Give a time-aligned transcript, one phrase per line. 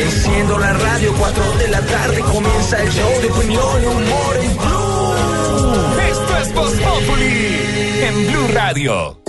[0.00, 4.56] Enciendo la radio, 4 de la tarde comienza el show de opinión y humor en
[4.58, 5.14] Blue.
[6.10, 7.60] Esto es Voz Populi
[8.02, 9.22] en Blue Radio.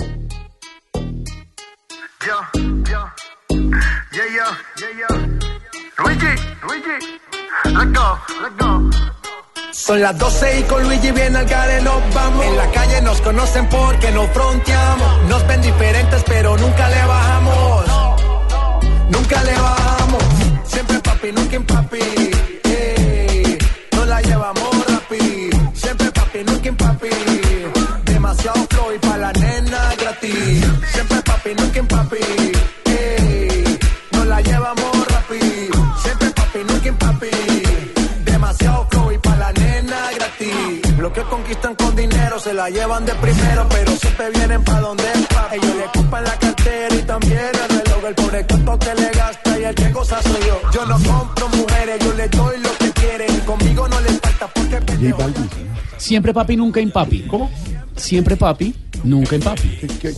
[2.26, 3.10] Yo, yo,
[4.12, 5.16] yeah, yo, yeah, yo.
[6.04, 6.34] Luigi,
[6.68, 6.96] Luigi,
[7.64, 9.19] let's go, let's go.
[9.72, 12.44] Son las 12 y con Luigi viene al gare nos vamos.
[12.44, 15.28] En la calle nos conocen porque nos fronteamos.
[15.28, 17.84] Nos ven diferentes pero nunca le bajamos.
[19.10, 20.24] Nunca le bajamos.
[20.64, 21.98] Siempre papi, nunca en papi.
[23.92, 25.50] Nos la llevamos rapi.
[25.74, 27.08] Siempre papi, nunca en papi.
[28.04, 30.64] Demasiado flow y pa' la nena gratis.
[30.92, 32.39] Siempre papi, nunca en papi.
[41.12, 45.26] Que conquistan con dinero se la llevan de primero, pero siempre vienen pa' donde es
[45.26, 45.56] papi.
[45.56, 48.04] Ellos le ocupan la cartera y también el reloj.
[48.06, 50.60] El pobre cuento que le gasta y el que goza soy yo.
[50.72, 53.36] Yo no compro mujeres, yo le doy lo que quieren.
[53.36, 54.80] Y conmigo no le falta porque.
[55.96, 57.22] Siempre papi, nunca impapi.
[57.26, 57.50] ¿Cómo?
[58.00, 59.68] Siempre papi, nunca impapi.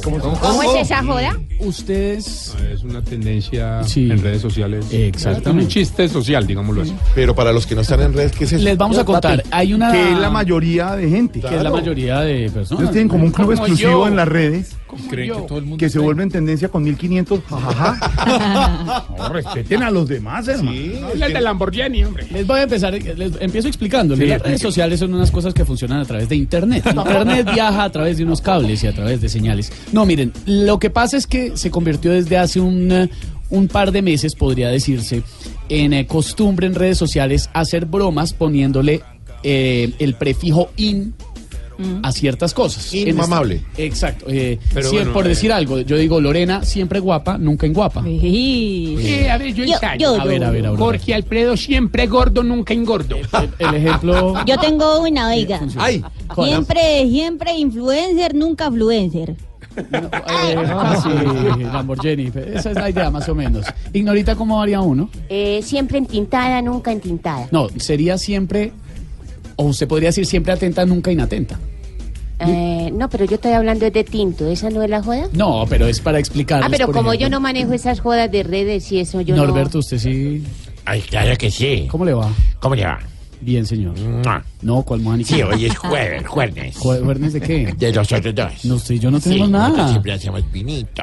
[0.02, 1.36] ¿Cómo es esa joda?
[1.60, 2.54] Ustedes.
[2.72, 4.10] Es una tendencia Sí.
[4.10, 4.86] en redes sociales.
[4.92, 5.64] Exactamente.
[5.64, 6.94] Un chiste social, digámoslo así.
[7.14, 8.64] Pero para los que no están en redes, ¿qué es eso?
[8.64, 9.42] Les vamos a contar.
[9.50, 9.90] Hay una.
[9.92, 11.40] que es la mayoría de gente.
[11.40, 12.82] que es la mayoría de personas.
[12.82, 14.08] Ellos tienen como un club Como exclusivo yo.
[14.08, 14.76] en las redes
[15.08, 19.02] Creen que todo el mundo que se está- vuelve en tendencia con 1500 jajaja.
[19.16, 21.06] No, respeten a los demás, hermano.
[21.08, 22.26] Habla de Lamborghini, hombre.
[22.30, 24.28] Les voy a empezar, les empiezo explicándoles.
[24.28, 26.84] Las redes sociales son unas cosas que funcionan a través de Internet.
[26.86, 29.72] Internet viaja a través de unos cables y a través de señales.
[29.92, 33.10] No, miren, lo que pasa es que se convirtió desde hace un, eh,
[33.50, 35.22] un par de meses, podría decirse,
[35.68, 39.02] en eh, costumbre en redes sociales hacer bromas poniéndole
[39.42, 41.14] eh, el prefijo in
[42.02, 42.92] a ciertas cosas.
[42.94, 43.56] En Inmamable.
[43.56, 44.26] este- exacto.
[44.28, 47.72] eh, Pero sí, bueno, por eh, decir algo, yo digo Lorena siempre guapa, nunca en
[47.72, 48.02] guapa.
[48.06, 50.84] Eh, a ver, yo, Yo, yo, A ver, a ver, Aurora.
[50.84, 53.16] Jorge Alfredo siempre gordo, nunca engordo.
[53.16, 54.34] El, el ejemplo.
[54.46, 55.60] yo tengo una, oiga.
[55.76, 56.02] ¡Ay!
[56.44, 59.34] Siempre, siempre influencer, nunca influencer.
[59.90, 61.08] No, eh, casi
[61.64, 62.30] Lamborghini.
[62.54, 63.64] Esa es la idea, más o menos.
[63.92, 65.08] Ignorita, ¿cómo varía uno?
[65.28, 67.48] Eh, siempre entintada, nunca entintada.
[67.50, 68.72] No, sería siempre,
[69.56, 71.58] o se podría decir siempre atenta, nunca inatenta.
[72.40, 75.28] Eh, no, pero yo estoy hablando de tinto, ¿esa no es la joda?
[75.32, 76.62] No, pero es para explicar.
[76.64, 79.98] Ah, pero como yo no manejo esas jodas de redes y eso, yo Norberto, usted
[79.98, 80.42] sí.
[80.84, 81.86] Ay, claro que sí.
[81.88, 82.28] ¿Cómo le va?
[82.58, 82.98] ¿Cómo le va?
[83.40, 83.98] Bien, señor.
[83.98, 84.44] Mua.
[84.62, 85.34] No, ¿cuál Mónica?
[85.34, 86.76] Sí, hoy es jueves, jueves.
[86.76, 87.74] ¿Jueves de qué?
[87.76, 88.64] De los otros dos.
[88.64, 89.88] No sé, yo no Sí, tenemos nosotros nada.
[89.90, 91.02] siempre hacemos vinito,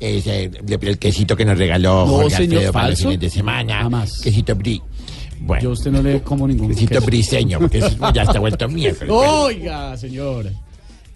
[0.00, 3.82] ese, el, quesito que nos regaló No, Jorge señor, Alfredo para los fines de semana.
[3.82, 4.20] Jamás.
[4.20, 4.80] Quesito brie.
[5.40, 7.00] Bueno, Yo a usted no le como ningún queso.
[7.06, 9.10] briseño, porque eso ya está vuelto miércoles.
[9.14, 10.46] Oiga, señor.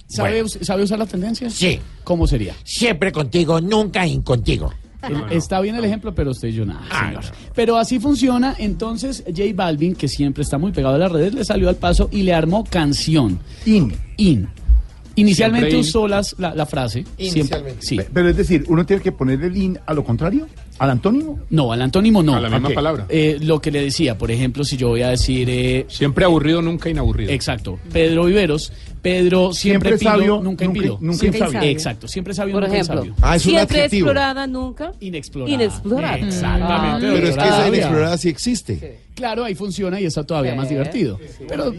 [0.08, 0.44] ¿Sabe, Bueno.
[0.46, 1.54] us- ¿Sabe usar las tendencias?
[1.54, 2.54] Sí, ¿Cómo sería?
[2.64, 4.72] siempre contigo, nunca incontigo.
[5.02, 7.24] El- Está bien el ejemplo, pero usted y yo nada, Ah, señor.
[7.24, 7.30] no.
[7.54, 8.54] Pero así funciona.
[8.58, 12.08] Entonces, J Balvin, que siempre está muy pegado a las redes, le salió al paso
[12.12, 13.40] y le armó canción.
[13.66, 13.92] In.
[14.18, 14.48] In.
[15.16, 15.88] Inicialmente Siempre in.
[15.88, 17.04] usó las- la, la frase.
[17.18, 17.86] Siempre, Inicialmente.
[17.86, 17.98] sí.
[18.14, 20.46] Pero es decir, uno tiene que poner el in a lo contrario,
[20.82, 21.38] al antónimo.
[21.50, 22.34] No, al antónimo no.
[22.34, 23.06] A la misma palabra.
[23.09, 25.48] Eh, lo que le decía, por ejemplo, si yo voy a decir.
[25.48, 27.31] eh, Siempre aburrido, nunca inaburrido.
[27.32, 27.78] Exacto.
[27.93, 28.72] Pedro Viveros.
[29.02, 30.98] Pedro siempre, Siempre pido, sabio, nunca impido.
[31.00, 31.70] nunca Siempre.
[31.70, 32.06] Exacto.
[32.06, 33.14] Siempre sabio, Por nunca ejemplo.
[33.20, 34.92] Ah, es un Siempre explorada, nunca.
[35.00, 35.52] Inexplorada.
[35.52, 36.18] Inexplorada.
[36.18, 37.12] Exactamente.
[37.12, 38.98] Pero es que esa inexplorada sí existe.
[39.14, 41.18] Claro, ahí funciona y está todavía más divertido.
[41.46, 41.74] Pero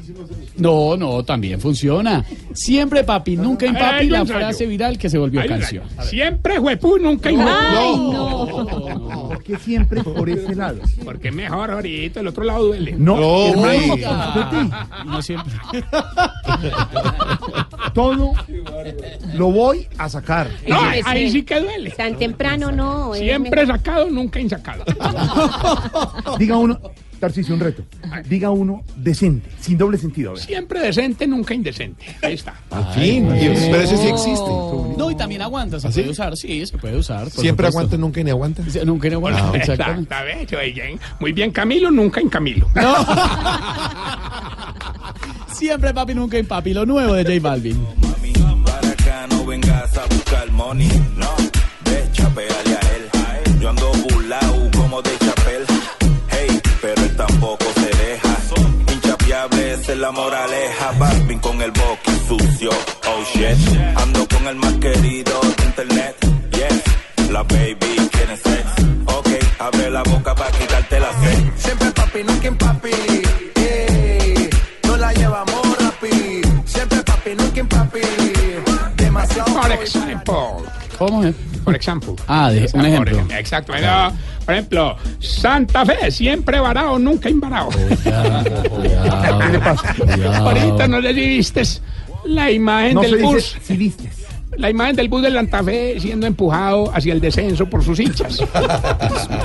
[0.57, 2.23] no, no, también funciona.
[2.53, 5.84] Siempre papi, nunca en A ver, papi, ahí la frase viral que se volvió canción.
[6.09, 7.29] Siempre huepú, nunca.
[7.29, 8.47] Ay, no.
[8.47, 10.79] ¿Por qué siempre por ese lado?
[11.03, 12.93] Porque mejor ahorita, el otro lado duele.
[12.93, 14.69] No, No, hermano.
[15.05, 15.53] No siempre.
[17.93, 18.33] todo
[19.33, 20.49] lo voy a sacar.
[20.67, 21.91] No, ahí sí que duele.
[21.91, 23.13] Tan temprano no.
[23.13, 24.83] Siempre sacado, nunca insacado.
[26.39, 26.79] Diga uno,
[27.23, 27.84] Tarcisio, un reto.
[28.28, 30.31] Diga uno decente, sin doble sentido.
[30.31, 30.44] A ver.
[30.44, 32.03] Siempre decente, nunca indecente.
[32.22, 32.53] Ahí está.
[32.69, 33.28] Al fin.
[33.34, 34.50] Y- Pero ese sí existe.
[34.97, 36.02] No, y también aguanta, se ¿Ah, sí?
[36.02, 37.23] puede usar, sí, se puede usar.
[37.23, 37.79] por Siempre supuesto.
[37.79, 38.61] aguanta, nunca ni aguanta.
[38.70, 40.14] Sí, Nunca no aguanta, Ah, exactamente.
[40.14, 40.99] Exactamente.
[41.22, 42.67] Muy bien, Camilo, nunca en Camilo.
[45.53, 46.73] Siempre papi, nunca en papi.
[46.73, 47.87] Lo nuevo de J Balvin.
[48.66, 51.29] Para acá no vengas a buscar money, no.
[51.85, 53.59] Ve, chapeale a él.
[53.61, 55.11] Yo ando burlao como de
[56.84, 58.30] pero él tampoco se deja.
[58.94, 60.91] Inchapeable, esa es la moraleja.
[61.00, 62.72] Balvin con el boqui sucio.
[63.08, 63.58] Oh shit.
[63.96, 66.16] Ando con el más querido de internet.
[66.52, 68.66] Yes, la baby quiere sex.
[69.06, 71.40] Ok, abre la boca para quitarte la sed.
[71.56, 72.91] Siempre papi, nunca en papi.
[73.56, 74.50] Ey,
[74.84, 76.41] no la llevamos rapi.
[76.66, 78.02] Siempre papi, nunca en papi.
[79.84, 80.83] ejemplo.
[80.97, 81.35] ¿Cómo es?
[81.63, 82.16] Por ejemplo.
[82.28, 83.17] Ah, de- un ejemplo.
[83.19, 83.72] Por, exacto.
[83.73, 84.13] Bueno,
[84.45, 87.69] por ejemplo, Santa Fe, siempre varado, nunca embarado.
[87.69, 89.95] ¿Qué le pasa?
[90.37, 91.81] Ahorita no le vistes
[92.25, 93.57] la imagen No del dice bus.
[93.61, 94.19] si vistes.
[94.57, 98.39] La imagen del bus del Santa Fe siendo empujado hacia el descenso por sus hinchas.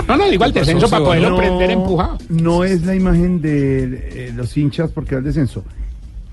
[0.06, 2.18] No, no, digo al descenso para poderlo prender empujado.
[2.28, 5.64] no es la imagen de eh, los hinchas porque va al descenso.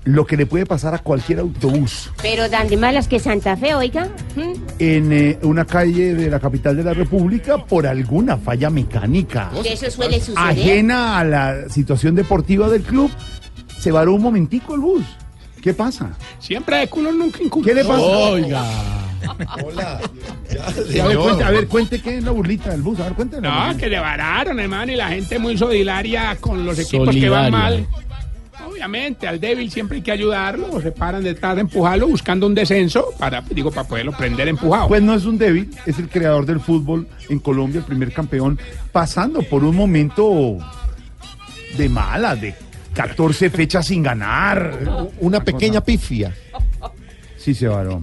[0.06, 3.74] Lo que le puede pasar a cualquier autobús Pero dan de malas que Santa Fe,
[3.74, 4.08] oiga.
[4.36, 4.52] ¿Mm?
[4.78, 9.90] en eh, una calle de la capital de la República por alguna falla mecánica eso
[9.90, 10.38] suele suceder.
[10.38, 13.10] ajena a la situación deportiva del club,
[13.78, 15.04] se varó un momentico el bus.
[15.60, 16.10] ¿Qué pasa?
[16.38, 17.72] Siempre de culo nunca incumple.
[17.72, 18.02] ¿Qué le pasa?
[18.02, 18.64] Oiga.
[19.64, 20.00] Hola.
[20.88, 23.00] Ya, A ver, cuente, a ver, cuente qué es la burlita del bus.
[23.00, 23.40] A ver, cuente.
[23.40, 27.50] No, que le vararon, hermano, y la gente muy solidaria con los equipos que van
[27.50, 27.86] mal.
[28.76, 32.54] Obviamente, al débil siempre hay que ayudarlo, o se paran detrás de empujarlo buscando un
[32.54, 34.88] descenso para, digo, para poderlo prender empujado.
[34.88, 38.58] Pues no es un débil, es el creador del fútbol en Colombia, el primer campeón,
[38.92, 40.58] pasando por un momento
[41.78, 42.54] de mala, de
[42.92, 45.10] 14 fechas sin ganar.
[45.20, 46.34] Una pequeña pifia.
[47.38, 48.02] Sí, se varó.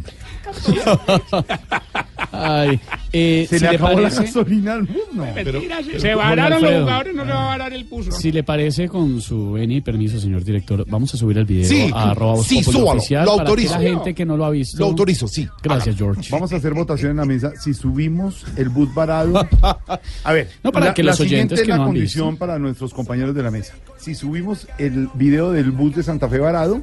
[2.31, 2.79] Ay,
[3.11, 4.81] eh, Se si le le acabó la parece, gasolina al.
[4.83, 5.61] Mentira, se, pero
[5.99, 8.11] se con vararon los jugadores, no le va a varar el puso.
[8.11, 11.67] si le parece con su veni y permiso, señor director, vamos a subir el video
[11.69, 13.77] Sí, a arroba Voz sí, Populi súbalo, oficial lo para autorizo.
[13.77, 14.79] que la gente que no lo ha visto.
[14.79, 15.47] Lo autorizo, sí.
[15.61, 16.29] Gracias, George.
[16.31, 17.51] Vamos a hacer votación en la mesa.
[17.61, 19.47] Si subimos el bus varado.
[20.23, 21.87] A ver, No, para la, que la los siguiente oyentes es que la no han
[21.89, 22.39] condición visto.
[22.45, 23.73] para nuestros compañeros de la mesa.
[23.97, 26.81] Si subimos el video del bus de Santa Fe varado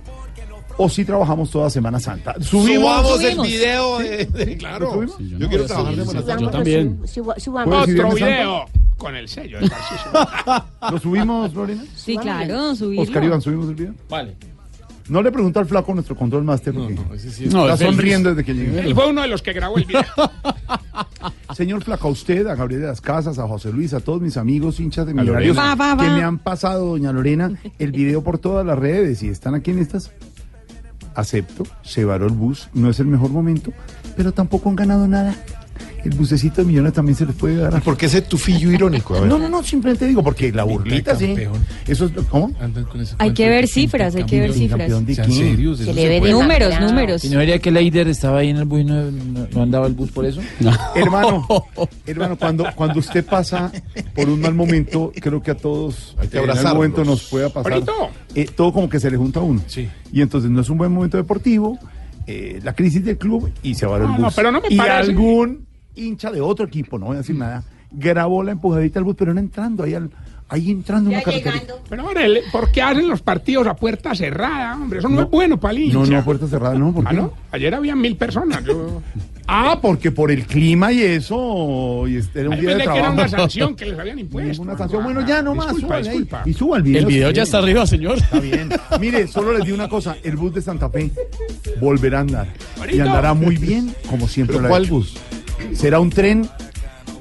[0.82, 2.34] o si trabajamos toda Semana Santa.
[2.40, 2.84] Subimos.
[3.06, 4.86] Subamos el video de, de- claro.
[4.86, 5.16] ¿Lo subimos?
[5.18, 6.42] Sí, yo Yo no quiero trabajar de Semana sí, Santa.
[6.44, 7.00] Yo también.
[7.06, 7.68] Suba- suba- subamos.
[7.68, 8.64] ¿Puedo decir Otro video
[8.96, 9.58] con el sello.
[10.90, 11.84] ¿Lo subimos, Lorena?
[11.94, 13.02] Sí, claro, subirlo.
[13.02, 13.94] Oscar Iván, ¿subimos el video?
[14.08, 14.36] Vale.
[15.08, 16.72] No le pregunto al flaco nuestro control master.
[16.72, 17.02] porque No,
[17.66, 18.80] está es el- sonriendo desde que llegué.
[18.80, 20.04] Él fue uno de los que grabó el video.
[21.54, 24.36] Señor Flaco, a usted, a Gabriel de las Casas, a José Luis, a todos mis
[24.36, 26.04] amigos hinchas de Millonarios Va, va, va.
[26.04, 29.72] que me han pasado, doña Lorena, el video por todas las redes y están aquí
[29.72, 30.12] en estas.
[31.20, 33.72] Acepto, se varó el bus, no es el mejor momento,
[34.16, 35.34] pero tampoco han ganado nada.
[36.02, 37.74] El bucecito de millones también se les puede dar.
[37.76, 39.14] ¿Y por qué ese tufillo irónico?
[39.16, 39.28] A ver.
[39.28, 41.34] No, no, no, simplemente digo, porque la burlita, sí.
[41.86, 42.50] Eso es, ¿cómo?
[43.18, 44.90] Hay que ver cifras, hay que ver cifras.
[44.90, 46.32] Se le se ve puede.
[46.32, 47.24] Números, números.
[47.24, 49.86] ¿Y no diría que Leider estaba ahí en el bus y no, no- no andaba
[49.86, 50.40] el bus por eso?
[50.94, 51.46] Hermano,
[52.06, 53.70] hermano, cuando, cuando usted pasa
[54.14, 57.48] por un mal momento, creo que a todos Hay que en algún momento nos pueda
[57.50, 57.82] pasar.
[58.34, 59.62] Eh, todo como que se le junta a uno.
[59.66, 59.88] Sí.
[60.12, 61.78] Y entonces no es un buen momento deportivo,
[62.26, 64.18] eh, la crisis del club y se va el No, bus.
[64.20, 65.10] no, pero no me y parece.
[65.10, 69.16] algún hincha de otro equipo, no voy a decir nada, grabó la empujadita al bus,
[69.18, 70.10] pero no entrando, ahí, al,
[70.48, 71.60] ahí entrando en una carretera.
[71.88, 75.00] Pero el- ¿por qué hacen los partidos a puerta cerrada, hombre?
[75.00, 75.94] Eso no, es bueno para el hincha.
[75.98, 77.12] No, no, a puerta cerrada, no, ¿por Ah?
[77.12, 77.32] ¿no?
[77.52, 78.64] Ayer habían mil personas.
[78.64, 79.02] Yo...
[79.52, 82.92] Ah, porque por el clima y eso, y este era un Ahí día de pensé
[82.92, 83.14] que era trabajo.
[83.14, 84.62] una sanción que les habían impuesto.
[84.62, 85.02] Una sanción.
[85.02, 86.42] Bueno, ya no más, Disculpa, súbale disculpa.
[86.46, 87.00] Y suba el video.
[87.00, 88.18] El video ya está arriba, señor.
[88.18, 88.68] Está bien.
[89.00, 91.10] Mire, solo les digo una cosa, el bus de Santa Fe
[91.80, 92.46] volverá a andar.
[92.92, 94.94] Y andará muy bien, como siempre ¿Pero lo ha cuál hecho.
[94.94, 95.16] bus?
[95.74, 96.48] Será un tren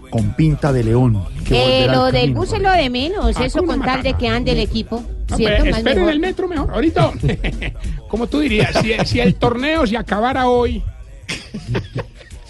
[0.09, 1.23] con pinta de león.
[1.45, 2.39] que Eh, lo del camino.
[2.39, 5.03] bus es lo de menos, Ah, eso con tal de que ande el equipo.
[5.29, 6.11] No, esperen mejor.
[6.11, 6.71] el metro mejor.
[6.73, 7.11] Ahorita,
[8.09, 10.81] como tú dirías, si, si el torneo se acabara hoy,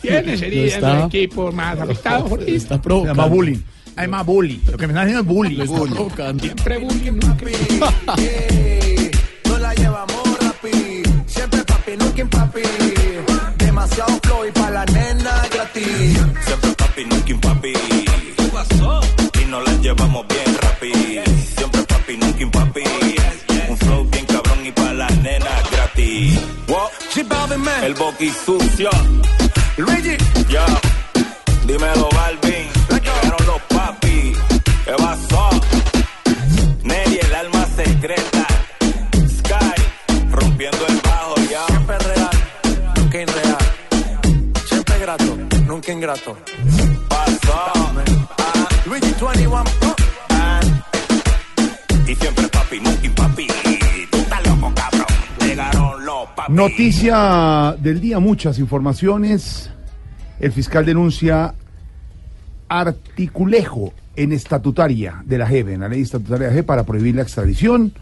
[0.00, 2.28] ¿quiénes serían está- los equipos más afectados?
[2.28, 3.58] Porque Está Se llama bullying.
[3.96, 4.58] Hay más bullying.
[4.70, 5.58] Lo que me están haciendo es bullying.
[5.58, 6.44] Lo está provocando.
[6.44, 7.12] siempre bullying,
[9.48, 12.60] No la llevamos rapi, siempre papi, nunca papi.
[13.92, 16.18] Demasiado flow y pa' la nena gratis.
[16.46, 17.72] Siempre papi, nunca papi.
[17.72, 19.00] ¿Qué pasó?
[19.42, 21.22] Y nos la llevamos bien rápido.
[21.56, 22.84] Siempre papi, nunca papi.
[23.68, 26.40] Un flow bien cabrón y pa' las nenas gratis.
[26.68, 26.88] Wow.
[27.14, 27.84] G Balvin, man.
[27.84, 28.90] El boqui sucio.
[29.76, 30.16] Luigi,
[30.48, 30.64] Ya.
[31.66, 32.68] Dímelo, Balvin.
[32.88, 34.32] Llegaron los papi.
[34.86, 35.50] ¿Qué pasó?
[36.82, 38.41] Nelly, el alma secreta.
[45.82, 46.36] Nunca ingrato.
[47.08, 47.52] Pasó.
[48.38, 49.64] Ah, Luigi 21.
[50.30, 50.60] Ah.
[52.06, 53.48] Y siempre papi, nunca papi.
[54.10, 55.06] Tú estás loco, cabrón.
[55.40, 56.52] Llegaron los papi.
[56.52, 59.70] Noticia del día, muchas informaciones.
[60.38, 61.54] El fiscal denuncia
[62.68, 67.16] articulejo en estatutaria de la JEP, en la ley estatutaria de la JEP, para prohibir
[67.16, 67.92] la extradición.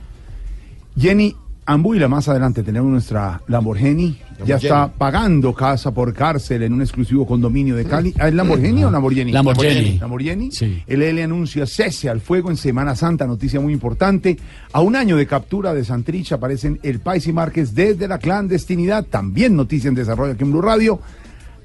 [0.98, 1.34] Jenny
[1.64, 7.26] Ambuila, más adelante tenemos nuestra Lamborghini ya está pagando casa por cárcel en un exclusivo
[7.26, 8.14] condominio de Cali.
[8.18, 9.32] ¿Ah, ¿Es Lamborghini o Lamborghini?
[9.32, 9.98] Lamborghini.
[9.98, 10.50] Lamborghini.
[10.86, 14.38] El L anuncia cese al fuego en Semana Santa, noticia muy importante.
[14.72, 19.06] A un año de captura de Santrich aparecen el Pais y Márquez desde la clandestinidad.
[19.06, 21.00] También noticia en desarrollo aquí en Blue Radio.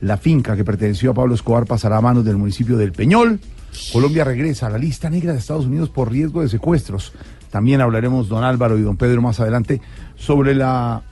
[0.02, 3.40] La finca que perteneció a Pablo Escobar pasará a manos del municipio del Peñol.
[3.92, 7.14] Colombia regresa a la lista negra de Estados Unidos por riesgo de secuestros.
[7.52, 9.82] También hablaremos, don Álvaro y don Pedro, más adelante,
[10.16, 11.04] sobre la,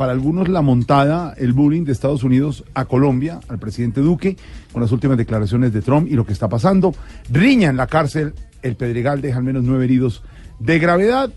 [0.00, 4.34] para algunos, la montada, el bullying de Estados Unidos a Colombia, al presidente Duque,
[4.72, 6.94] con las últimas declaraciones de Trump y lo que está pasando.
[7.30, 10.22] Riña en la cárcel, el Pedregal deja al menos nueve heridos
[10.58, 11.30] de gravedad.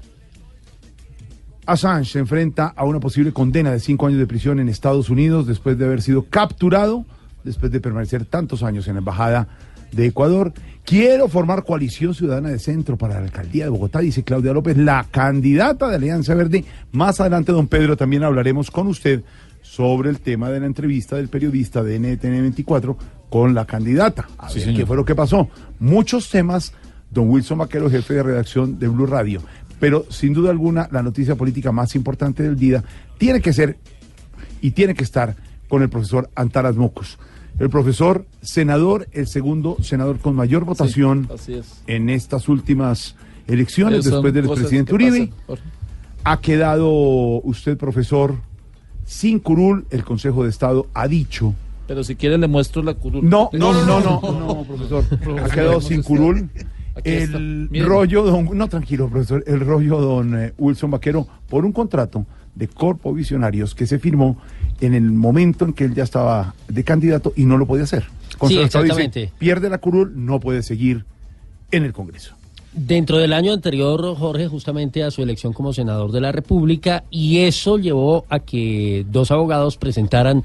[1.66, 5.46] Assange se enfrenta a una posible condena de cinco años de prisión en Estados Unidos
[5.46, 7.04] después de haber sido capturado,
[7.44, 9.50] después de permanecer tantos años en la embajada
[9.92, 10.54] de Ecuador.
[10.86, 15.06] Quiero formar coalición ciudadana de centro para la alcaldía de Bogotá, dice Claudia López, la
[15.10, 16.66] candidata de Alianza Verde.
[16.92, 19.24] Más adelante, don Pedro, también hablaremos con usted
[19.62, 22.98] sobre el tema de la entrevista del periodista de NTN 24
[23.30, 24.28] con la candidata.
[24.38, 24.82] A Sí, ver señor.
[24.82, 25.48] qué fue lo que pasó.
[25.80, 26.74] Muchos temas,
[27.10, 29.42] don Wilson Vaquero, jefe de redacción de Blue Radio.
[29.80, 32.84] Pero sin duda alguna, la noticia política más importante del día
[33.18, 33.78] tiene que ser
[34.62, 35.36] y tiene que estar
[35.70, 37.18] con el profesor Antaras Mocos.
[37.60, 41.84] El profesor senador, el segundo senador con mayor votación es.
[41.88, 43.16] en estas últimas
[43.48, 45.32] elecciones después del presidente Uribe.
[46.24, 46.90] Ha quedado
[47.42, 48.38] usted, profesor,
[49.06, 49.86] sin curul.
[49.92, 51.54] El Consejo de Estado ha dicho.
[51.88, 53.30] Pero si quiere le muestro la curul.
[53.30, 55.04] No, no, no, no, no, profesor.
[55.44, 56.50] Ha quedado sin curul.
[56.96, 57.10] Aquí.
[57.10, 62.26] El rollo, don, no, tranquilo, profesor, el rollo, don eh, Wilson Vaquero, por un contrato
[62.56, 64.38] de Corpo Visionarios que se firmó
[64.80, 68.06] en el momento en que él ya estaba de candidato y no lo podía hacer.
[68.42, 69.32] Dice, exactamente.
[69.38, 71.06] pierde la curul, no puede seguir
[71.72, 72.36] en el Congreso.
[72.74, 77.40] Dentro del año anterior, Jorge, justamente a su elección como senador de la República, y
[77.40, 80.44] eso llevó a que dos abogados presentaran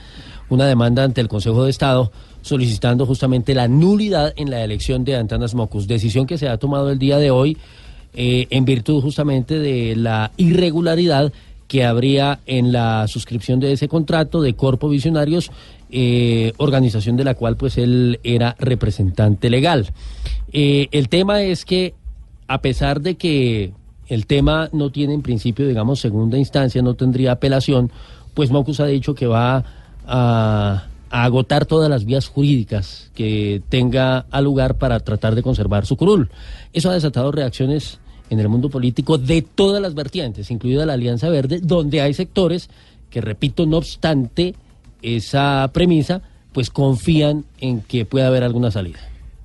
[0.51, 5.17] una demanda ante el Consejo de Estado solicitando justamente la nulidad en la elección de
[5.17, 7.57] Antanas Mocus, decisión que se ha tomado el día de hoy
[8.15, 11.33] eh, en virtud justamente de la irregularidad
[11.69, 15.51] que habría en la suscripción de ese contrato de Corpo Visionarios,
[15.91, 19.87] eh, organización de la cual pues él era representante legal.
[20.53, 21.95] Eh, el tema es que
[22.47, 23.73] a pesar de que
[24.09, 27.93] el tema no tiene en principio, digamos, segunda instancia, no tendría apelación,
[28.33, 29.65] pues Mocus ha dicho que va
[30.07, 35.87] a, a agotar todas las vías jurídicas que tenga a lugar para tratar de conservar
[35.87, 36.31] su curul.
[36.73, 37.99] Eso ha desatado reacciones
[38.31, 42.69] en el mundo político de todas las vertientes, incluida la Alianza Verde, donde hay sectores
[43.11, 44.55] que, repito, no obstante
[45.03, 46.23] esa premisa,
[46.53, 48.99] pues confían en que pueda haber alguna salida.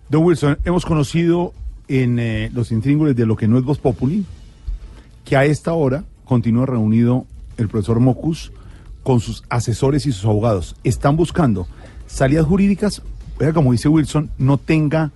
[0.09, 1.53] Don Wilson, hemos conocido
[1.87, 4.25] en eh, los intríngulis de lo que no es Voz Populi
[5.25, 7.25] que a esta hora continúa reunido
[7.57, 8.51] el profesor Mocus
[9.03, 10.75] con sus asesores y sus abogados.
[10.83, 11.67] Están buscando
[12.07, 13.01] salidas jurídicas,
[13.53, 15.11] como dice Wilson, no tenga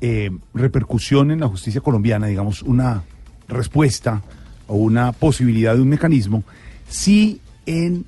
[0.00, 3.02] eh, repercusión en la justicia colombiana, digamos, una
[3.48, 4.22] respuesta
[4.66, 6.44] o una posibilidad de un mecanismo,
[6.88, 8.04] sí en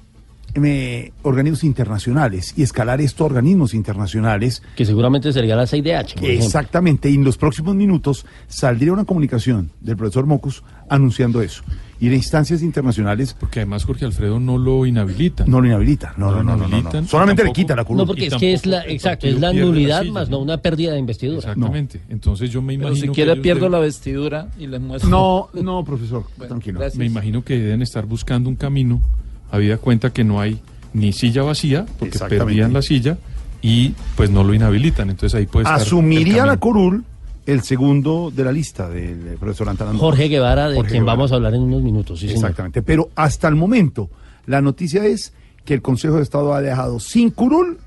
[0.55, 4.63] eh, organismos internacionales y escalar esto a organismos internacionales.
[4.77, 6.15] Que seguramente sería la CIDH.
[6.15, 6.29] por ejemplo.
[6.29, 11.63] Exactamente, y en los próximos minutos saldría una comunicación del profesor Mocus anunciando eso.
[12.01, 13.37] Y en instancias internacionales.
[13.39, 15.45] Porque además Jorge Alfredo no lo inhabilita.
[15.47, 17.07] No lo inhabilita, no, no, no, no, no, no.
[17.07, 17.99] Solamente le quita la curul.
[17.99, 20.99] No, porque es que es la, exacto, es la nulidad más no una pérdida de
[20.99, 21.39] investidura.
[21.41, 22.01] Exactamente.
[22.09, 23.03] Entonces yo me Pero imagino.
[23.03, 25.11] si que quiere pierdo deben- la vestidura y les muestro.
[25.11, 26.79] No, no, profesor, tranquilo.
[26.81, 26.99] gracias.
[26.99, 29.03] Me imagino que deben estar buscando un camino,
[29.51, 30.59] habida cuenta que no hay
[30.95, 33.19] ni silla vacía, porque perdían la silla
[33.63, 35.11] y pues no lo inhabilitan.
[35.11, 35.81] Entonces ahí puede estar.
[35.81, 37.05] Asumiría la curul
[37.51, 40.09] el segundo de la lista del profesor Antanas Mocus.
[40.09, 41.17] Jorge Guevara, de Jorge quien Guevara.
[41.17, 42.21] vamos a hablar en unos minutos.
[42.21, 42.45] sí, señor.
[42.45, 42.83] Exactamente.
[42.83, 44.09] Pero hasta el momento,
[44.47, 45.33] la noticia es
[45.65, 47.79] que el Consejo de Estado ha dejado sin curul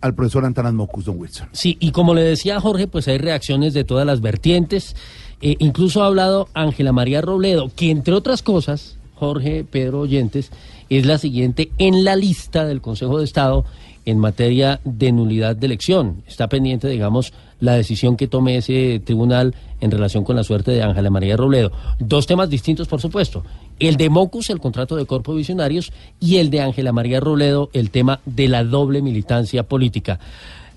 [0.00, 1.48] al profesor Antanas Mocus, don Wilson.
[1.52, 4.96] Sí, y como le decía Jorge, pues hay reacciones de todas las vertientes.
[5.40, 10.50] Eh, incluso ha hablado Ángela María Robledo, que entre otras cosas, Jorge, Pedro Oyentes,
[10.88, 13.64] es la siguiente en la lista del Consejo de Estado
[14.04, 16.22] en materia de nulidad de elección.
[16.26, 17.32] Está pendiente, digamos,
[17.62, 21.70] la decisión que tome ese tribunal en relación con la suerte de Ángela María Robledo.
[22.00, 23.44] Dos temas distintos, por supuesto.
[23.78, 27.90] El de Mocus, el contrato de Corpo Visionarios, y el de Ángela María Robledo, el
[27.90, 30.18] tema de la doble militancia política.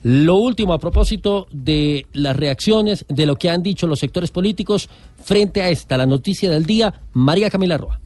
[0.03, 4.87] Lo último a propósito de las reacciones, de lo que han dicho los sectores políticos
[5.23, 7.99] frente a esta, la noticia del día, María Camila Roa.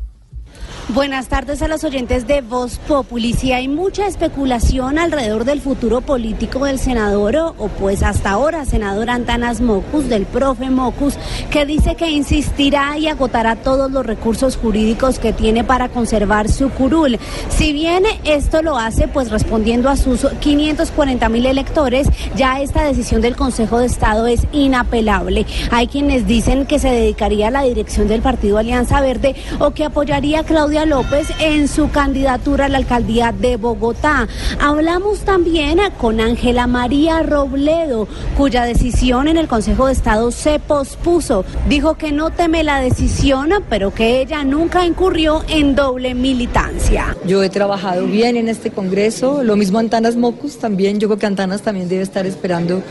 [0.94, 3.34] Buenas tardes a los oyentes de Voz Populi.
[3.34, 9.12] Si hay mucha especulación alrededor del futuro político del senador, o, pues hasta ahora senador
[9.12, 11.14] Antanas Mocus, del profe Mocus,
[11.52, 16.72] que dice que insistirá y agotará todos los recursos jurídicos que tiene para conservar su
[16.72, 17.20] curul.
[17.50, 23.22] Si bien esto lo hace, pues respondiendo a sus 540 mil electores, ya esta decisión
[23.22, 25.46] del Consejo de Estado es inapelable.
[25.70, 29.86] Hay quienes dicen que se dedicaría a la dirección del Partido Alianza Verde o que
[29.86, 34.28] apoyaría a Claudia López en su candidatura a la alcaldía de Bogotá.
[34.60, 38.08] Hablamos también con Ángela María Robledo,
[38.38, 41.46] cuya decisión en el Consejo de Estado se pospuso.
[41.68, 47.16] Dijo que no teme la decisión, pero que ella nunca incurrió en doble militancia.
[47.26, 51.26] Yo he trabajado bien en este Congreso, lo mismo Antanas Mocus también, yo creo que
[51.26, 52.82] Antanas también debe estar esperando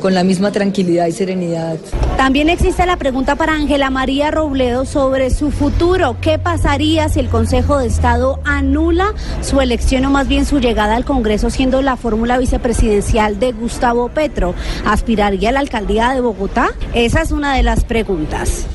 [0.00, 1.76] con la misma tranquilidad y serenidad.
[2.16, 6.16] También existe la pregunta para Ángela María Robledo sobre su futuro.
[6.20, 10.96] ¿Qué pasaría si el Consejo de Estado anula su elección o más bien su llegada
[10.96, 14.54] al Congreso siendo la fórmula vicepresidencial de Gustavo Petro?
[14.84, 16.70] ¿Aspiraría a la alcaldía de Bogotá?
[16.94, 18.66] Esa es una de las preguntas.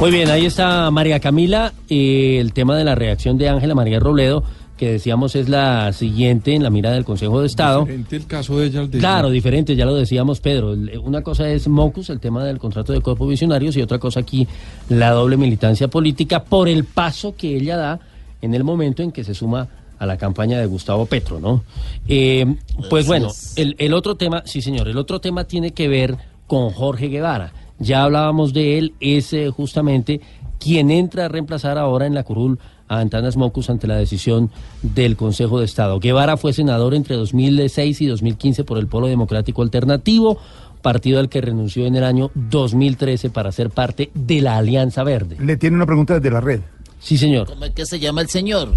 [0.00, 1.74] Muy bien, ahí está María Camila.
[1.90, 4.44] Eh, el tema de la reacción de Ángela María Robledo,
[4.80, 7.80] que decíamos es la siguiente en la mira del Consejo de Estado.
[7.80, 10.72] Diferente el caso de ella al de Claro, diferente, ya lo decíamos, Pedro.
[11.02, 14.48] Una cosa es Mocus, el tema del contrato de cuerpos visionarios, y otra cosa aquí,
[14.88, 18.00] la doble militancia política por el paso que ella da
[18.40, 19.68] en el momento en que se suma
[19.98, 21.62] a la campaña de Gustavo Petro, ¿no?
[22.08, 22.46] Eh,
[22.88, 26.70] pues bueno, el, el otro tema, sí señor, el otro tema tiene que ver con
[26.70, 27.52] Jorge Guevara.
[27.78, 30.22] Ya hablábamos de él, es eh, justamente
[30.58, 32.58] quien entra a reemplazar ahora en la curul
[32.90, 34.50] a Antanas Mocus ante la decisión
[34.82, 36.00] del Consejo de Estado.
[36.00, 40.38] Guevara fue senador entre 2006 y 2015 por el Polo Democrático Alternativo,
[40.82, 45.36] partido al que renunció en el año 2013 para ser parte de la Alianza Verde.
[45.38, 46.60] Le tiene una pregunta desde la red.
[46.98, 47.46] Sí, señor.
[47.46, 48.74] ¿Cómo es que se llama el señor?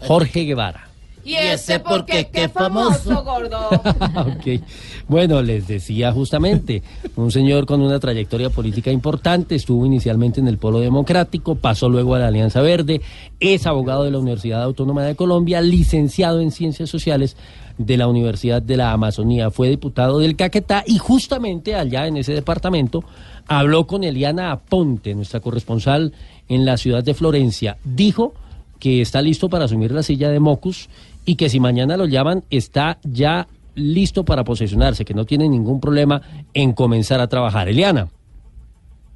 [0.00, 0.89] Jorge Guevara.
[1.24, 2.28] ¿Y ese por qué?
[2.32, 3.70] ¡Qué famoso, gordo!
[4.20, 4.62] Ok.
[5.08, 6.82] Bueno, les decía justamente,
[7.16, 12.14] un señor con una trayectoria política importante, estuvo inicialmente en el Polo Democrático, pasó luego
[12.14, 13.00] a la Alianza Verde,
[13.38, 17.36] es abogado de la Universidad Autónoma de Colombia, licenciado en Ciencias Sociales
[17.78, 22.34] de la Universidad de la Amazonía, fue diputado del Caquetá y justamente allá en ese
[22.34, 23.02] departamento
[23.48, 26.12] habló con Eliana Aponte, nuestra corresponsal
[26.48, 27.78] en la ciudad de Florencia.
[27.84, 28.34] Dijo
[28.78, 30.88] que está listo para asumir la silla de Mocus
[31.24, 35.80] y que si mañana lo llaman está ya listo para posesionarse, que no tiene ningún
[35.80, 36.22] problema
[36.54, 37.68] en comenzar a trabajar.
[37.68, 38.08] Eliana.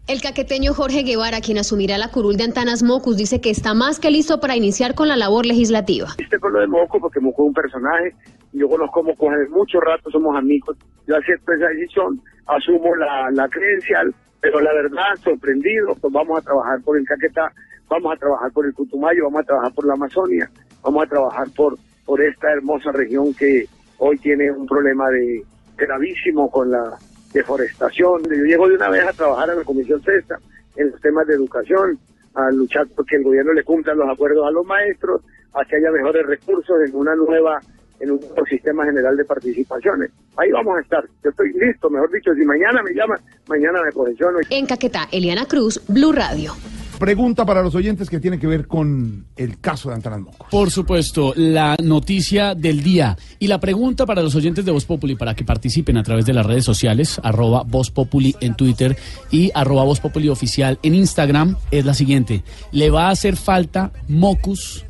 [0.07, 3.99] El caqueteño Jorge Guevara, quien asumirá la curul de Antanas Mocus, dice que está más
[3.99, 6.09] que listo para iniciar con la labor legislativa.
[6.19, 8.15] Este con lo de Moco, porque Moco es un personaje,
[8.53, 10.77] yo conozco a Moco hace mucho rato, somos amigos,
[11.07, 16.43] yo acepto esa decisión, asumo la, la credencial, pero la verdad, sorprendido, pues vamos a
[16.43, 17.51] trabajar por el Caquetá,
[17.89, 20.51] vamos a trabajar por el Putumayo, vamos a trabajar por la Amazonia,
[20.83, 23.67] vamos a trabajar por, por esta hermosa región que
[23.99, 25.43] hoy tiene un problema de
[25.77, 26.99] gravísimo con la
[27.33, 28.23] deforestación.
[28.25, 30.39] Yo llego de una vez a trabajar en la Comisión Sexta
[30.77, 31.99] en los temas de educación,
[32.35, 35.91] a luchar porque el gobierno le cumpla los acuerdos a los maestros, a que haya
[35.91, 37.61] mejores recursos en una nueva,
[38.05, 40.11] en un sistema general de participaciones.
[40.37, 41.05] Ahí vamos a estar.
[41.23, 44.39] Yo estoy listo, mejor dicho, si mañana me llaman, mañana me posiciono.
[44.51, 46.55] En Caquetá, Eliana Cruz, Blue Radio.
[46.99, 50.49] Pregunta para los oyentes que tiene que ver con el caso de Antanas Mocus.
[50.49, 53.17] Por supuesto, la noticia del día.
[53.41, 56.33] Y la pregunta para los oyentes de Voz Populi para que participen a través de
[56.33, 58.97] las redes sociales, arroba Voz Populi en Twitter
[59.31, 62.45] y arroba Voz Populi oficial en Instagram, es la siguiente.
[62.71, 64.85] ¿Le va a hacer falta Mocus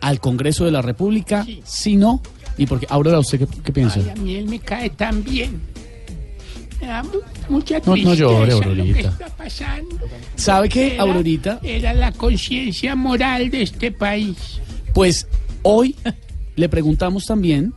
[0.00, 1.46] al Congreso de la República?
[1.64, 2.22] Si no,
[2.58, 4.00] y porque Aurora, ¿usted qué, qué piensa?
[4.00, 5.60] Ay, a mí él me cae tan bien.
[6.80, 7.10] Me da mu-
[7.48, 9.08] mucha No- no tristeza llore, lo que Aurorita.
[9.10, 9.96] está pasando.
[10.36, 11.60] ¿Sabe qué, Era- Aurorita?
[11.62, 14.36] Era la conciencia moral de este país.
[14.94, 15.26] Pues
[15.62, 15.94] hoy
[16.56, 17.74] le preguntamos también,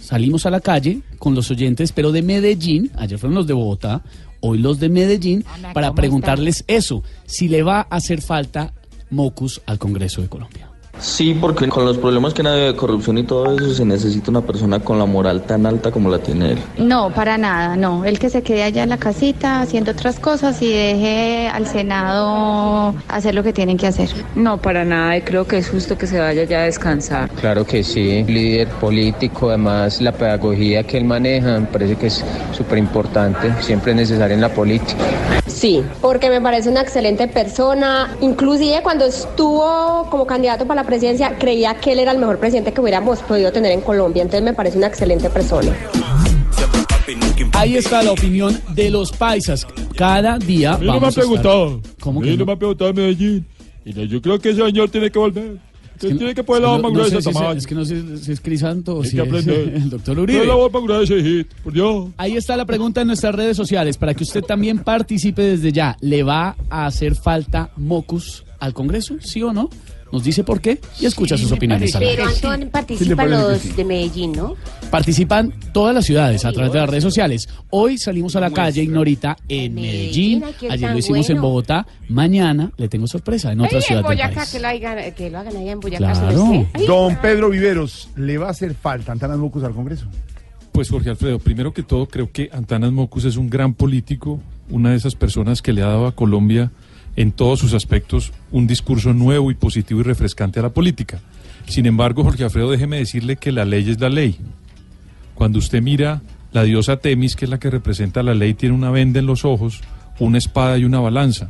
[0.00, 4.02] salimos a la calle con los oyentes, pero de Medellín, ayer fueron los de Bogotá,
[4.40, 8.72] hoy los de Medellín, para preguntarles eso, si le va a hacer falta
[9.10, 10.68] Mocus al Congreso de Colombia.
[10.98, 14.40] Sí, porque con los problemas que hay de corrupción y todo eso se necesita una
[14.40, 16.58] persona con la moral tan alta como la tiene él.
[16.78, 18.04] No, para nada, no.
[18.04, 22.94] El que se quede allá en la casita haciendo otras cosas y deje al Senado
[23.08, 24.08] hacer lo que tienen que hacer.
[24.34, 27.30] No, para nada, y creo que es justo que se vaya ya a descansar.
[27.40, 32.24] Claro que sí, líder político, además la pedagogía que él maneja me parece que es
[32.52, 35.04] súper importante, siempre es necesaria en la política.
[35.46, 38.14] Sí, porque me parece una excelente persona.
[38.20, 42.72] Inclusive cuando estuvo como candidato para la presidencia, creía que él era el mejor presidente
[42.72, 44.22] que hubiéramos podido tener en Colombia.
[44.22, 45.72] Entonces me parece una excelente persona.
[47.52, 49.66] Ahí está la opinión de los paisas.
[49.96, 51.80] Cada día A mí no me vamos ha a estar- preguntado.
[52.00, 52.40] ¿Cómo A que mí no?
[52.40, 53.46] no me ha preguntado Medellín.
[53.84, 55.58] Y no, yo creo que ese señor tiene que volver.
[55.94, 58.18] Usted tiene que poner la más no gruesa sé si es, es que no sé
[58.18, 60.44] si es Crisanto o si que es el doctor Uribe.
[60.44, 62.08] la gruesa, hijito, por Dios.
[62.18, 65.96] Ahí está la pregunta en nuestras redes sociales para que usted también participe desde ya.
[66.02, 69.14] ¿Le va a hacer falta Mocus al Congreso?
[69.20, 69.70] ¿Sí o no?
[70.12, 71.94] Nos dice por qué y escucha sus opiniones.
[71.98, 73.72] Pero Antón participa parece que los sí?
[73.72, 74.54] de Medellín, ¿no?
[74.90, 77.48] Participan todas las ciudades a través de las redes sociales.
[77.70, 80.44] Hoy salimos a la calle Ignorita en Medellín.
[80.70, 81.40] Ayer lo hicimos en.
[81.40, 81.86] Bogotá.
[82.08, 84.50] Mañana le tengo sorpresa en otra Ay, ciudad en del Boyacá, país.
[84.52, 86.12] que lo, hagan, que lo hagan allá en Boyacá.
[86.12, 86.66] Claro.
[86.86, 90.06] Don Pedro Viveros, ¿le va a hacer falta Antanas Mocus al Congreso?
[90.72, 94.40] Pues Jorge Alfredo, primero que todo creo que Antanas Mocus es un gran político,
[94.70, 96.70] una de esas personas que le ha dado a Colombia
[97.16, 101.20] en todos sus aspectos un discurso nuevo y positivo y refrescante a la política.
[101.66, 104.36] Sin embargo, Jorge Alfredo, déjeme decirle que la ley es la ley.
[105.34, 108.90] Cuando usted mira la diosa Temis, que es la que representa la ley, tiene una
[108.90, 109.80] venda en los ojos,
[110.18, 111.48] una espada y una balanza.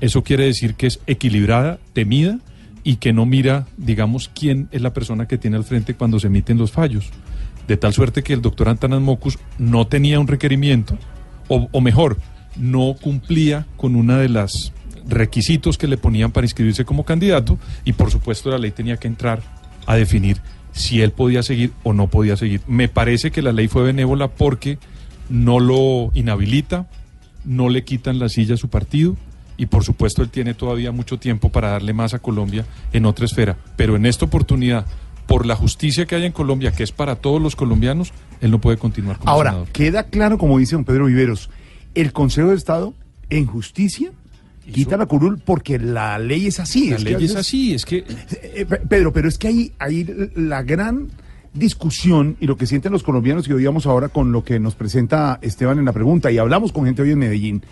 [0.00, 2.38] Eso quiere decir que es equilibrada, temida
[2.82, 6.26] y que no mira, digamos, quién es la persona que tiene al frente cuando se
[6.26, 7.10] emiten los fallos.
[7.68, 10.98] De tal suerte que el doctor Antanas Mocus no tenía un requerimiento,
[11.48, 12.18] o, o mejor,
[12.56, 14.72] no cumplía con una de las
[15.08, 19.08] requisitos que le ponían para inscribirse como candidato y por supuesto la ley tenía que
[19.08, 19.42] entrar
[19.86, 20.40] a definir
[20.72, 22.60] si él podía seguir o no podía seguir.
[22.66, 24.78] Me parece que la ley fue benévola porque
[25.28, 26.86] no lo inhabilita,
[27.44, 29.16] no le quitan la silla a su partido
[29.56, 33.26] y por supuesto él tiene todavía mucho tiempo para darle más a Colombia en otra
[33.26, 33.56] esfera.
[33.76, 34.86] Pero en esta oportunidad,
[35.26, 38.60] por la justicia que hay en Colombia, que es para todos los colombianos, él no
[38.60, 39.68] puede continuar como Ahora, senador.
[39.72, 41.50] queda claro, como dice don Pedro Viveros,
[41.94, 42.94] el Consejo de Estado,
[43.30, 44.10] en justicia,
[44.70, 46.90] quita la curul porque la ley es así.
[46.90, 48.04] La ley a es así, es que
[48.54, 51.08] Eh, Pe- Pedro, pero es que ahí, ahí la gran
[51.54, 55.38] discusión y lo que sienten los colombianos y oíamos ahora con lo que nos presenta
[55.42, 57.62] Esteban en la pregunta y hablamos con gente hoy en Medellín,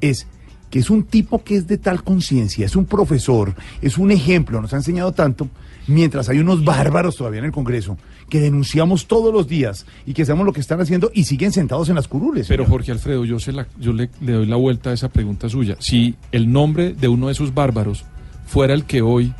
[0.00, 0.26] es
[0.70, 4.60] que es un tipo que es de tal conciencia, es un profesor, es un ejemplo,
[4.60, 5.48] nos ha enseñado tanto,
[5.88, 7.98] mientras hay unos bárbaros todavía en el Congreso
[8.30, 11.88] que denunciamos todos los días y que sabemos lo que están haciendo y siguen sentados
[11.88, 12.46] en las curules.
[12.46, 15.48] Pero Jorge Alfredo, yo, se la- yo le, le doy la vuelta a esa pregunta
[15.48, 15.76] suya.
[15.80, 18.04] Si el nombre de uno de esos bárbaros
[18.46, 19.32] fuera el que hoy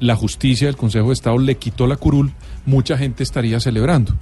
[0.00, 2.32] la justicia del Consejo de Estado le quitó la curul,
[2.66, 4.14] mucha gente estaría celebrando.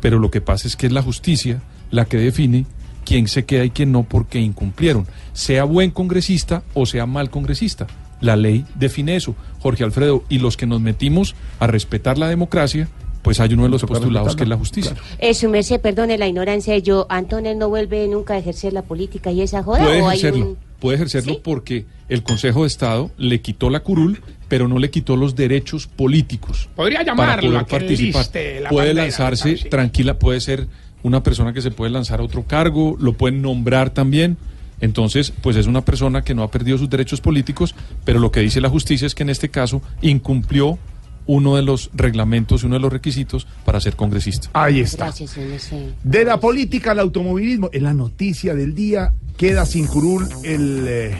[0.00, 2.66] Pero lo que pasa es que es la justicia la que define
[3.04, 7.86] quién se queda y quién no porque incumplieron, sea buen congresista o sea mal congresista.
[8.20, 12.88] La ley define eso, Jorge Alfredo, y los que nos metimos a respetar la democracia,
[13.22, 14.94] pues hay uno de los postulados que es la justicia.
[15.18, 16.76] Eh, su merced, perdone la ignorancia.
[16.78, 19.80] Yo, Antonio no vuelve nunca a ejercer la política y esa joda.
[19.84, 23.80] Puede ¿O hay ejercerlo, un- puede ejercerlo porque el Consejo de Estado le quitó la
[23.80, 26.68] curul, pero no le quitó los derechos políticos.
[26.74, 28.26] Podría para llamarlo poder a participar.
[28.62, 30.66] la puede bandera, lanzarse tranquila, puede ser
[31.02, 34.36] una persona que se puede lanzar a otro cargo, lo pueden nombrar también.
[34.80, 38.40] Entonces, pues es una persona que no ha perdido sus derechos políticos, pero lo que
[38.40, 40.78] dice la justicia es que en este caso incumplió
[41.26, 44.48] uno de los reglamentos, uno de los requisitos para ser congresista.
[44.52, 45.06] Ahí está.
[45.06, 45.36] Gracias.
[46.02, 51.14] De la política al automovilismo, en la noticia del día, queda sin curul el eh,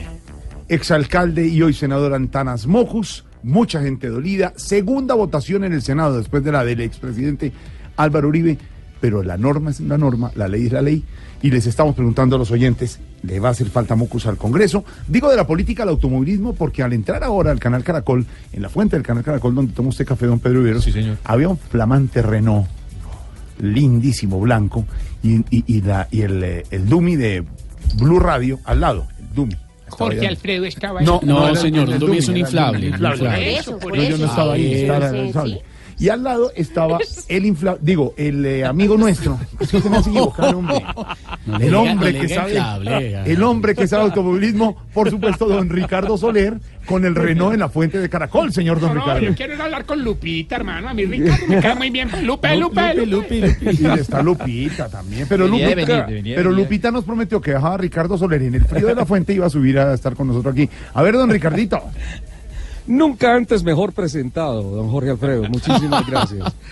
[0.68, 6.42] exalcalde y hoy senador Antanas Mocus, mucha gente dolida, segunda votación en el Senado después
[6.44, 7.52] de la del expresidente
[7.96, 8.58] Álvaro Uribe,
[9.00, 11.04] pero la norma es la norma, la ley es la ley,
[11.42, 14.84] y les estamos preguntando a los oyentes, ¿le va a hacer falta Mocus al Congreso?
[15.08, 18.68] Digo de la política al automovilismo porque al entrar ahora al canal Caracol, en la
[18.68, 20.86] fuente del canal Caracol donde toma usted café, don Pedro Viveros,
[21.24, 22.66] había un flamante Renault
[23.58, 24.86] lindísimo blanco
[25.22, 27.44] y, y- y la, y el, eh, el Dumi de
[27.96, 29.56] Blue Radio al lado, el Dumi.
[29.88, 30.26] Jorge.
[30.26, 31.26] Alfredo estaba No, ahí.
[31.26, 33.18] no, No, era- señor, el Dumi es un inflable, Dumi, un inflable.
[33.18, 33.44] inflable.
[33.50, 34.72] Por eso, por No, yo no estaba ahí,
[36.00, 39.38] Y al lado estaba el inflable, digo, el eh, amigo nuestro.
[39.60, 40.82] Es que se me hace equivocar, hombre.
[41.60, 42.58] El hombre que sabe,
[43.26, 47.68] el hombre que sabe automovilismo, por supuesto, don Ricardo Soler, con el Renault en la
[47.68, 49.26] fuente de Caracol, señor don No, no, Ricardo.
[49.26, 50.88] yo quiero ir a hablar con Lupita, hermano.
[50.88, 52.08] A mí Ricardo me cae muy bien.
[52.24, 53.56] Lupe, Lupe, Lupe.
[53.60, 55.26] Y está Lupita también.
[55.28, 56.50] Pero, Lupita, venir, pero.
[56.50, 59.36] Lupita nos prometió que dejaba a Ricardo Soler en el frío de la fuente y
[59.36, 60.68] iba a subir a estar con nosotros aquí.
[60.94, 61.82] A ver, don Ricardito.
[62.90, 65.44] Nunca antes mejor presentado, don Jorge Alfredo.
[65.44, 66.52] Muchísimas gracias.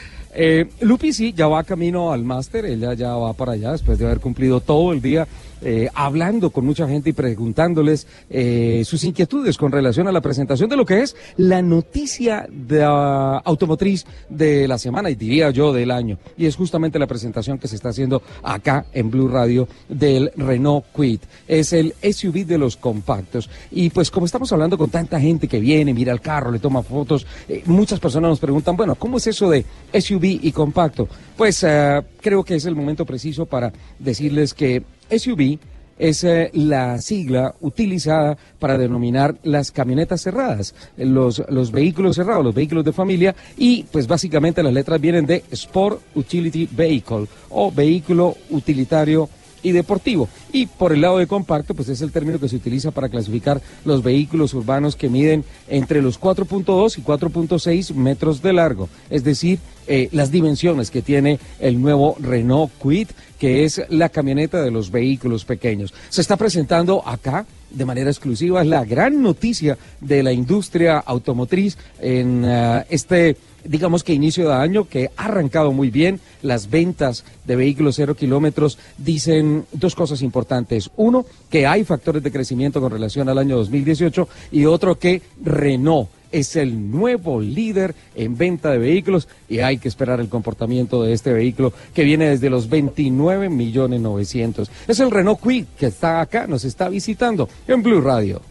[0.40, 4.04] Eh, Lupi sí, ya va camino al máster, ella ya va para allá después de
[4.04, 5.26] haber cumplido todo el día
[5.62, 10.68] eh, hablando con mucha gente y preguntándoles eh, sus inquietudes con relación a la presentación
[10.68, 15.72] de lo que es la noticia de, ah, automotriz de la semana y diría yo
[15.72, 16.18] del año.
[16.36, 20.86] Y es justamente la presentación que se está haciendo acá en Blue Radio del Renault
[20.94, 21.20] Quid.
[21.46, 23.50] Es el SUV de los compactos.
[23.70, 26.82] Y pues como estamos hablando con tanta gente que viene, mira el carro, le toma
[26.82, 31.08] fotos, eh, muchas personas nos preguntan, bueno, ¿cómo es eso de SUV y compacto?
[31.36, 35.58] Pues eh, creo que es el momento preciso para decirles que SUV
[35.98, 42.54] es eh, la sigla utilizada para denominar las camionetas cerradas, los, los vehículos cerrados, los
[42.54, 48.36] vehículos de familia y pues básicamente las letras vienen de Sport Utility Vehicle o vehículo
[48.50, 49.28] utilitario
[49.62, 50.28] y deportivo.
[50.52, 53.60] Y por el lado de compacto, pues es el término que se utiliza para clasificar
[53.84, 59.58] los vehículos urbanos que miden entre los 4.2 y 4.6 metros de largo, es decir,
[59.86, 64.90] eh, las dimensiones que tiene el nuevo Renault Kwid, que es la camioneta de los
[64.90, 65.94] vehículos pequeños.
[66.10, 71.76] Se está presentando acá de manera exclusiva, es la gran noticia de la industria automotriz
[72.00, 76.20] en eh, este digamos que inicio de año que ha arrancado muy bien.
[76.42, 80.90] Las ventas de vehículos cero kilómetros dicen dos cosas importantes.
[80.96, 86.08] Uno, que hay factores de crecimiento con relación al año 2018 y otro que Renault
[86.32, 91.12] es el nuevo líder en venta de vehículos y hay que esperar el comportamiento de
[91.12, 94.70] este vehículo que viene desde los 29 millones 900.
[94.86, 98.42] Es el Renault Kwid que está acá, nos está visitando en Blue Radio.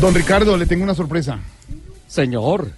[0.00, 1.40] Don Ricardo, le tengo una sorpresa.
[2.06, 2.70] Señor.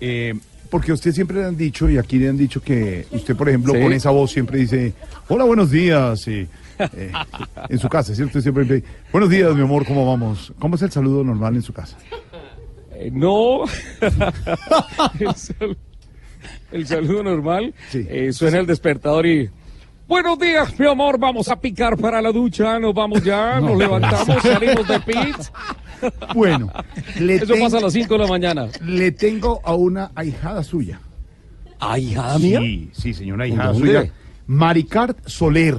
[0.00, 0.34] Eh,
[0.70, 3.72] porque usted siempre le han dicho, y aquí le han dicho que usted, por ejemplo,
[3.74, 3.80] Sí.
[3.80, 4.92] con esa voz siempre dice,
[5.28, 6.26] hola, buenos días.
[6.28, 7.12] y, eh,
[7.68, 8.40] en su casa, ¿cierto?
[8.40, 8.82] Siempre
[9.12, 10.52] buenos días, mi amor, ¿cómo vamos?
[10.58, 11.96] ¿Cómo es el saludo normal en su casa?
[12.92, 13.64] Eh, no.
[15.20, 15.76] el, sal-
[16.72, 17.74] el saludo normal.
[17.92, 19.50] eh, suena el despertador y.
[20.06, 21.18] Buenos días, mi amor.
[21.18, 22.78] Vamos a picar para la ducha.
[22.78, 23.58] Nos vamos ya.
[23.58, 25.36] Nos levantamos, salimos de pit.
[26.34, 26.70] Bueno,
[27.18, 28.66] le Eso tengo- pasa a las 5 de la mañana.
[28.84, 31.00] Le tengo a una ahijada suya.
[31.80, 32.60] ¿Ahijada mía?
[32.60, 34.12] Sí, sí, señora, ahijada suya.
[34.46, 35.78] Maricard Soler.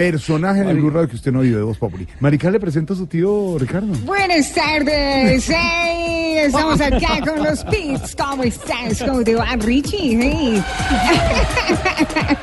[0.00, 2.06] Personaje del Blue Radio que usted no vio de Voz Populi.
[2.20, 3.92] Maricard le presento a su tío Ricardo.
[4.06, 8.16] Buenas tardes, hey, estamos acá con los Pits.
[8.16, 9.02] ¿Cómo estás?
[9.04, 10.18] ¿Cómo te va, Richie?
[10.18, 10.64] Hey.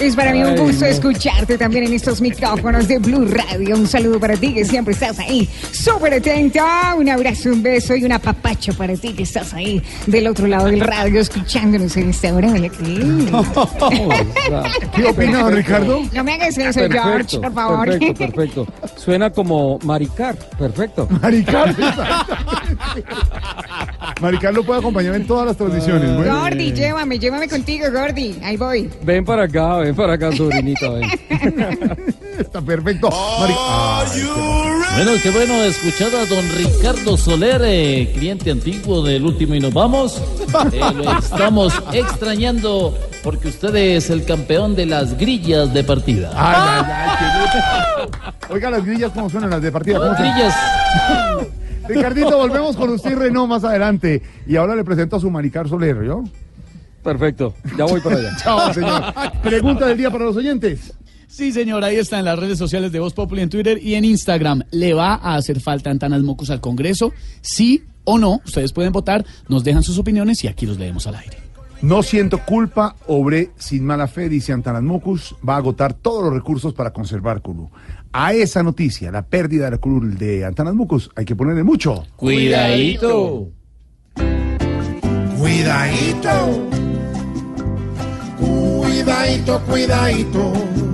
[0.00, 0.90] Es para mí un Ay, gusto no.
[0.90, 3.76] escucharte también en estos micrófonos de Blue Radio.
[3.76, 6.60] Un saludo para ti que siempre estás ahí, súper atento.
[6.96, 10.66] Un abrazo, un beso y un apapacho para ti que estás ahí del otro lado
[10.66, 12.52] del radio escuchándonos en esta hora.
[12.52, 12.68] ¿qué?
[14.94, 16.02] ¿Qué opina, don Ricardo?
[16.12, 17.86] No me hagas eso, George, por favor.
[17.86, 18.66] Perfecto, perfecto.
[18.96, 20.36] Suena como Maricar.
[20.58, 21.08] Perfecto.
[21.20, 21.74] Maricar.
[24.20, 26.16] Maricard lo puede acompañar en todas las transmisiones.
[26.16, 26.40] Bueno.
[26.40, 28.38] Gordy, llévame, llévame contigo, Gordy.
[28.42, 28.90] Ahí voy.
[29.02, 31.08] Ven para acá, ven para acá, sobrinita, ven.
[32.38, 33.08] Está perfecto.
[34.94, 39.72] Bueno, qué bueno escuchar a don Ricardo Soler, eh, cliente antiguo del último y nos
[39.72, 40.20] vamos.
[40.72, 46.30] Eh, lo estamos extrañando porque usted es el campeón de las grillas de partida.
[46.34, 48.08] Ay, ay, ay,
[48.48, 49.98] qué- Oiga, las grillas, ¿cómo suenan las de partida?
[49.98, 50.14] ¿Cómo?
[50.14, 50.54] Grillas.
[51.88, 54.22] Ricardito, volvemos con usted y Renault más adelante.
[54.46, 56.24] Y ahora le presento a su Maricar Soler, ¿yo?
[57.04, 58.36] Perfecto, ya voy para allá.
[58.42, 59.02] Chao, señor.
[59.42, 60.92] Pregunta del día para los oyentes.
[61.28, 64.04] Sí, señor, ahí está en las redes sociales de Voz Populi en Twitter y en
[64.06, 64.62] Instagram.
[64.70, 67.12] ¿Le va a hacer falta Antanas Mocus al Congreso?
[67.42, 68.40] ¿Sí o no?
[68.46, 71.36] Ustedes pueden votar, nos dejan sus opiniones y aquí los leemos al aire.
[71.82, 76.32] No siento culpa, obré sin mala fe, dice Antanas Mocus, va a agotar todos los
[76.32, 77.70] recursos para conservar Culu.
[78.10, 82.06] A esa noticia, la pérdida de la curul de Antanas Mocus, hay que ponerle mucho.
[82.16, 83.50] Cuidadito.
[85.36, 86.68] Cuidadito.
[88.38, 90.87] Cuidadito, cuidadito.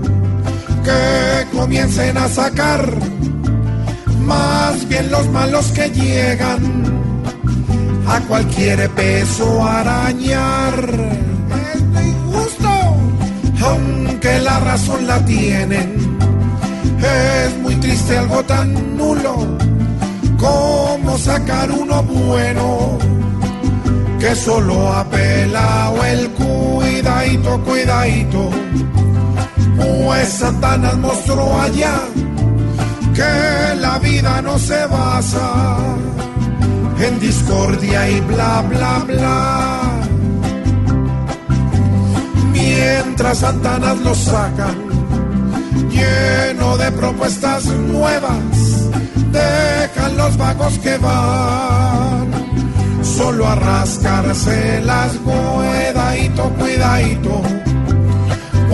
[0.84, 2.86] Que comiencen a sacar
[4.20, 6.84] más bien los malos que llegan
[8.06, 10.74] a cualquier peso arañar.
[11.72, 12.68] Es injusto,
[13.64, 16.18] aunque la razón la tienen.
[16.98, 19.56] Es muy triste algo tan nulo
[20.38, 22.98] como sacar uno bueno
[24.18, 28.50] que solo ha pelado el cuidadito, cuidadito.
[29.76, 32.00] Pues Satanás mostró allá
[33.14, 35.76] que la vida no se basa
[36.98, 39.80] en discordia y bla, bla, bla.
[42.52, 44.76] Mientras Satanás lo sacan,
[45.90, 48.90] lleno de propuestas nuevas,
[49.32, 52.32] dejan los vagos que van
[53.02, 57.42] solo a rascarse las cuidadito, cuidadito,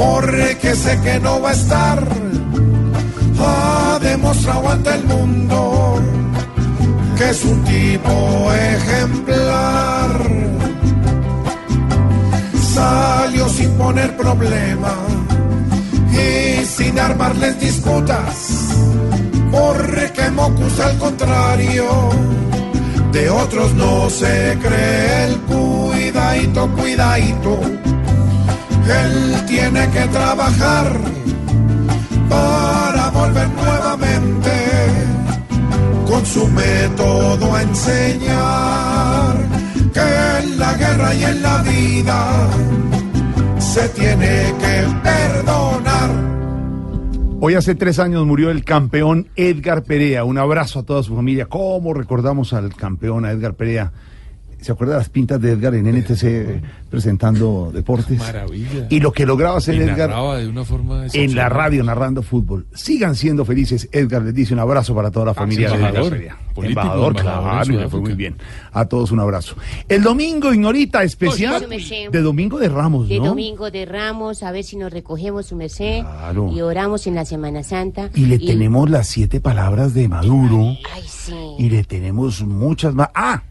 [0.00, 2.02] porque sé que no va a estar,
[3.38, 6.00] ha demostrado ante el mundo
[7.18, 10.10] que es un tipo ejemplar.
[12.74, 14.94] Salió sin poner problema
[16.12, 18.70] y sin armarles disputas,
[19.52, 21.86] porque Mocus al contrario
[23.12, 27.60] de otros no se cree el cuidadito, cuidadito.
[28.90, 30.92] Él tiene que trabajar
[32.28, 34.50] para volver nuevamente
[36.08, 39.36] con su método a enseñar
[39.92, 40.00] que
[40.40, 42.50] en la guerra y en la vida
[43.58, 46.10] se tiene que perdonar.
[47.40, 50.24] Hoy hace tres años murió el campeón Edgar Perea.
[50.24, 51.46] Un abrazo a toda su familia.
[51.46, 53.92] ¿Cómo recordamos al campeón, Edgar Perea?
[54.60, 58.18] ¿Se acuerda de las pintas de Edgar en NTC eh, presentando deportes?
[58.18, 58.86] Maravilla.
[58.90, 62.66] Y lo que lograba hacer Y Edgar de una forma en la radio narrando fútbol.
[62.74, 63.88] Sigan siendo felices.
[63.92, 66.18] Edgar les dice un abrazo para toda la familia de Edgar embajador,
[66.54, 68.36] político, Embajador, embajador claro, fue muy bien.
[68.72, 69.56] A todos un abrazo.
[69.88, 73.26] El domingo, Ignorita, especial de Domingo de Ramos, De ¿no?
[73.26, 76.50] domingo de Ramos, a ver si nos recogemos su merced Claro.
[76.52, 78.10] y oramos en la Semana Santa.
[78.14, 80.76] Y le tenemos las siete palabras de Maduro.
[80.94, 81.34] Ay, sí.
[81.58, 83.08] Y le tenemos muchas más.
[83.14, 83.42] Ah,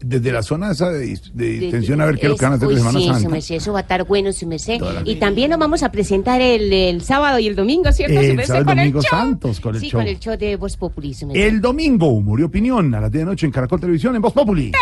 [0.00, 2.56] desde la zona esa de, de tensión a ver qué es lo que van a
[2.56, 3.20] hacer Uy, de Semana sí, Santa.
[3.54, 4.80] eso va a estar bueno, su merced.
[5.04, 8.36] Y también nos vamos a presentar el, el sábado y el domingo, ¿cierto, su El
[8.36, 8.54] merced?
[8.54, 9.18] sábado y Con domingo el show.
[9.18, 10.00] santos, con el sí, show.
[10.00, 11.42] con el show de Voz Populi, su merced.
[11.46, 14.32] El domingo, y opinión, a las 10 de la noche en Caracol Televisión, en Voz
[14.32, 14.72] Populi.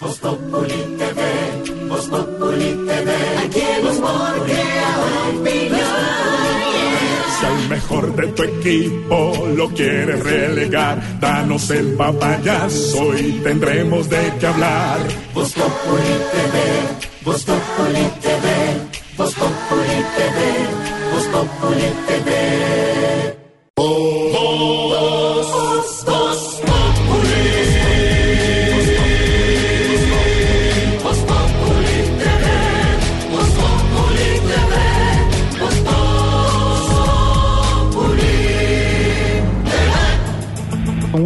[0.00, 3.12] Voz Populi TV, Voz Populi TV.
[3.44, 3.60] Aquí
[3.98, 5.81] humor crea opinión.
[7.42, 14.32] Si al mejor de tu equipo lo quieres relegar, danos el papayazo y tendremos de
[14.38, 15.00] qué hablar.
[15.34, 16.56] Voz Populi TV,
[17.24, 18.46] Voz Populi TV,
[19.16, 20.38] Voz Populi TV,
[21.12, 23.38] Voz Populi TV.
[23.74, 24.21] Voz,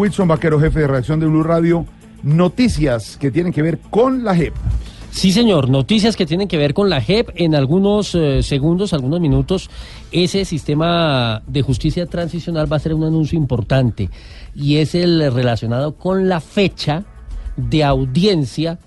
[0.07, 1.85] Wilson Vaquero, jefe de redacción de Blue Radio,
[2.23, 4.55] noticias que tienen que ver con la JEP.
[5.11, 5.69] Sí, señor.
[5.69, 7.31] Noticias que tienen que ver con la JEP.
[7.35, 9.69] En algunos eh, segundos, algunos minutos,
[10.13, 14.09] ese sistema de justicia transicional va a ser un anuncio importante
[14.55, 17.03] y es el relacionado con la fecha
[17.57, 18.79] de audiencia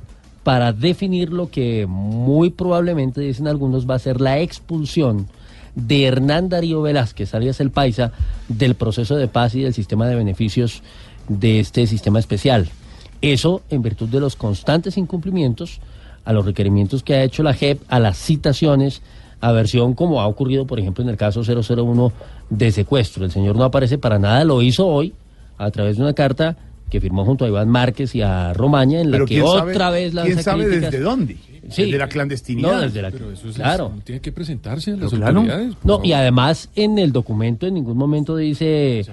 [0.44, 5.28] para definir lo que muy probablemente, dicen algunos, va a ser la expulsión
[5.76, 8.12] de Hernán Darío Velázquez, alias el Paisa,
[8.48, 10.82] del proceso de paz y del sistema de beneficios
[11.30, 12.68] de este sistema especial.
[13.22, 15.80] Eso en virtud de los constantes incumplimientos
[16.26, 19.02] a los requerimientos que ha hecho la JEP, a las citaciones,
[19.42, 22.12] a versión como ha ocurrido, por ejemplo, en el caso 001
[22.50, 23.24] de secuestro.
[23.24, 25.14] El señor no aparece para nada, lo hizo hoy
[25.58, 26.58] a través de una carta
[26.90, 30.04] que firmó junto a Iván Márquez y a Romaña, en la Pero que otra sabe,
[30.04, 30.92] vez lanza ¿Quién sabe críticas.
[30.92, 31.38] desde dónde?
[31.72, 31.84] Sí.
[31.84, 32.72] Desde la clandestinidad.
[32.72, 33.92] No, desde la- Pero eso es- claro.
[34.04, 35.40] tiene que presentarse a las claro.
[35.40, 35.74] autoridades.
[35.84, 36.06] No, favor.
[36.06, 39.06] y además en el documento en ningún momento dice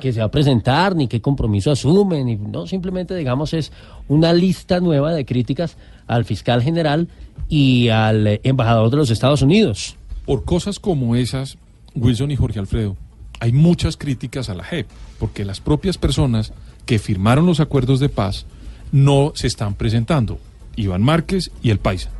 [0.00, 3.72] que se va a presentar, ni qué compromiso asume, ni no, simplemente digamos es
[4.08, 7.08] una lista nueva de críticas al fiscal general
[7.48, 9.96] y al embajador de los Estados Unidos.
[10.26, 11.58] Por cosas como esas,
[11.94, 12.96] Wilson y Jorge Alfredo,
[13.40, 14.86] hay muchas críticas a la JEP,
[15.18, 16.52] porque las propias personas
[16.86, 18.46] que firmaron los acuerdos de paz
[18.92, 20.38] no se están presentando.
[20.80, 22.10] Iván Márquez y el Paisa.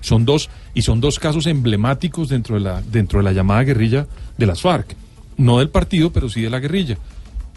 [0.00, 4.06] Son dos, y son dos casos emblemáticos dentro de la, dentro de la llamada guerrilla
[4.38, 4.94] de las FARC.
[5.36, 6.98] No del partido, pero sí de la guerrilla.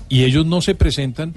[0.09, 1.33] Y ellos no se presentan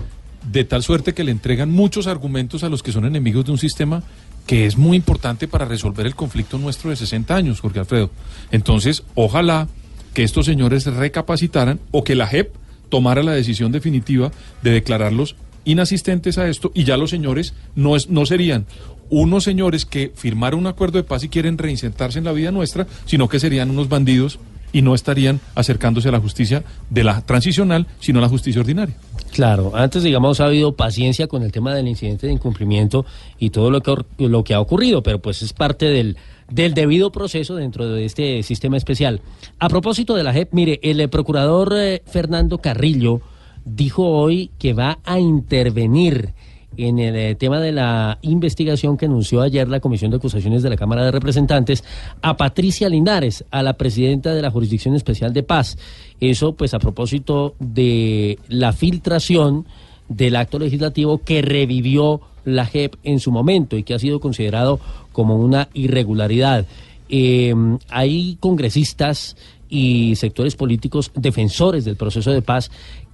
[0.50, 3.58] de tal suerte que le entregan muchos argumentos a los que son enemigos de un
[3.58, 4.02] sistema
[4.46, 8.10] que es muy importante para resolver el conflicto nuestro de 60 años, Jorge Alfredo.
[8.50, 9.68] Entonces, ojalá
[10.14, 12.54] que estos señores recapacitaran o que la JEP
[12.88, 14.32] tomara la decisión definitiva
[14.62, 18.66] de declararlos inasistentes a esto y ya los señores no, es, no serían
[19.12, 22.86] unos señores que firmaron un acuerdo de paz y quieren reinsertarse en la vida nuestra,
[23.04, 24.38] sino que serían unos bandidos
[24.72, 28.96] y no estarían acercándose a la justicia de la transicional, sino a la justicia ordinaria.
[29.30, 33.04] Claro, antes digamos ha habido paciencia con el tema del incidente de incumplimiento
[33.38, 36.16] y todo lo que, lo que ha ocurrido, pero pues es parte del,
[36.50, 39.20] del debido proceso dentro de este sistema especial.
[39.58, 43.20] A propósito de la JEP, mire, el eh, procurador eh, Fernando Carrillo
[43.66, 46.32] dijo hoy que va a intervenir
[46.76, 50.70] en el eh, tema de la investigación que anunció ayer la Comisión de Acusaciones de
[50.70, 51.84] la Cámara de Representantes
[52.22, 55.76] a Patricia Linares, a la presidenta de la Jurisdicción Especial de Paz.
[56.20, 59.66] Eso pues a propósito de la filtración
[60.08, 64.80] del acto legislativo que revivió la JEP en su momento y que ha sido considerado
[65.12, 66.66] como una irregularidad.
[67.08, 67.54] Eh,
[67.88, 69.36] hay congresistas
[69.68, 72.70] y sectores políticos defensores del proceso de paz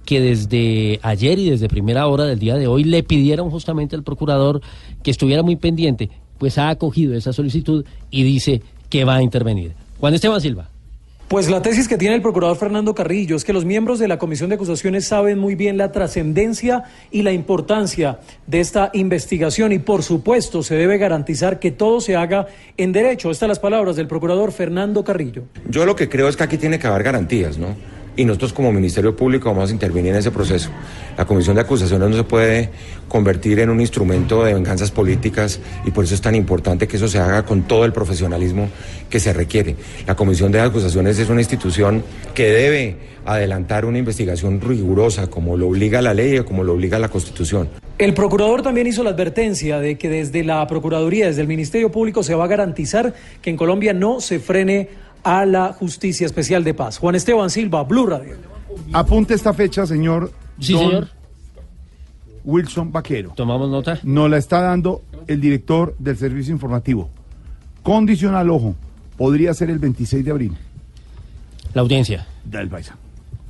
[0.09, 4.01] que desde ayer y desde primera hora del día de hoy le pidieron justamente al
[4.01, 4.59] procurador
[5.03, 9.73] que estuviera muy pendiente, pues ha acogido esa solicitud y dice que va a intervenir.
[9.99, 10.67] Juan Esteban Silva.
[11.27, 14.17] Pues la tesis que tiene el procurador Fernando Carrillo es que los miembros de la
[14.17, 19.77] Comisión de Acusaciones saben muy bien la trascendencia y la importancia de esta investigación y
[19.77, 23.29] por supuesto se debe garantizar que todo se haga en derecho.
[23.29, 25.43] Estas las palabras del procurador Fernando Carrillo.
[25.69, 27.98] Yo lo que creo es que aquí tiene que haber garantías, ¿no?
[28.15, 30.69] Y nosotros como Ministerio Público vamos a intervenir en ese proceso.
[31.17, 32.69] La Comisión de Acusaciones no se puede
[33.07, 37.07] convertir en un instrumento de venganzas políticas y por eso es tan importante que eso
[37.07, 38.69] se haga con todo el profesionalismo
[39.09, 39.75] que se requiere.
[40.05, 42.03] La Comisión de Acusaciones es una institución
[42.33, 46.99] que debe adelantar una investigación rigurosa como lo obliga la ley o como lo obliga
[46.99, 47.69] la Constitución.
[47.97, 52.23] El procurador también hizo la advertencia de que desde la Procuraduría, desde el Ministerio Público,
[52.23, 54.87] se va a garantizar que en Colombia no se frene
[55.23, 56.97] a la Justicia Especial de Paz.
[56.97, 58.35] Juan Esteban Silva, Blue Radio.
[58.93, 60.31] Apunte esta fecha, señor.
[60.59, 61.07] Sí, don señor.
[62.43, 63.33] Wilson Vaquero.
[63.35, 63.99] Tomamos nota.
[64.03, 67.09] Nos la está dando el director del servicio informativo.
[67.83, 68.75] Condicional, ojo,
[69.17, 70.57] podría ser el 26 de abril.
[71.73, 72.25] La audiencia.
[72.43, 72.95] Del Paisa.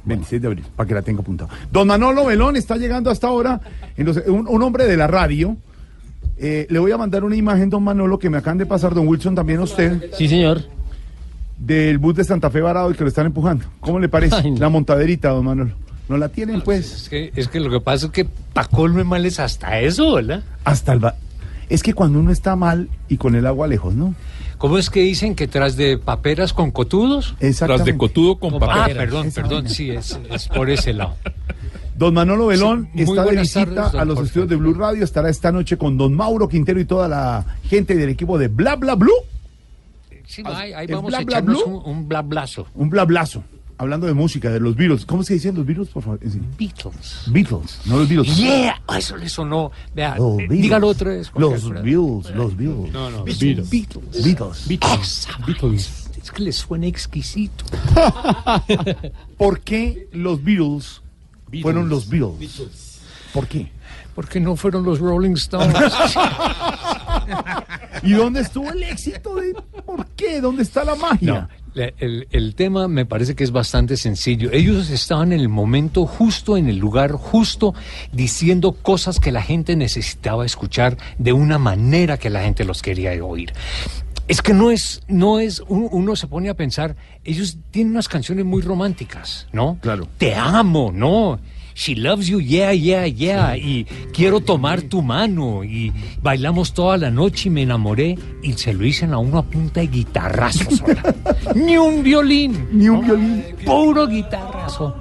[0.06, 1.50] 26 de abril, para que la tenga apuntada.
[1.72, 3.60] Don Manolo Belón está llegando hasta ahora,
[3.96, 5.56] entonces, un, un hombre de la radio.
[6.38, 9.08] Eh, le voy a mandar una imagen, don Manolo, que me acaban de pasar, don
[9.08, 10.10] Wilson, también a usted.
[10.18, 10.64] Sí, señor.
[11.60, 13.66] Del bus de Santa Fe varado y que lo están empujando.
[13.82, 14.49] ¿Cómo le parece?
[14.57, 15.72] La montaderita, don Manolo.
[16.07, 16.91] ¿No la tienen, pues?
[17.03, 20.16] Es que, es que lo que pasa es que pa' colme mal es hasta eso,
[20.16, 20.41] ¿verdad?
[20.64, 21.03] Hasta el...
[21.05, 21.16] va-
[21.68, 24.16] Es que cuando uno está mal y con el agua lejos, ¿no?
[24.57, 27.36] ¿Cómo es que dicen que tras de paperas con cotudos?
[27.39, 27.84] Exactamente.
[27.84, 28.89] Tras de cotudo con paperas.
[28.91, 29.70] Ah, perdón, Esa perdón, vaina.
[29.70, 31.16] sí, es, es por ese lado.
[31.95, 34.28] Don Manolo Belón Sí, está de visita tardes, a los Jorge.
[34.28, 35.03] estudios de Blue Radio.
[35.03, 38.76] Estará esta noche con don Mauro Quintero y toda la gente del equipo de Bla
[38.78, 39.12] Bla Blue.
[40.30, 41.78] Sí, ahí, ahí ¿Es vamos bla, a bla, echarnos blue?
[41.86, 42.68] un, un blablazo.
[42.76, 43.44] Un blablazo.
[43.80, 45.06] Hablando de música, de los Beatles.
[45.06, 46.20] ¿Cómo se dicen los Beatles, por favor?
[46.22, 46.40] Sí.
[46.60, 47.24] Beatles.
[47.28, 48.38] Beatles, no los Beatles.
[48.38, 49.72] Yeah, ah, eso le sonó.
[49.96, 50.62] Vea, Los eh, Beatles.
[50.62, 51.32] dígalo otra vez.
[51.36, 51.64] Los.
[51.82, 52.92] Beatles, los Beatles.
[52.94, 53.70] No, no, Beatles.
[53.70, 53.70] Beatles.
[54.24, 54.68] Beatles.
[54.68, 55.28] Beatles.
[55.48, 56.10] Beatles.
[56.22, 57.64] Es que le suena exquisito.
[59.38, 61.02] ¿Por qué los Beatles,
[61.62, 63.00] fueron los Beatles?
[63.34, 63.72] ¿Por qué?
[64.14, 65.74] Porque no fueron los Rolling Stones.
[68.04, 69.36] ¿Y dónde estuvo el éxito?
[69.36, 69.54] De...
[69.86, 70.42] ¿Por qué?
[70.42, 71.50] ¿Dónde está la magia?
[71.74, 74.52] No, el, el tema me parece que es bastante sencillo.
[74.52, 77.74] Ellos estaban en el momento justo, en el lugar justo,
[78.12, 83.12] diciendo cosas que la gente necesitaba escuchar de una manera que la gente los quería
[83.24, 83.54] oír.
[84.28, 88.08] Es que no es, no es, uno, uno se pone a pensar, ellos tienen unas
[88.08, 89.80] canciones muy románticas, ¿no?
[89.82, 90.08] Claro.
[90.20, 91.40] Te amo, ¿no?
[91.80, 93.56] She loves you, yeah, yeah, yeah.
[93.56, 95.64] Y quiero tomar tu mano.
[95.64, 98.18] Y bailamos toda la noche y me enamoré.
[98.44, 101.16] Y se lo dicen a uno a punta de guitarrazo sola.
[101.56, 102.68] Ni un violín.
[102.74, 103.46] Ni un violín.
[103.66, 104.94] Puro guitarrazo.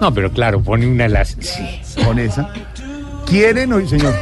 [0.00, 1.36] No, pero claro, pone una de las.
[1.40, 2.04] Sí.
[2.04, 2.48] Con esa.
[3.26, 4.14] ¿Quieren oír, señor?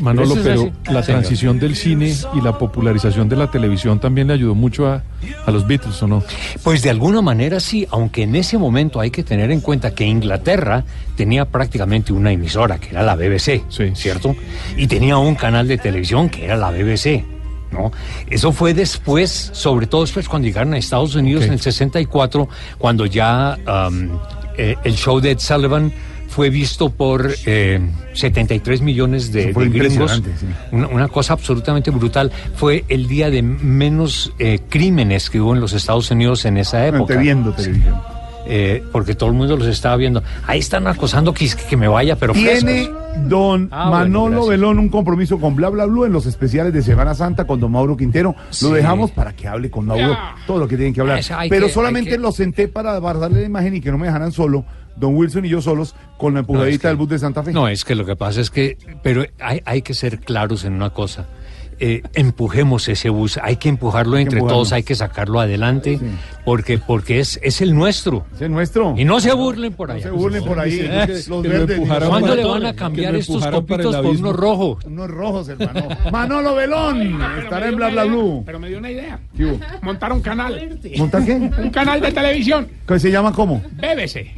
[0.00, 0.92] Manolo, pero así.
[0.92, 5.02] la transición del cine y la popularización de la televisión también le ayudó mucho a,
[5.46, 6.22] a los Beatles, ¿o no?
[6.62, 10.04] Pues de alguna manera sí, aunque en ese momento hay que tener en cuenta que
[10.04, 10.84] Inglaterra
[11.16, 13.62] tenía prácticamente una emisora, que era la BBC,
[13.94, 14.34] ¿cierto?
[14.76, 17.24] Y tenía un canal de televisión que era la BBC.
[17.70, 17.92] ¿No?
[18.28, 22.48] Eso fue después, sobre todo después cuando llegaron a Estados Unidos en el 64,
[22.78, 23.56] cuando ya
[23.88, 24.18] um,
[24.58, 25.92] eh, el show de Ed Sullivan
[26.30, 27.80] fue visto por eh,
[28.14, 30.22] 73 millones de, de gringos.
[30.38, 30.46] sí.
[30.72, 32.30] Una, una cosa absolutamente brutal.
[32.54, 36.86] Fue el día de menos eh, crímenes que hubo en los Estados Unidos en esa
[36.86, 37.16] época.
[37.16, 37.94] viendo televisión.
[38.52, 40.22] Eh, porque todo el mundo los estaba viendo.
[40.46, 43.28] Ahí están acosando que, que me vaya, pero Tiene frescos.
[43.28, 44.48] don Ah, bueno, Manolo gracias.
[44.48, 47.70] Belón un compromiso con Bla Bla Blue en los especiales de Semana Santa con don
[47.70, 48.34] Mauro Quintero.
[48.50, 48.64] Sí.
[48.64, 50.34] Lo dejamos para que hable con Mauro Ya.
[50.46, 51.20] todo lo que tienen que hablar.
[51.48, 54.06] Pero que- solamente que- lo senté para, para darle la imagen y que no me
[54.06, 54.64] dejaran solo,
[54.96, 57.42] don Wilson y yo solos, con la empujadita No, es que- del bus de Santa
[57.42, 57.52] Fe.
[57.52, 60.74] No, es que lo que pasa es que, pero hay, hay que ser claros en
[60.74, 61.26] una cosa.
[61.82, 65.98] Eh, empujemos ese bus, hay que empujarlo entre todos, hay que sacarlo adelante,
[66.44, 68.26] porque, porque es, es el nuestro.
[68.34, 68.92] Es el nuestro.
[68.98, 70.02] Y no se burlen por ahí.
[70.02, 70.78] se burlen por ahí.
[70.78, 71.80] Eh, Los que verdes.
[72.06, 74.84] ¿Cuándo le van a cambiar estos copitos por unos rojos?
[74.84, 75.88] Unos rojos, hermano.
[76.12, 78.42] Manolo Belón estará en Bla Bla Blue.
[78.44, 79.18] Pero me dio una idea.
[79.34, 79.58] ¿Qué hubo?
[79.80, 80.78] Montar un canal.
[80.98, 81.32] ¿Montar qué?
[81.32, 82.68] Un canal de televisión.
[82.86, 83.62] ¿Que se llama cómo?
[83.72, 84.34] BBC.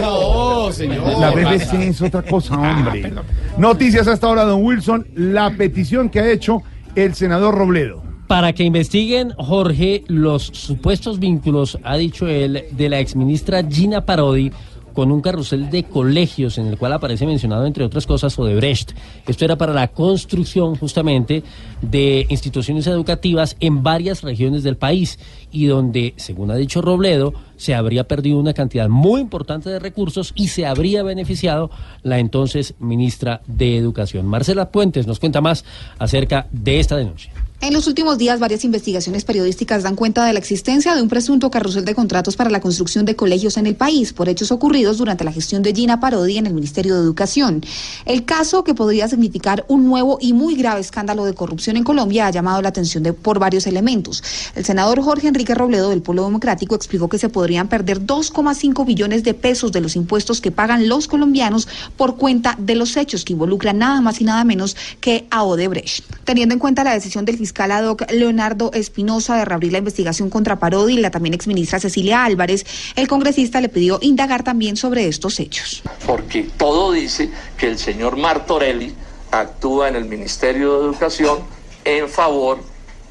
[0.00, 1.18] No, señor.
[1.18, 3.12] La BBC es otra cosa, hombre.
[3.58, 5.06] Noticias hasta ahora, don Wilson.
[5.14, 6.62] La petición que ha hecho
[6.94, 8.02] el senador Robledo.
[8.26, 14.50] Para que investiguen, Jorge, los supuestos vínculos, ha dicho él, de la exministra Gina Parodi
[14.94, 18.92] con un carrusel de colegios en el cual aparece mencionado, entre otras cosas, Odebrecht.
[19.26, 21.42] Esto era para la construcción justamente
[21.82, 25.18] de instituciones educativas en varias regiones del país
[25.52, 30.32] y donde, según ha dicho Robledo, se habría perdido una cantidad muy importante de recursos
[30.34, 31.70] y se habría beneficiado
[32.02, 34.26] la entonces ministra de Educación.
[34.26, 35.64] Marcela Puentes nos cuenta más
[35.98, 37.43] acerca de esta denuncia.
[37.64, 41.50] En los últimos días, varias investigaciones periodísticas dan cuenta de la existencia de un presunto
[41.50, 45.24] carrusel de contratos para la construcción de colegios en el país por hechos ocurridos durante
[45.24, 47.62] la gestión de Gina Parodi en el Ministerio de Educación.
[48.04, 52.26] El caso, que podría significar un nuevo y muy grave escándalo de corrupción en Colombia,
[52.26, 54.22] ha llamado la atención de, por varios elementos.
[54.54, 59.24] El senador Jorge Enrique Robledo del Polo Democrático explicó que se podrían perder 2,5 billones
[59.24, 63.32] de pesos de los impuestos que pagan los colombianos por cuenta de los hechos que
[63.32, 66.04] involucran nada más y nada menos que a Odebrecht.
[66.24, 70.30] Teniendo en cuenta la decisión del fiscal ad hoc Leonardo Espinosa de reabrir la investigación
[70.30, 72.64] contra Parodi y la también exministra Cecilia Álvarez,
[72.96, 75.82] el congresista le pidió indagar también sobre estos hechos.
[76.06, 78.94] Porque todo dice que el señor Martorelli
[79.30, 81.38] actúa en el Ministerio de Educación
[81.84, 82.58] en favor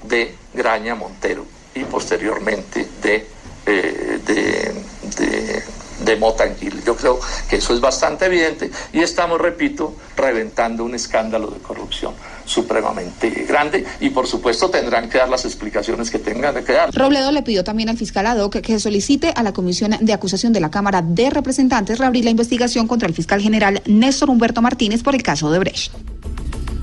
[0.03, 3.27] de Graña Montero y posteriormente de,
[3.65, 4.83] eh, de,
[5.17, 5.63] de,
[6.03, 6.83] de.
[6.85, 7.19] Yo creo
[7.49, 12.13] que eso es bastante evidente y estamos, repito, reventando un escándalo de corrupción
[12.45, 16.93] supremamente grande y por supuesto tendrán que dar las explicaciones que tengan que dar.
[16.93, 20.53] Robledo le pidió también al fiscal ad hoc que solicite a la Comisión de Acusación
[20.53, 25.03] de la Cámara de Representantes reabrir la investigación contra el fiscal general Néstor Humberto Martínez
[25.03, 25.91] por el caso de Brecht.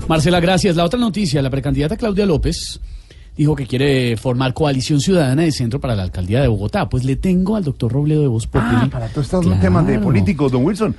[0.07, 0.75] Marcela, gracias.
[0.75, 2.79] La otra noticia, la precandidata Claudia López
[3.37, 6.89] dijo que quiere formar coalición ciudadana de centro para la alcaldía de Bogotá.
[6.89, 8.75] Pues le tengo al doctor Robledo de Voz Populi.
[8.75, 10.95] Ah, para todos estos temas de políticos, don Wilson.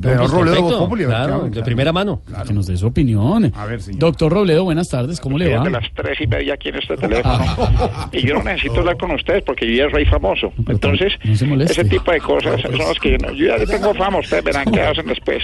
[0.00, 2.22] Pero Pues Robledo perfecto, Populi, claro, de primera mano.
[2.46, 3.52] Que nos dé su opinión.
[3.54, 4.00] A ver, señor.
[4.00, 5.64] Doctor Robledo, buenas tardes, ¿cómo le va?
[5.64, 7.38] de las tres y media aquí en este teléfono.
[8.12, 10.52] y yo no necesito hablar con ustedes porque yo ya soy famoso.
[10.68, 11.12] Entonces,
[11.46, 14.18] no ese tipo de cosas son las que yo, no- yo ya tengo fama.
[14.18, 15.42] Ustedes verán qué hacen después.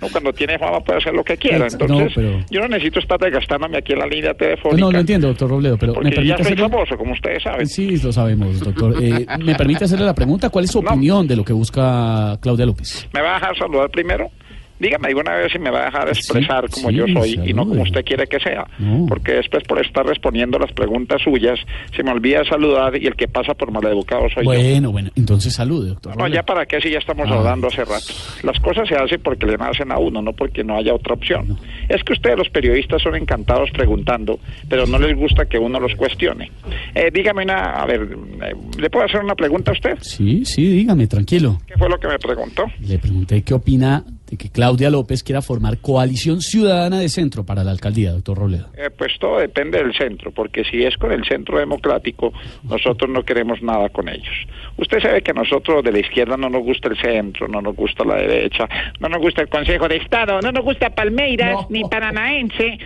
[0.00, 1.58] No, cuando tiene fama puede hacer lo que quiera.
[1.58, 4.80] No, Entonces, pero- yo no necesito estar desgastándome aquí en la línea telefónica.
[4.80, 6.68] No, lo entiendo, doctor Robledo, pero porque me ya permite soy hacerle...
[6.70, 7.66] famoso, como ustedes saben.
[7.66, 9.02] Sí, lo sabemos, doctor.
[9.02, 10.50] Eh, ¿Me permite hacerle la pregunta?
[10.50, 13.08] ¿Cuál es su opinión de lo que busca Claudia López?
[13.14, 14.30] ¿Me va a dejar saludar primero?
[14.78, 17.66] Dígame alguna vez si me va a dejar expresar como sí, yo soy y no
[17.66, 18.66] como usted quiere que sea.
[19.08, 21.58] Porque después por estar respondiendo las preguntas suyas
[21.94, 24.50] se me olvida saludar y el que pasa por maleducado soy yo.
[24.50, 26.16] Bueno, bueno, entonces salude, doctor.
[26.16, 27.34] No, ya para qué si ya estamos Ah.
[27.38, 28.06] hablando hace rato.
[28.42, 31.58] Las cosas se hacen porque le nacen a uno, no porque no haya otra opción.
[31.88, 35.94] Es que ustedes los periodistas son encantados preguntando, pero no les gusta que uno los
[35.94, 36.50] cuestione.
[36.94, 38.02] Eh, dígame una, a ver,
[38.42, 39.96] eh, ¿le puedo hacer una pregunta a usted?
[40.02, 41.58] Sí, sí, dígame, tranquilo.
[41.66, 42.64] ¿Qué fue lo que me preguntó?
[42.80, 47.62] Le pregunté qué opina de que Claudia López quiera formar coalición ciudadana de centro para
[47.62, 48.68] la alcaldía, doctor Robledo.
[48.76, 52.32] Eh, pues todo depende del centro, porque si es con el centro democrático,
[52.68, 54.34] nosotros no queremos nada con ellos.
[54.78, 57.76] Usted sabe que a nosotros de la izquierda no nos gusta el centro, no nos
[57.76, 58.68] gusta la derecha,
[59.00, 62.78] no nos gusta el Consejo de Estado, no nos gusta Palmeiras ni Paranaense.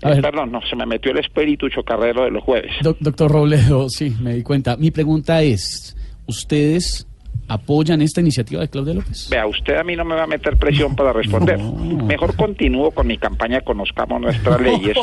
[0.00, 2.70] Eh, perdón, no, se me metió el espíritu chocarrero de los jueves.
[2.82, 4.76] Doc- doctor Robledo, sí, me di cuenta.
[4.76, 5.96] Mi pregunta es,
[6.26, 7.07] ¿ustedes
[7.46, 9.28] apoyan esta iniciativa de Claudia López?
[9.30, 11.58] Vea, usted a mí no me va a meter presión para responder.
[11.58, 14.96] Mejor continúo con mi campaña Conozcamos Nuestras Leyes.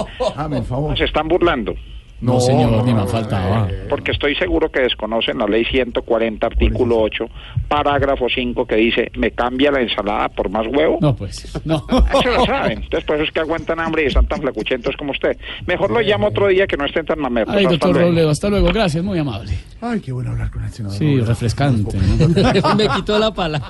[0.67, 0.97] Favor.
[0.97, 1.75] Se están burlando.
[2.22, 3.68] No, señor, ni me faltaba.
[3.89, 7.26] Porque estoy seguro que desconocen la ley 140, artículo 8,
[7.68, 10.97] parágrafo 5, que dice, me cambia la ensalada por más huevo.
[11.01, 11.86] No, pues, no.
[12.20, 12.84] Eso lo saben.
[12.84, 15.38] Entonces, por eso es que aguantan hambre y están tan flacuchentos como usted.
[15.68, 17.53] Mejor lo llamo otro día que no estén tan mamertos.
[17.55, 18.09] Ay, Hasta doctor luego.
[18.09, 18.68] Robledo, hasta luego.
[18.68, 19.51] Gracias, muy amable.
[19.82, 20.97] Ay, qué bueno hablar con el senador.
[20.97, 21.26] Sí, Robledo.
[21.28, 21.97] refrescante.
[21.97, 22.76] ¿no?
[22.76, 23.61] Me quitó la pala.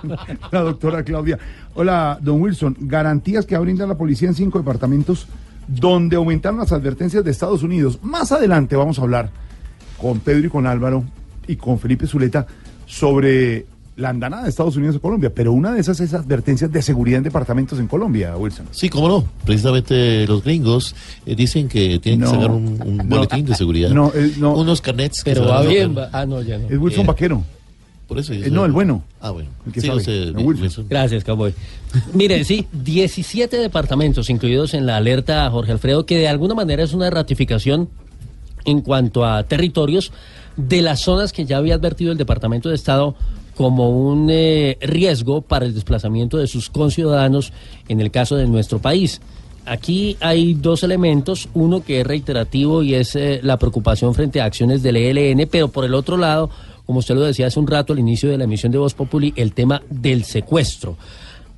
[0.52, 1.38] La doctora Claudia.
[1.74, 2.76] Hola, don Wilson.
[2.80, 5.28] Garantías que va a brindar la policía en cinco departamentos
[5.68, 8.00] donde aumentaron las advertencias de Estados Unidos.
[8.02, 9.30] Más adelante vamos a hablar
[10.00, 11.04] con Pedro y con Álvaro
[11.48, 12.46] y con Felipe Zuleta
[12.86, 13.66] sobre
[13.98, 15.32] la andanada de Estados Unidos a Colombia.
[15.34, 18.68] Pero una de esas es advertencias de seguridad en departamentos en Colombia, Wilson.
[18.72, 19.24] Sí, cómo no.
[19.46, 20.96] Precisamente los gringos
[21.26, 22.26] eh, dicen que tienen No.
[22.32, 23.04] que sacar un, un No.
[23.06, 23.90] boletín de seguridad.
[23.92, 24.54] No, eh, no.
[24.56, 25.24] Unos carnets.
[25.24, 25.96] que Pero se va bien.
[25.98, 26.68] va- Ah, no, ya no.
[26.70, 27.44] Es Wilson Eh, Vaquero.
[28.08, 28.34] Por eso.
[28.34, 29.04] Eh, no, el bueno.
[29.20, 29.50] Ah, bueno.
[29.66, 30.00] El que Sí, sabe.
[30.00, 30.64] usted, No, Wilson.
[30.64, 30.86] Wilson.
[30.90, 31.54] Gracias, Cowboy.
[32.14, 36.94] Mire, sí, 17 departamentos incluidos en la alerta, Jorge Alfredo, que de alguna manera es
[36.94, 37.90] una ratificación
[38.66, 40.12] en cuanto a territorios
[40.58, 43.16] de las zonas que ya había advertido el Departamento de Estado
[43.56, 47.54] como un eh, riesgo para el desplazamiento de sus conciudadanos
[47.88, 49.22] en el caso de nuestro país.
[49.66, 54.46] Aquí hay dos elementos, uno que es reiterativo y es eh, la preocupación frente a
[54.46, 56.50] acciones del ELN, pero por el otro lado,
[56.86, 59.34] como usted lo decía hace un rato al inicio de la emisión de Voz Populi,
[59.36, 60.98] el tema del secuestro.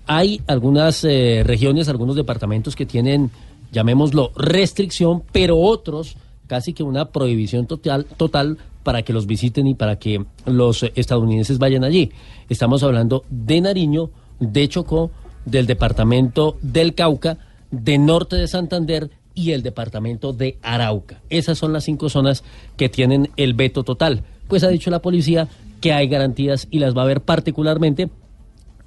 [0.06, 3.30] Hay algunas eh, regiones, algunos departamentos que tienen,
[3.72, 6.16] llamémoslo, restricción, pero otros
[6.48, 11.60] casi que una prohibición total, total para que los visiten y para que los estadounidenses
[11.60, 12.12] vayan allí.
[12.50, 14.10] Estamos hablando de Nariño,
[14.40, 15.12] de Chocó,
[15.46, 17.38] del departamento del Cauca,
[17.70, 21.22] de Norte de Santander y el departamento de Arauca.
[21.30, 22.44] Esas son las cinco zonas
[22.76, 24.24] que tienen el veto total.
[24.48, 25.48] Pues ha dicho la policía
[25.82, 28.10] que hay garantías y las va a ver particularmente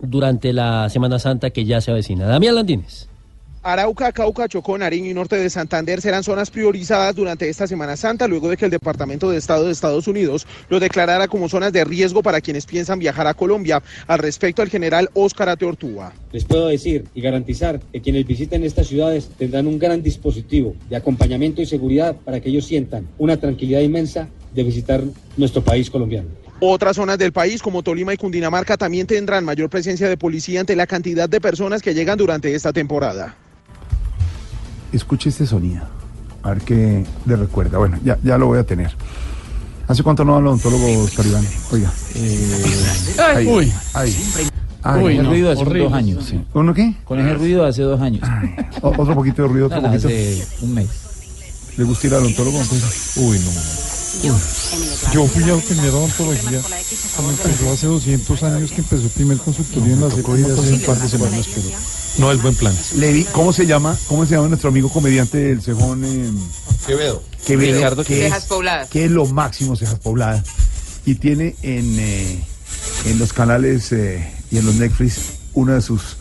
[0.01, 2.27] durante la Semana Santa que ya se avecina.
[2.27, 3.10] Damián Landines.
[3.63, 8.27] Arauca, Cauca, Chocó, Nariño y Norte de Santander serán zonas priorizadas durante esta Semana Santa,
[8.27, 11.85] luego de que el Departamento de Estado de Estados Unidos lo declarara como zonas de
[11.85, 13.83] riesgo para quienes piensan viajar a Colombia.
[14.07, 16.15] Al respecto, el general Óscar Ateortúa.
[16.33, 20.97] Les puedo decir y garantizar que quienes visiten estas ciudades tendrán un gran dispositivo de
[20.97, 25.03] acompañamiento y seguridad para que ellos sientan una tranquilidad inmensa de visitar
[25.37, 26.29] nuestro país colombiano.
[26.61, 30.77] Otras zonas del país, como Tolima y Cundinamarca, también tendrán mayor presencia de policía ante
[30.77, 33.37] la cantidad de personas que llegan durante esta temporada.
[34.93, 35.83] Escuche este sonido.
[36.43, 37.79] A ver qué le recuerda.
[37.79, 38.91] Bueno, ya, ya lo voy a tener.
[39.89, 41.45] ¿Hace cuánto no habla odontólogo, Oscar Iván?
[41.73, 41.93] Oiga.
[43.35, 43.73] ahí, Uy.
[43.95, 44.17] Ahí.
[44.83, 46.25] Con ese ruido hace dos años.
[46.25, 46.41] sí.
[46.55, 46.95] ¿Uno qué?
[47.05, 48.23] Con ese ruido hace dos años.
[48.83, 50.09] O- otro poquito de ruido, otro No, no, poquito.
[50.09, 50.89] hace un mes.
[51.77, 52.59] ¿Le gusta ir al odontólogo?
[52.59, 53.51] Pues, Uy, no.
[55.13, 56.61] Yo fui a tener odontología
[57.17, 60.81] cuando empezó hace 200 años que empezó el primer consultorio en la hace hace un
[60.81, 61.69] par de semanas, pero
[62.21, 62.75] no es buen plan.
[62.97, 63.97] Le vi- ¿Cómo se llama?
[64.09, 66.05] ¿Cómo se llama nuestro amigo comediante del Cejón?
[66.05, 66.31] eh,
[66.87, 67.23] Quevedo.
[67.47, 68.89] Quevedo, Ricardo que Cejas pobladas.
[68.91, 70.45] que es lo máximo, cejas pobladas.
[71.07, 72.45] Y tiene en, eh,
[73.07, 75.17] en los canales eh, y en los Netflix
[75.55, 76.17] una de sus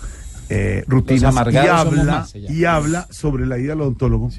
[0.49, 4.31] eh, rutinas y habla, más, y habla sobre la ida al odontólogo.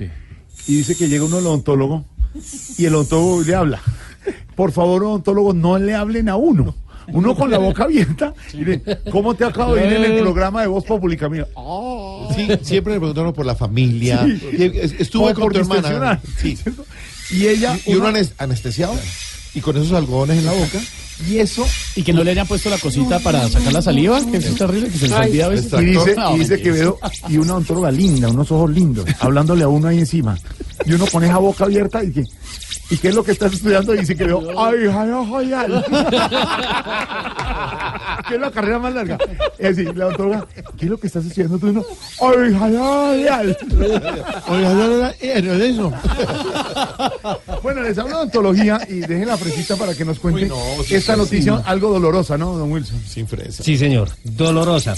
[0.67, 2.05] Y dice que llega uno al odontólogo
[2.79, 3.81] y el odontólogo le habla.
[4.57, 6.75] Por favor, odontólogo, no le hablen a uno.
[7.13, 8.33] Uno con la boca abierta.
[8.53, 8.81] Y le,
[9.11, 11.29] ¿Cómo te acabo de ir en el programa de Voz Pública?
[11.29, 11.47] Mira,
[12.35, 14.25] Sí, siempre me preguntaron por la familia.
[14.27, 14.71] Sí.
[14.99, 16.21] Estuve con tu hermana.
[16.41, 16.59] Sí.
[17.33, 17.79] Y ella.
[17.87, 18.93] Y, uno anes- anestesiado
[19.55, 20.81] y con esos algodones en la boca.
[21.29, 21.65] Y eso.
[21.95, 24.57] Y que no le hayan puesto la cosita para sacar la saliva, que eso es
[24.57, 25.73] terrible, que se les olvida a veces.
[25.81, 26.75] Y dice, No, y dice mentira.
[26.75, 26.99] Quevedo,
[27.29, 30.37] y una odontóloga linda, unos ojos lindos, hablándole a uno ahí encima.
[30.87, 32.25] Y uno con esa boca abierta y que,
[32.91, 33.95] ¿y qué es lo que estás estudiando?
[33.95, 35.85] Y dice Quevedo, ay, ay, ay, ay.
[38.29, 39.19] ¿Qué es la carrera más larga?
[39.59, 40.47] Es decir, la odontóloga,
[40.79, 41.67] ¿qué es lo que estás estudiando tú?
[41.67, 41.85] Y uno,
[42.21, 43.57] ay, ay, ay, ay.
[44.47, 45.93] Ay, ay, ay, ay, no es eso.
[47.63, 50.57] Bueno, les hablo de ontología y dejen la fresita para que nos cuente Uy, no,
[50.85, 51.63] sí, esta sí, noticia sí.
[51.67, 53.01] algo dolorosa, ¿no, don Wilson?
[53.07, 53.63] Sin fresa.
[53.63, 54.09] Sí, señor.
[54.25, 54.95] Dolorosa.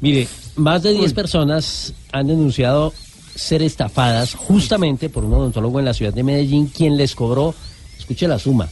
[0.00, 2.92] Mire, más de 10 personas han denunciado
[3.34, 7.54] ser estafadas justamente por un odontólogo en la ciudad de Medellín, quien les cobró,
[7.98, 8.68] escuche la suma,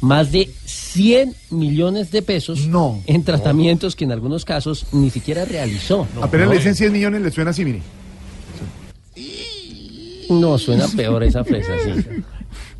[0.00, 2.68] más de 100 millones de pesos
[3.06, 6.06] en tratamientos que en algunos casos ni siquiera realizó.
[6.20, 7.82] Apenas le dicen 100 millones, le suena así, mire.
[10.30, 12.22] No, suena peor esa fresa, sí.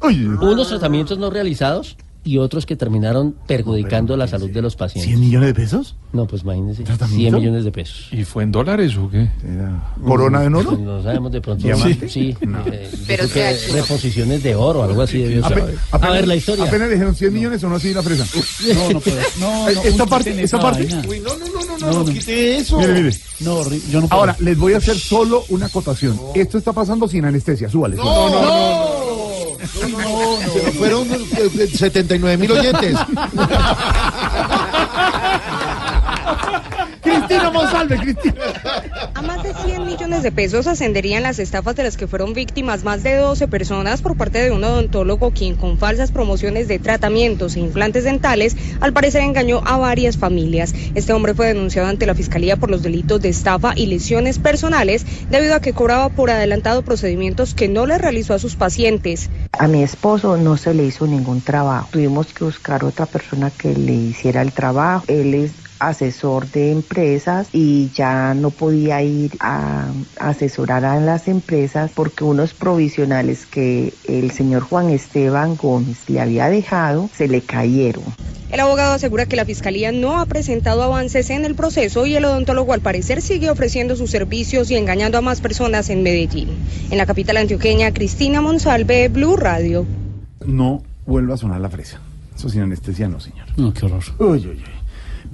[0.02, 5.12] Unos tratamientos no realizados y otros que terminaron perjudicando la salud de los pacientes.
[5.14, 5.94] ¿100 millones de pesos?
[6.12, 6.84] No, pues imagínense.
[6.86, 8.08] 100 millones de pesos.
[8.12, 9.28] ¿Y fue en dólares o qué?
[10.04, 10.70] ¿Corona de oro?
[10.70, 11.64] Pues no sabemos de pronto.
[11.64, 12.08] ¿Diamante?
[12.08, 12.34] Sí.
[12.46, 12.60] No.
[12.66, 15.58] eh, Pero que reposiciones de oro, algo así debió ser.
[15.58, 16.64] Ape- A ver, la historia.
[16.64, 18.24] Apenas le dijeron 100 millones o no así la fresa.
[18.74, 19.16] No, no puedo.
[19.40, 20.88] No, no, esta parte, esta parte.
[21.08, 22.12] Uy, no, no, no, no, no, No, no, no.
[22.12, 22.78] quite eso.
[22.78, 23.16] Mire, mire.
[23.40, 24.20] No, ri- yo no puedo.
[24.20, 26.18] Ahora, les voy a hacer solo una acotación.
[26.34, 27.96] Esto está pasando sin anestesia, súbale.
[27.96, 28.30] súbale.
[28.30, 29.03] No, no,
[29.82, 29.98] no.
[29.98, 30.72] No, no.
[30.78, 32.94] Fueron eh, 79 mil oyentes.
[37.34, 38.34] Cristina Monsalve, Cristina.
[39.14, 42.84] A más de 100 millones de pesos ascenderían las estafas de las que fueron víctimas
[42.84, 47.56] más de 12 personas por parte de un odontólogo quien con falsas promociones de tratamientos
[47.56, 50.74] e implantes dentales al parecer engañó a varias familias.
[50.94, 55.04] Este hombre fue denunciado ante la Fiscalía por los delitos de estafa y lesiones personales
[55.28, 59.28] debido a que cobraba por adelantado procedimientos que no le realizó a sus pacientes.
[59.58, 61.88] A mi esposo no se le hizo ningún trabajo.
[61.90, 65.04] Tuvimos que buscar otra persona que le hiciera el trabajo.
[65.08, 69.86] Él es asesor de empresas y ya no podía ir a
[70.18, 76.48] asesorar a las empresas porque unos provisionales que el señor Juan Esteban Gómez le había
[76.48, 78.04] dejado se le cayeron.
[78.50, 82.24] El abogado asegura que la fiscalía no ha presentado avances en el proceso y el
[82.24, 86.50] odontólogo al parecer sigue ofreciendo sus servicios y engañando a más personas en Medellín.
[86.90, 89.84] En la capital antioqueña, Cristina Monsalve, Blue Radio.
[90.46, 92.00] No vuelva a sonar la fresa.
[92.36, 93.46] Eso sin anestesia no, señor.
[93.56, 94.04] No, qué horror.
[94.18, 94.83] Uy, uy, uy.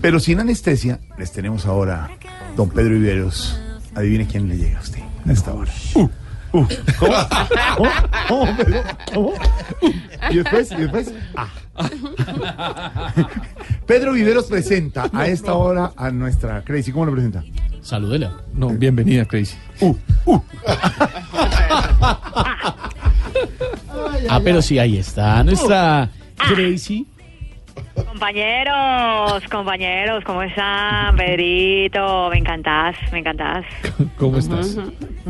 [0.01, 2.11] Pero sin anestesia, les tenemos ahora
[2.57, 3.61] don Pedro Viveros.
[3.95, 5.73] Adivine quién le llega a usted a esta hora.
[5.95, 6.09] Uh,
[6.53, 6.67] uh.
[6.99, 7.15] ¿Cómo?
[7.77, 7.91] ¿Cómo?
[8.29, 8.83] ¿Cómo, Pedro?
[9.13, 9.33] ¿Cómo?
[10.31, 10.73] ¿Y después?
[10.73, 11.13] ¿Y después?
[11.35, 11.49] Ah.
[13.87, 16.93] Pedro Viveros presenta a esta hora a nuestra Crazy.
[16.93, 17.43] ¿Cómo lo presenta?
[17.83, 18.33] Salúdela.
[18.55, 19.57] No, bienvenida, Crazy.
[24.29, 25.43] Ah, pero sí, ahí está.
[25.43, 27.07] Nuestra Crazy.
[28.21, 31.17] Compañeros, compañeros, ¿cómo están?
[31.17, 33.65] Pedrito, me encantás, me encantás.
[34.19, 34.77] ¿Cómo estás?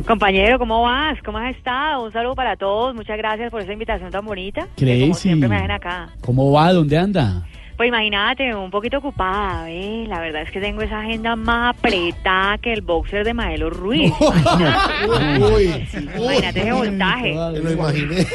[0.08, 1.16] Compañero, ¿cómo vas?
[1.24, 2.02] ¿Cómo has estado?
[2.02, 4.66] Un saludo para todos, muchas gracias por esa invitación tan bonita.
[4.74, 6.08] que como siempre me hacen acá.
[6.20, 6.72] ¿Cómo va?
[6.72, 7.46] ¿Dónde anda?
[7.76, 10.08] Pues imagínate, un poquito ocupada, ¿ves?
[10.08, 14.12] La verdad es que tengo esa agenda más apretada que el boxer de Maelo Ruiz.
[14.18, 15.86] Uy,
[16.18, 17.34] Imagínate ese voltaje.
[17.52, 18.26] me lo imaginé.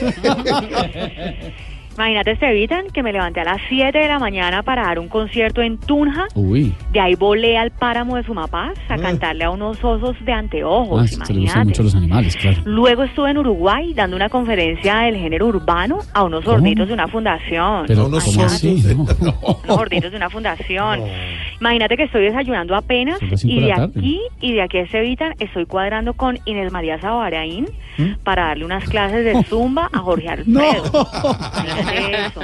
[1.96, 5.62] Imagínate, Estevitan, que me levanté a las 7 de la mañana para dar un concierto
[5.62, 6.28] en Tunja.
[6.36, 6.74] Uy.
[6.92, 11.08] De ahí volé al páramo de Sumapaz a cantarle a unos osos de anteojos, Ah,
[11.08, 11.66] se le gustan imagínate.
[11.66, 12.58] mucho los animales, claro.
[12.66, 17.08] Luego estuve en Uruguay dando una conferencia del género urbano a unos sorditos de una
[17.08, 17.86] fundación.
[17.88, 18.10] Pero.
[18.10, 18.84] ¿cómo así?
[19.22, 19.34] No.
[19.64, 21.02] unos gorditos de una fundación.
[21.60, 26.14] Imagínate que estoy desayunando apenas y de aquí y de aquí a Cevitan estoy cuadrando
[26.14, 27.68] con Inés María Sabaraín
[27.98, 28.16] ¿Mm?
[28.24, 30.84] para darle unas clases de zumba a Jorge Alfredo.
[30.94, 32.42] Imagínate eso.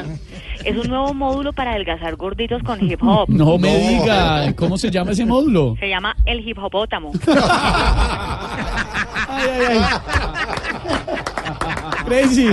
[0.64, 3.30] Es un nuevo módulo para adelgazar gorditos con hip hop.
[3.30, 5.76] No me diga, ¿cómo se llama ese módulo?
[5.80, 7.12] Se llama el hip hopótamo.
[9.34, 9.82] Ay, ay, ay.
[12.06, 12.50] Crazy.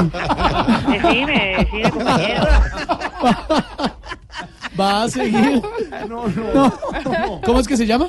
[0.89, 2.47] Decime, decime, compañero.
[4.81, 5.63] Va a seguir.
[6.09, 7.41] No, no.
[7.45, 8.09] ¿Cómo es que se llama?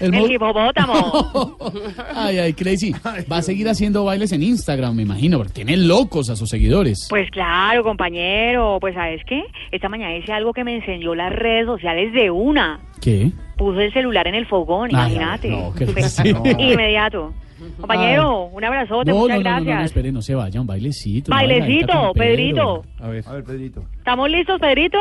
[0.00, 1.56] El módulo- hipopótamo.
[2.14, 2.92] Ay, ay, Crazy.
[3.30, 7.06] Va a seguir haciendo bailes en Instagram, me imagino, porque tiene locos a sus seguidores.
[7.10, 8.78] Pues claro, compañero.
[8.80, 9.42] Pues ¿sabes qué?
[9.70, 12.80] Esta mañana hice algo que me enseñó las redes sociales de una.
[13.00, 13.30] ¿Qué?
[13.56, 15.50] Puso el celular en el fogón, Ay, imagínate.
[15.50, 16.28] no, ¿qué Fue sí.
[16.58, 17.32] Inmediato.
[17.78, 19.84] Compañero, un abrazote, No, no, muchas no, no, no, gracias.
[19.86, 21.30] espere, no se vaya, un bailecito.
[21.30, 22.82] Bailecito, Pedrito.
[22.98, 23.24] A ver.
[23.28, 23.84] A ver, Pedrito.
[23.98, 24.98] ¿Estamos listos, Pedrito?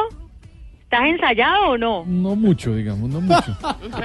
[0.92, 2.04] ¿Estás ensayado o no?
[2.08, 3.56] No mucho, digamos, no mucho.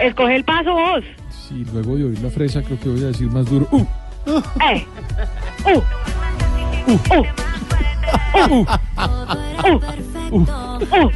[0.02, 1.02] Escoge el paso vos.
[1.30, 3.66] Sí, luego de oír la fresa creo que voy a decir más duro.
[3.70, 3.86] ¡Uh!
[4.68, 4.84] ¡Eh!
[5.64, 5.80] ¡Uh!
[6.92, 6.98] ¡Uh!
[8.36, 8.66] ¡Uh!
[10.30, 10.40] ¡Uh!
[10.40, 11.10] ¡Uh!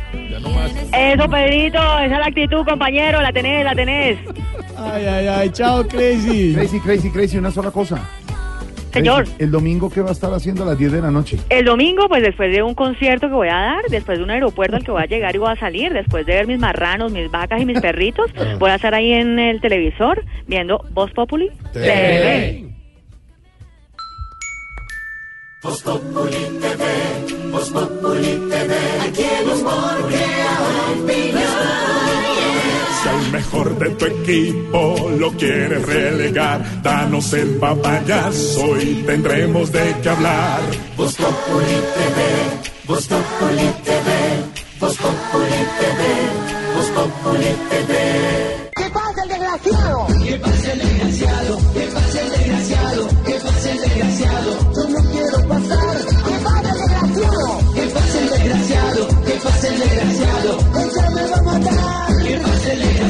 [0.91, 3.21] Eso, Pedrito, esa es la actitud, compañero.
[3.21, 4.19] La tenés, la tenés.
[4.75, 6.55] Ay, ay, ay, chao, Crazy.
[6.55, 8.09] Crazy, crazy, crazy, una sola cosa.
[8.93, 9.25] Señor.
[9.39, 11.39] El domingo, ¿qué va a estar haciendo a las 10 de la noche?
[11.49, 14.77] El domingo, pues después de un concierto que voy a dar, después de un aeropuerto
[14.77, 17.31] al que voy a llegar y voy a salir, después de ver mis marranos, mis
[17.31, 22.65] vacas y mis perritos, voy a estar ahí en el televisor viendo Voz Populi TV.
[25.63, 29.25] Voz Populi TV, Voz Populi TV, aquí
[30.09, 30.59] crea
[30.93, 31.98] opinión.
[33.03, 39.95] Si al mejor de tu equipo lo quieres relegar, danos el papayazo y tendremos de
[40.03, 40.61] qué hablar.
[40.97, 42.19] Voz Populi TV,
[42.87, 44.09] Voz Populi TV,
[44.81, 46.01] Voz Populi TV,
[46.75, 48.71] Voz Populi TV.
[48.75, 50.07] ¿Qué pasa el desgraciado?
[50.25, 51.59] ¿Qué pasa el desgraciado?
[51.75, 53.09] ¿Qué pasa el desgraciado?
[53.27, 54.73] ¿Qué pasa el desgraciado?
[54.75, 55.68] Yo no quiero pasar.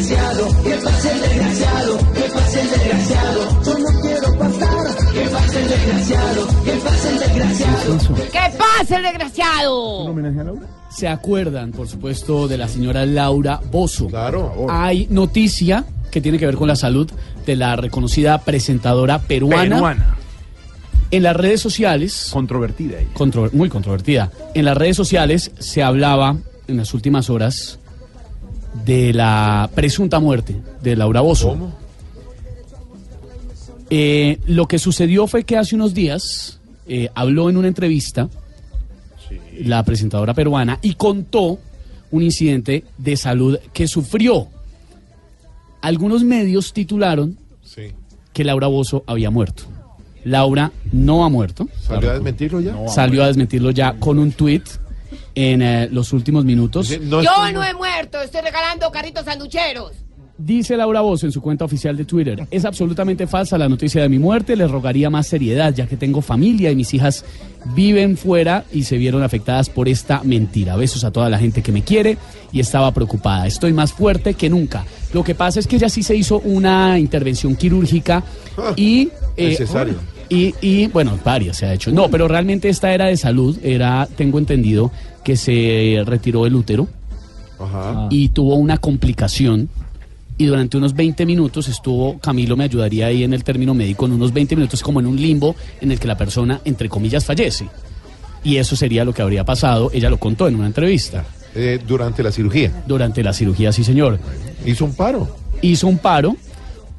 [0.09, 0.63] Desgraciado?
[0.63, 1.99] ¿Qué pasa el desgraciado?
[2.15, 3.63] ¿Qué pasa el desgraciado?
[3.65, 5.13] Yo no quiero pasar.
[5.13, 6.47] ¿Qué pasa el desgraciado?
[6.65, 7.99] ¿Qué pasa el desgraciado?
[8.33, 9.99] ¿Qué pasa el desgraciado?
[10.05, 10.67] ¿Un homenaje a Laura?
[10.91, 14.07] Se acuerdan, por supuesto, de la señora Laura Bozo.
[14.07, 14.67] Claro.
[14.71, 17.11] Hay noticia que tiene que ver con la salud
[17.45, 19.75] de la reconocida presentadora peruana.
[19.77, 20.15] Peruana.
[21.11, 22.31] En las redes sociales.
[22.33, 23.11] Controvertida ella.
[23.15, 24.31] Contro- muy controvertida.
[24.55, 26.37] En las redes sociales se hablaba
[26.67, 27.79] en las últimas horas
[28.85, 31.51] de la presunta muerte de Laura Bozo.
[31.51, 31.73] ¿Cómo?
[33.91, 38.29] Eh, lo que sucedió fue que hace unos días eh, habló en una entrevista
[39.61, 41.59] la presentadora peruana y contó
[42.11, 44.49] un incidente de salud que sufrió.
[45.81, 47.93] Algunos medios titularon Sí.
[48.33, 49.65] que Laura Bozo había muerto.
[50.25, 51.69] Laura no ha muerto.
[51.87, 52.89] ¿Salió a desmentirlo ya?
[52.89, 54.65] Salió a desmentirlo ya con un tuit
[55.35, 56.99] en eh, los últimos minutos.
[57.01, 59.93] No Yo no he muerto, estoy regalando carritos sanducheros.
[60.41, 64.09] Dice Laura Bozo en su cuenta oficial de Twitter, es absolutamente falsa la noticia de
[64.09, 67.25] mi muerte, les rogaría más seriedad ya que tengo familia y mis hijas
[67.75, 70.77] viven fuera y se vieron afectadas por esta mentira.
[70.77, 72.19] Besos a toda la gente que me quiere
[72.53, 73.49] y estaba preocupada.
[73.49, 74.87] Estoy más fuerte que nunca.
[75.13, 78.23] Lo que pasa es que ella sí se hizo una intervención quirúrgica
[78.77, 79.09] y...
[79.37, 79.97] eh, Necesario.
[80.29, 81.91] Y, y, bueno, varias se ha hecho.
[81.91, 84.91] No, pero realmente esta era de salud, era, tengo entendido,
[85.25, 86.89] que se retiró el útero
[87.59, 88.09] Ajá.
[88.11, 89.69] y tuvo una complicación
[90.39, 94.13] y durante unos 20 minutos estuvo, Camilo me ayudaría ahí en el término médico, en
[94.13, 97.69] unos 20 minutos como en un limbo en el que la persona, entre comillas, fallece.
[98.45, 101.25] Y eso sería lo que habría pasado, ella lo contó en una entrevista.
[101.57, 102.85] Eh, durante la cirugía.
[102.87, 104.21] Durante la cirugía, sí señor.
[104.65, 105.29] Hizo un paro.
[105.61, 106.37] Hizo un paro.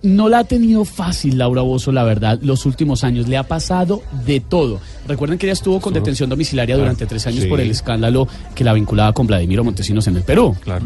[0.01, 3.27] No la ha tenido fácil Laura Bozo, la verdad, los últimos años.
[3.27, 4.79] Le ha pasado de todo.
[5.07, 6.85] Recuerden que ella estuvo con detención domiciliaria Claro.
[6.85, 7.49] durante tres años Sí.
[7.49, 10.55] por el escándalo que la vinculaba con Vladimiro Montesinos en el Perú.
[10.63, 10.85] Claro.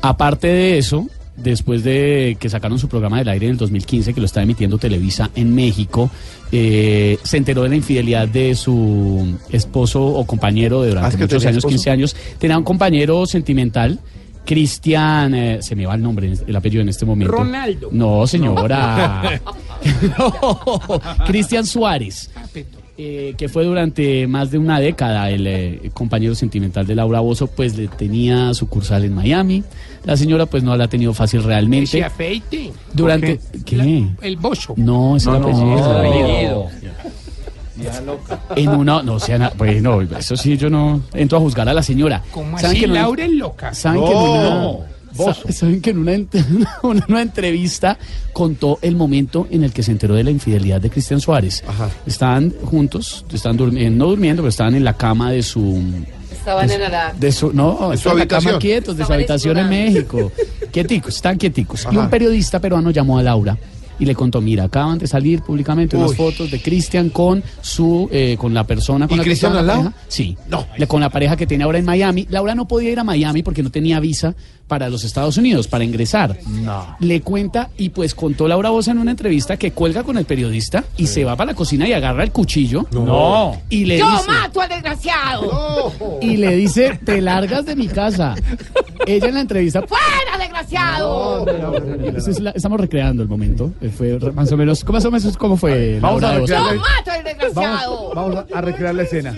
[0.00, 1.06] Aparte de eso,
[1.36, 4.78] después de que sacaron su programa del aire en el 2015, que lo está emitiendo
[4.78, 6.10] Televisa en México,
[6.50, 11.24] eh, se enteró de la infidelidad de su esposo o compañero de Ah, durante que
[11.24, 11.68] muchos años, esposo.
[11.68, 12.16] 15 años.
[12.38, 13.98] Tenía un compañero sentimental.
[14.44, 17.32] Cristian, eh, se me va el nombre, el apellido en este momento.
[17.32, 17.88] Ronaldo.
[17.92, 19.40] No, señora.
[20.16, 22.30] No, Cristian Suárez,
[22.96, 27.48] eh, que fue durante más de una década el eh, compañero sentimental de Laura Bozo,
[27.48, 29.64] pues le tenía sucursal en Miami.
[30.04, 32.02] La señora pues no la ha tenido fácil realmente.
[32.04, 32.72] Afeite.
[32.92, 33.40] Durante...
[33.64, 34.06] ¿Qué?
[34.20, 34.74] El bozo.
[34.76, 36.00] No, es el No, no, apellido.
[36.00, 36.68] el apellido.
[38.56, 41.74] En una, no, sea, na- pues no, eso sí, yo no entro a juzgar a
[41.74, 42.22] la señora.
[42.30, 42.80] ¿Cómo ¿Saben así?
[42.80, 43.74] que Laura es loca.
[43.74, 47.98] ¿Saben que en una, sa- saben que en una, ent- una, una entrevista
[48.32, 51.62] contó el momento en el que se enteró de la infidelidad de Cristian Suárez?
[52.06, 55.82] Estaban juntos, estaban durmiendo, no durmiendo, pero estaban en la cama de su...
[56.30, 57.12] Estaban en la...
[57.12, 58.60] De su, no, ¿En su estaban en la cama habitación?
[58.60, 60.32] quietos, de su habitación en México.
[60.72, 61.86] Quieticos, están quieticos.
[61.92, 63.56] Y un periodista peruano llamó a Laura
[64.02, 68.36] y le contó, mira, acaban de salir públicamente unas fotos de Cristian con su, eh,
[68.36, 69.92] con la persona con ¿Y la Cristian al la lado?
[70.08, 70.36] Sí,
[70.76, 72.26] Le- con la pareja que tiene ahora en Miami.
[72.28, 74.34] Laura no podía ir a Miami porque no tenía visa
[74.66, 76.38] para los Estados Unidos, para ingresar.
[76.46, 76.96] No.
[77.00, 80.84] Le cuenta y pues contó Laura Bosa en una entrevista que cuelga con el periodista
[80.96, 82.86] y se va para la cocina y agarra el cuchillo.
[82.90, 83.60] No.
[83.68, 85.92] Y le Yo dice, mato al desgraciado.
[86.22, 88.34] y le dice, te largas de mi casa.
[89.06, 91.44] Ella en la entrevista, ¡Fuera, desgraciado!
[92.54, 93.72] Estamos recreando el momento.
[93.80, 96.34] Eh, Fue más o menos, más o menos cómo fue Vamos a.
[96.34, 98.12] Yo recrear- mato al desgraciado.
[98.14, 99.34] Vamos, vamos a recrear la escena.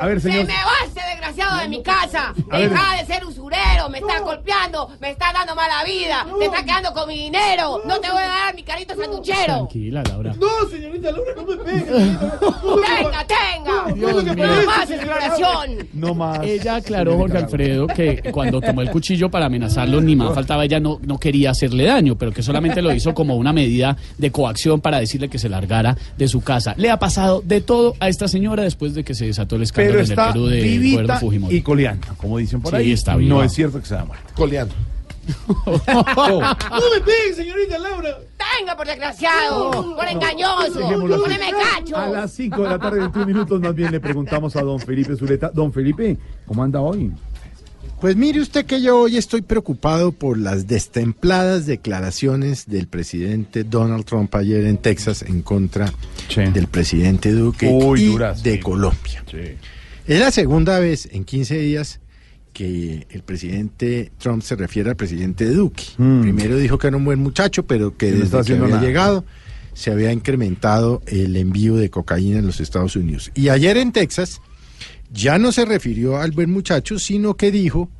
[0.00, 0.46] A ver, Se señor.
[0.46, 2.32] me va este desgraciado de mi casa.
[2.50, 3.88] Deja de ser usurero.
[3.90, 4.53] Me está golpeando.
[5.00, 6.26] Me está dando mala vida.
[6.38, 7.80] Te está quedando con mi dinero.
[7.86, 9.44] No te voy a dar mi carito sanduchero.
[9.54, 10.34] Tranquila, Laura.
[10.38, 11.84] No, señorita Laura, no me pegue.
[11.84, 13.94] Tenga, tenga.
[13.94, 14.24] Dios.
[14.24, 15.88] No más exploración.
[15.92, 16.40] No más.
[16.44, 20.80] Ella aclaró, Jorge Alfredo, que cuando tomó el cuchillo para amenazarlo, ni más faltaba, ella
[20.80, 24.80] no, no quería hacerle daño, pero que solamente lo hizo como una medida de coacción
[24.80, 26.74] para decirle que se largara de su casa.
[26.76, 30.02] Le ha pasado de todo a esta señora después de que se desató el escándalo
[30.04, 30.46] Pero en el Perú
[31.06, 31.56] de Fujimori.
[31.56, 32.92] y coleando, como dicen por Sí, ahí.
[32.92, 33.34] está viva.
[33.36, 34.24] No es cierto que se da muerto.
[34.34, 34.74] Coleando.
[35.56, 38.18] No me pegue, señorita Laura.
[38.58, 39.96] Tenga, por desgraciado.
[39.96, 40.80] Por engañoso.
[40.80, 41.96] Poneme cacho.
[41.96, 45.16] A las 5 de la tarde, 21 minutos, más bien le preguntamos a don Felipe
[45.16, 45.50] Zuleta.
[45.52, 47.12] Don Felipe, ¿cómo anda hoy?
[48.00, 54.04] Pues mire usted que yo hoy estoy preocupado por las destempladas declaraciones del presidente Donald
[54.04, 55.90] Trump ayer en Texas en contra
[56.52, 58.60] del presidente Duque Uy, y duras, de sí.
[58.60, 59.24] Colombia.
[60.06, 62.00] Es la segunda vez en 15 días
[62.54, 65.84] que el presidente Trump se refiere al presidente Duque.
[65.96, 68.80] Primero dijo que era un buen muchacho, pero que desde está que había nada.
[68.80, 69.24] llegado
[69.74, 73.32] se había incrementado el envío de cocaína en los Estados Unidos.
[73.34, 74.40] Y ayer en Texas
[75.12, 77.90] ya no se refirió al buen muchacho, sino que dijo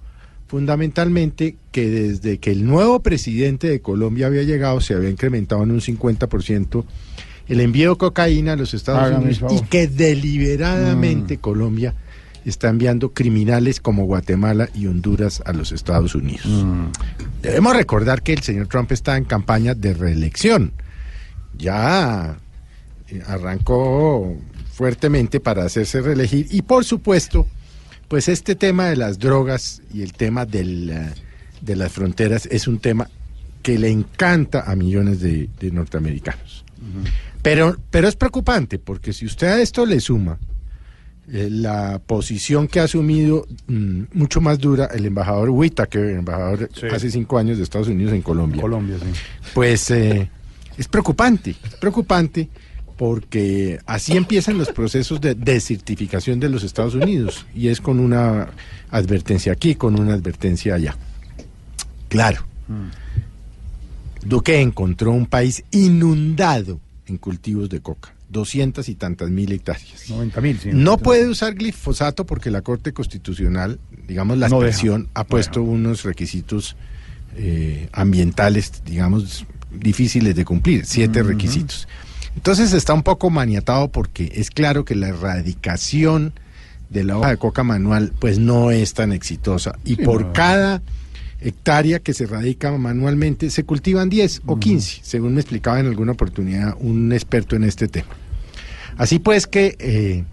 [0.47, 5.73] fundamentalmente que desde que el nuevo presidente de Colombia había llegado se había incrementado en
[5.73, 6.85] un 50%
[7.49, 11.95] el envío de cocaína a los Estados Hágame Unidos y que deliberadamente Colombia
[12.45, 16.47] está enviando criminales como Guatemala y Honduras a los Estados Unidos.
[17.42, 20.72] Debemos recordar que el señor Trump está en campaña de reelección.
[21.57, 22.36] Ya
[23.09, 24.36] eh, arrancó
[24.72, 27.47] fuertemente para hacerse reelegir y por supuesto,
[28.09, 31.12] pues este tema de las drogas y el tema del, eh,
[31.61, 33.09] de las fronteras es un tema
[33.62, 36.64] que le encanta a millones de, de norteamericanos.
[37.40, 40.38] Pero, pero es preocupante porque si usted a esto le suma
[41.33, 46.68] eh, la posición que ha asumido mm, mucho más dura el embajador Whitaker, el embajador
[46.93, 48.61] hace cinco años de Estados Unidos en Colombia.
[48.61, 49.07] Colombia, sí.
[49.55, 50.31] Pues eh,
[50.77, 52.49] es preocupante, es preocupante
[52.97, 58.49] porque así empiezan los procesos de desertificación de los Estados Unidos y es con una
[58.91, 60.97] advertencia aquí, con una advertencia allá.
[62.09, 62.45] Claro,
[64.25, 70.11] Duque encontró un país inundado en cultivos de coca, doscientas y tantas mil hectáreas.
[70.11, 70.68] 90 mil, sí.
[70.74, 75.62] No puede usar glifosato porque la Corte Constitucional, digamos, la No deja, expresión ha puesto
[75.62, 76.76] unos requisitos
[77.37, 81.89] eh, ambientales, digamos, difíciles de cumplir, siete requisitos.
[82.37, 86.32] Entonces está un poco maniatado porque es claro que la erradicación
[86.91, 90.32] de la hoja de coca manual pues no es tan exitosa y Sí, por no.
[90.32, 90.82] cada
[91.41, 96.12] hectárea que se erradica manualmente se cultivan 10 o 15, según me explicaba en alguna
[96.12, 98.09] oportunidad un experto en este tema.
[98.97, 100.24] Así pues que, eh,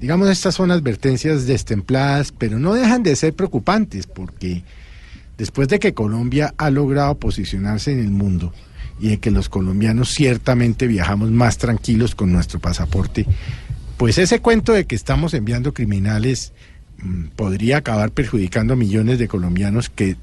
[0.00, 4.62] digamos, estas son advertencias destempladas, pero no dejan de ser preocupantes, porque
[5.36, 8.52] después de que Colombia ha logrado posicionarse en el mundo
[9.00, 13.26] y de que los colombianos ciertamente viajamos más tranquilos con nuestro pasaporte,
[13.96, 16.52] pues ese cuento de que estamos enviando criminales
[17.02, 20.16] mm, podría acabar perjudicando a millones de colombianos que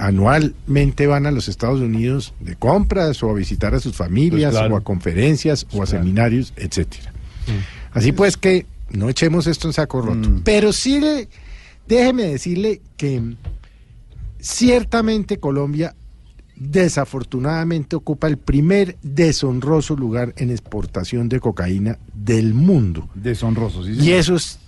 [0.00, 4.60] anualmente van a los Estados Unidos de compras o a visitar a sus familias Pues
[4.60, 4.74] claro.
[4.74, 7.12] o a conferencias o a seminarios, etcétera.
[7.92, 10.40] Así pues que no echemos esto en saco roto.
[10.44, 11.28] Pero sí, le-
[11.86, 13.36] déjeme decirle que mm,
[14.38, 15.94] ciertamente Colombia
[16.56, 23.08] desafortunadamente ocupa el primer deshonroso lugar en exportación de cocaína del mundo.
[23.14, 23.92] Deshonroso, sí.
[23.92, 24.18] Y señor.
[24.18, 24.58] eso es,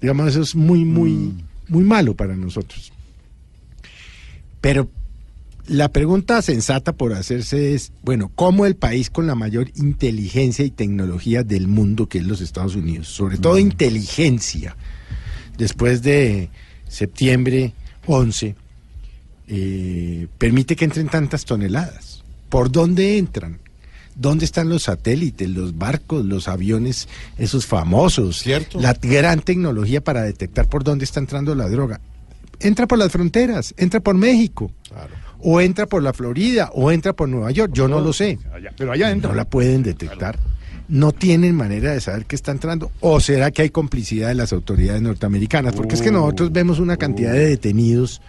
[0.00, 1.34] digamos, eso es muy, muy,
[1.68, 2.92] muy malo para nosotros.
[4.60, 4.90] Pero
[5.68, 10.70] la pregunta sensata por hacerse es, bueno, ¿cómo el país con la mayor inteligencia y
[10.70, 14.76] tecnología del mundo, que es los Estados Unidos, sobre todo inteligencia,
[15.58, 16.48] después de
[16.88, 17.74] septiembre
[18.06, 18.56] 11,
[19.48, 22.24] eh, permite que entren tantas toneladas?
[22.48, 23.58] ¿Por dónde entran?
[24.14, 28.38] ¿Dónde están los satélites, los barcos, los aviones, esos famosos?
[28.38, 28.80] Cierto.
[28.80, 32.00] La gran tecnología para detectar por dónde está entrando la droga.
[32.60, 34.70] Entra por las fronteras, entra por México,
[35.40, 38.38] o entra por la Florida, o entra por Nueva York, yo no lo sé.
[38.76, 39.30] pero allá entra.
[39.30, 40.38] No la pueden detectar.
[40.88, 42.90] No tienen manera de saber que está entrando.
[43.00, 45.74] ¿O será que hay complicidad de las autoridades norteamericanas?
[45.74, 48.22] Porque es que nosotros vemos una cantidad de detenidos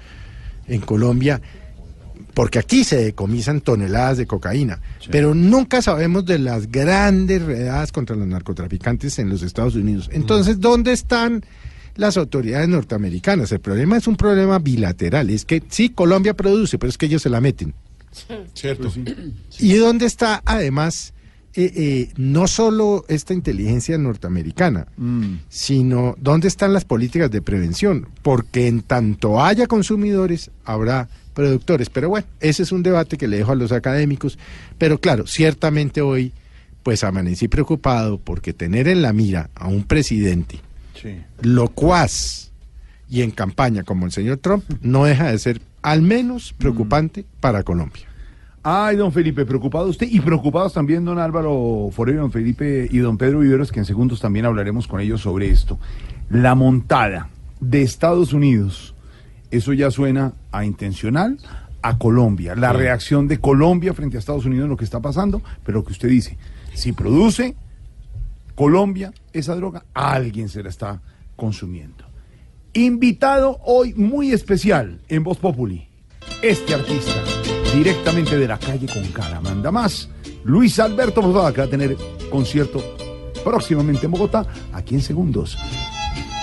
[0.67, 1.41] en Colombia,
[2.34, 8.15] porque aquí se decomisan toneladas de cocaína, pero nunca sabemos de las grandes redadas contra
[8.15, 10.09] los narcotraficantes en los Estados Unidos.
[10.11, 11.43] Entonces, ¿dónde están
[12.00, 13.52] las autoridades norteamericanas?
[13.52, 17.22] El problema es un problema bilateral, es que sí, Colombia produce, pero es que ellos
[17.22, 17.74] se la meten.
[18.54, 18.91] Cierto.
[19.60, 21.14] ¿Y dónde está además
[21.54, 24.88] eh, eh, no solo esta inteligencia norteamericana,
[25.50, 28.08] sino dónde están las políticas de prevención?
[28.24, 31.89] Porque en tanto haya consumidores, habrá productores.
[31.89, 34.38] Pero bueno, ese es un debate que le dejo a los académicos.
[34.78, 36.34] Pero claro, ciertamente hoy,
[36.84, 40.60] pues amanecí preocupado porque tener en la mira a un presidente
[41.41, 42.52] locuaz
[43.10, 47.64] y en campaña como el señor Trump no deja de ser al menos preocupante para
[47.64, 48.04] Colombia.
[48.62, 53.18] Ay, don Felipe, preocupado usted y preocupados también don Álvaro Forero, don Felipe y don
[53.18, 55.80] Pedro Viveros, que en segundos también hablaremos con ellos sobre esto.
[56.30, 57.30] La montada
[57.62, 58.95] de Estados Unidos,
[59.50, 61.39] eso ya suena a intencional,
[61.82, 62.56] a Colombia.
[62.56, 65.86] La reacción de Colombia frente a Estados Unidos en lo que está pasando, pero lo
[65.86, 66.38] que usted dice,
[66.74, 67.56] si produce
[68.60, 71.01] Colombia esa droga, alguien se la está
[71.38, 72.03] consumiendo.
[72.74, 75.88] Invitado hoy muy especial en Voz Populi,
[76.41, 77.24] este artista,
[77.74, 80.10] directamente de la calle con cara, manda más.
[80.43, 81.95] Luis Alberto Posada, que va a tener
[82.30, 82.84] concierto
[83.45, 85.57] próximamente en Bogotá, aquí en segundos.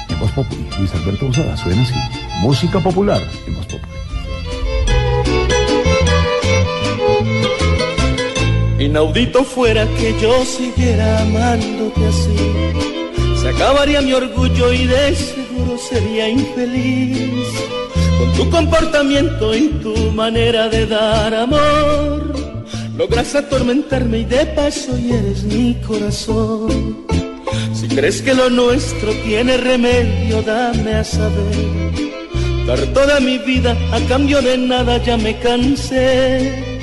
[0.09, 1.93] En Voz Populi, Luis Alberto Posada, suena así.
[2.41, 3.96] Música popular en Voz Populi.
[8.79, 12.37] Inaudito fuera que yo siguiera amándote así.
[13.41, 17.47] Se acabaría mi orgullo y de seguro sería infeliz.
[18.19, 22.35] Con tu comportamiento y tu manera de dar amor,
[22.97, 27.07] logras atormentarme y de paso hieres mi corazón.
[27.73, 31.87] Si crees que lo nuestro tiene remedio, dame a saber.
[32.67, 36.77] Dar toda mi vida a cambio de nada ya me cansé.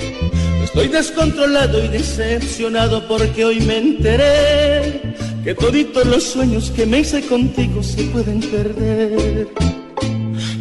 [0.74, 5.14] Estoy descontrolado y decepcionado porque hoy me enteré
[5.44, 9.50] que toditos los sueños que me hice contigo se pueden perder.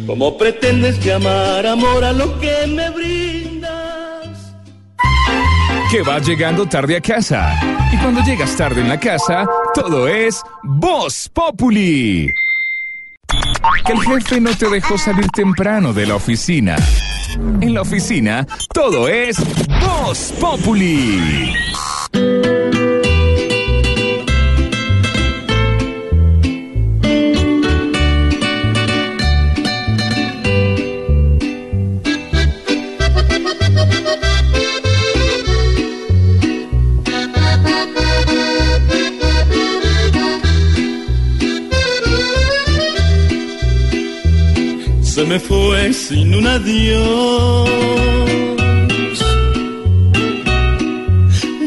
[0.05, 3.63] ¿Cómo pretendes llamar amor a lo que me brindas?
[5.89, 7.59] que vas llegando tarde a casa.
[7.91, 12.31] Y cuando llegas tarde en la casa, todo es Voz Populi.
[13.83, 16.75] Que el jefe no te dejó salir temprano de la oficina.
[17.61, 19.37] En la oficina, todo es
[19.81, 21.53] Voz Populi.
[45.33, 47.69] Me fue sin un adiós.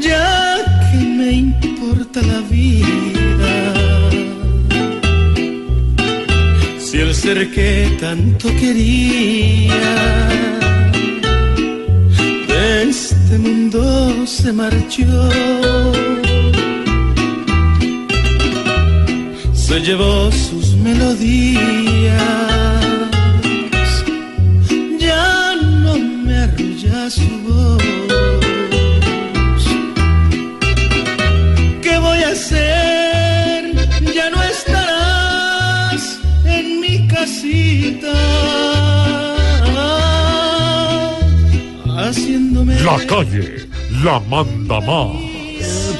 [0.08, 0.30] Ya
[0.86, 3.54] que me importa la vida.
[6.78, 9.88] Si el ser que tanto quería
[12.50, 13.82] de este mundo
[14.26, 15.14] se marchó.
[19.64, 22.55] Se llevó sus melodías
[42.64, 43.68] La calle
[44.02, 45.36] la manda más.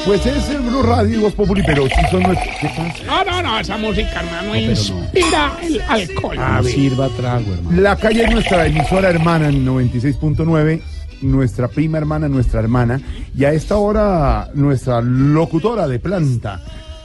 [0.07, 2.57] Pues es el Blue Radio y Voz Populi, pero sí son nuestros.
[2.61, 3.05] ¿Qué pasa?
[3.05, 6.39] No, no, no, esa música, hermano, inspira el alcohol.
[6.39, 6.73] A ver.
[6.73, 7.81] Sirva trago, hermano.
[7.81, 10.81] La calle es nuestra emisora hermana en 96.9,
[11.23, 13.01] nuestra prima hermana, nuestra hermana,
[13.37, 16.63] y a esta hora nuestra locutora de planta,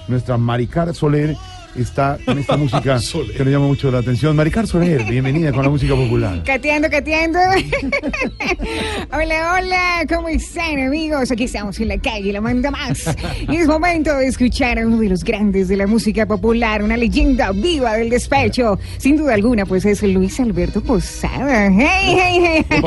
[0.08, 1.36] nuestra Maricar Soler,
[1.76, 3.00] está con esta música
[3.36, 4.36] que nos llama mucho la atención.
[4.36, 6.44] Maricar Soler, bienvenida con la música popular.
[6.44, 7.40] Cateando, cateando.
[9.14, 11.32] hola, hola, ¿cómo están amigos?
[11.32, 13.16] Aquí estamos en la calle, la manda más.
[13.50, 16.98] Y es momento de escuchar a uno de los grandes de la música popular, una
[16.98, 18.78] leyenda viva del despecho.
[18.98, 21.70] Sin duda alguna, pues es Luis Alberto Posada.
[21.72, 22.82] ¡Hey, hey, hey!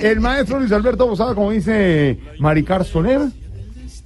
[0.02, 3.20] El maestro Luis Alberto Bosada, como dice Maricar Soler,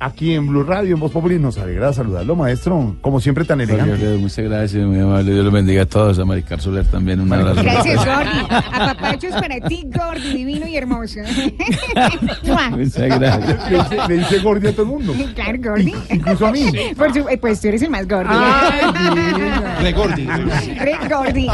[0.05, 2.97] aquí en Blue Radio, en Voz Populi, nos alegra saludarlo, maestro.
[3.01, 4.17] Como siempre, tan elegante.
[4.19, 5.33] Muchas gracias, muy amable.
[5.33, 6.19] Dios los bendiga a todos.
[6.19, 7.21] A Maricar Soler también.
[7.21, 7.63] Un abrazo.
[7.63, 8.39] Gracias, Gordy.
[8.51, 11.21] A papachos para ti, Gordy, divino y hermoso.
[12.71, 13.71] Muchas gracias.
[13.71, 15.15] Le dice, le dice Gordi a todo el mundo.
[15.35, 15.95] Claro, Gordy.
[16.11, 16.71] Incluso a mí.
[16.97, 18.29] Por su- eh, pues tú eres el más Gordy.
[19.83, 20.27] Re Gordi.
[20.27, 21.47] Re Gordy.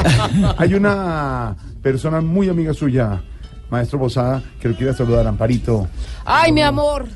[0.59, 3.21] Hay una persona muy amiga suya,
[3.71, 5.89] maestro Bosada, que lo quiere saludar, Amparito.
[6.25, 7.07] Ay, mi amor.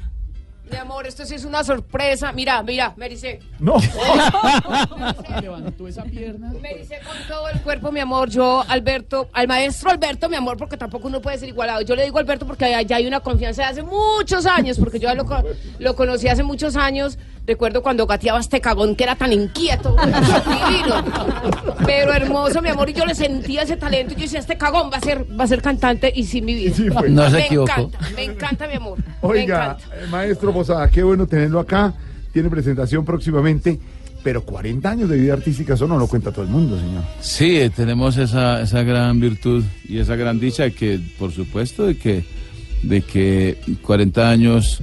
[0.70, 2.32] Mi amor, esto sí es una sorpresa.
[2.32, 3.40] Mira, mira, me dice.
[3.58, 3.76] No.
[5.40, 6.52] Levantó esa pierna.
[6.60, 8.30] Me dice con todo el cuerpo, mi amor.
[8.30, 11.82] Yo, Alberto, al maestro Alberto, mi amor, porque tampoco uno puede ser igualado.
[11.82, 15.08] Yo le digo Alberto porque ya hay una confianza de hace muchos años, porque yo
[15.08, 15.42] ya lo, co-
[15.78, 17.18] lo conocí hace muchos años.
[17.46, 19.94] Recuerdo cuando gateaba este cagón que era tan inquieto,
[20.68, 21.04] divino,
[21.84, 22.88] pero hermoso, mi amor.
[22.88, 24.12] Y yo le sentía ese talento.
[24.14, 26.54] Y yo decía, este cagón va a ser, va a ser cantante y sin mi
[26.54, 26.74] vida.
[27.08, 27.72] No se me equivocó.
[27.82, 28.98] encanta, me encanta, mi amor.
[28.98, 29.84] me Oiga, encanta.
[29.96, 31.92] eh, maestro Bosada, qué bueno tenerlo acá.
[32.32, 33.78] Tiene presentación próximamente,
[34.22, 37.02] pero 40 años de vida artística, eso no lo cuenta todo el mundo, señor.
[37.20, 41.98] Sí, eh, tenemos esa, esa gran virtud y esa gran dicha que, por supuesto, de
[41.98, 42.24] que,
[42.82, 44.80] de que 40 años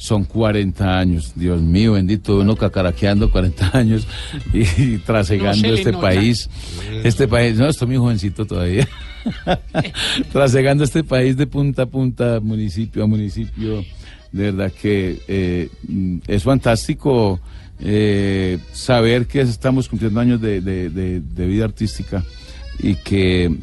[0.00, 1.32] son 40 años.
[1.36, 4.06] Dios mío, bendito, uno cacaraqueando 40 años
[4.54, 6.48] y, y trasegando No este país.
[7.04, 8.88] Este país, no, estoy muy jovencito todavía.
[10.32, 13.84] trasegando este país de punta a punta, municipio a municipio.
[14.32, 15.68] De verdad que eh,
[16.26, 17.40] es fantástico
[17.80, 22.24] eh, saber que estamos cumpliendo años de, de- de- de vida artística
[22.78, 23.54] y que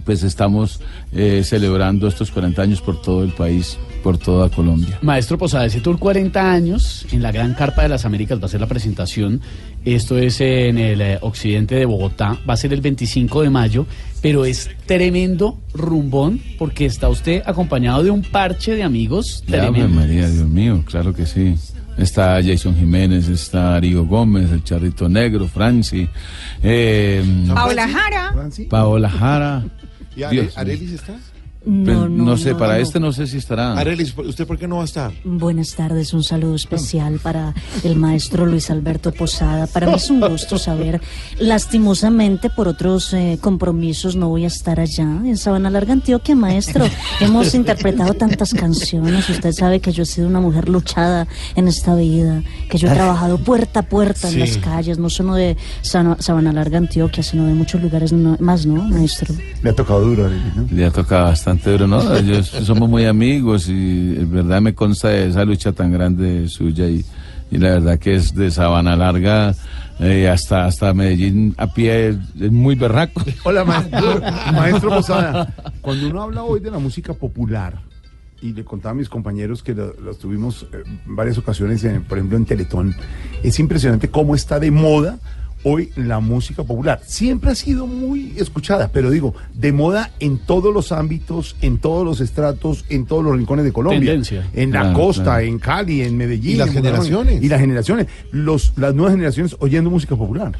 [0.00, 0.80] pues estamos
[1.12, 4.98] eh, celebrando estos 40 años por todo el país, por toda Colombia.
[5.02, 8.48] Maestro Posada, ese tour 40 años en la Gran Carpa de las Américas va a
[8.48, 9.40] ser la presentación.
[9.84, 12.38] Esto es en el eh, occidente de Bogotá.
[12.48, 13.86] Va a ser el 25 de mayo,
[14.20, 19.88] pero es tremendo rumbón porque está usted acompañado de un parche de amigos tremendo.
[19.88, 21.56] María, Dios mío, claro que sí.
[22.00, 26.08] Está Jason Jiménez, está Arigo Gómez, el Charrito Negro, Franci,
[26.62, 27.22] eh,
[27.52, 28.34] Paola Jara.
[28.70, 29.64] Paola Jara.
[30.16, 30.52] ¿Y Are- Dios mío.
[30.56, 31.14] Arelis está?
[31.62, 32.80] No, no, sé, no, para no.
[32.80, 33.74] este no sé si estará.
[33.78, 35.12] Arelis, ¿usted por qué no va a estar?
[35.24, 37.52] Buenas tardes, un saludo especial para
[37.84, 39.66] el maestro Luis Alberto Posada.
[39.66, 41.02] Para mí es un gusto saber,
[41.38, 46.86] lastimosamente por otros eh, compromisos no voy a estar allá en Sabana Larga, Antioquia, maestro.
[47.20, 51.94] Hemos interpretado tantas canciones, usted sabe que yo he sido una mujer luchada en esta
[51.94, 54.40] vida, que yo he trabajado puerta a puerta en Sí.
[54.40, 58.82] las calles, no solo de Sabana Larga, Antioquia, sino de muchos lugares no- más, ¿no,
[58.84, 59.34] maestro?
[59.62, 60.66] Le ha tocado duro, Arelis, ¿no?
[60.70, 62.00] Le ha tocado bastante duro, ¿no?
[62.42, 67.04] Somos muy amigos y en verdad me consta de esa lucha tan grande suya y,
[67.50, 69.54] y la verdad que es de Sabana Larga
[69.98, 73.22] eh, hasta, hasta Medellín a pie es, es muy berraco.
[73.44, 74.20] Hola, maestro,
[74.52, 75.54] maestro Posada.
[75.80, 77.80] Cuando uno habla hoy de la música popular,
[78.42, 82.04] y le contaba a mis compañeros que lo, lo tuvimos eh, en varias ocasiones, en-
[82.04, 82.94] por ejemplo, en Teletón,
[83.42, 85.18] es impresionante cómo está de moda
[85.62, 87.00] hoy la música popular.
[87.04, 92.04] Siempre ha sido muy escuchada, pero digo, de moda en todos los ámbitos, en todos
[92.04, 94.00] los estratos, en todos los rincones de Colombia.
[94.12, 94.48] Tendencia.
[94.54, 95.40] En la Claro, costa, claro.
[95.46, 96.52] en Cali, en Medellín.
[96.52, 97.42] Y las generaciones.
[97.42, 98.06] Y las generaciones.
[98.32, 100.52] Los, las nuevas generaciones oyendo música popular.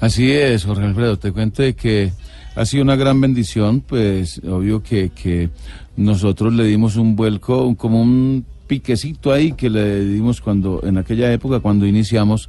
[0.00, 2.12] Así es, Jorge Alfredo, te cuento de que
[2.56, 5.48] ha sido una gran bendición, pues obvio que, que
[5.96, 11.32] nosotros le dimos un vuelco, como un piquecito ahí que le dimos cuando, en aquella
[11.32, 12.48] época cuando iniciamos,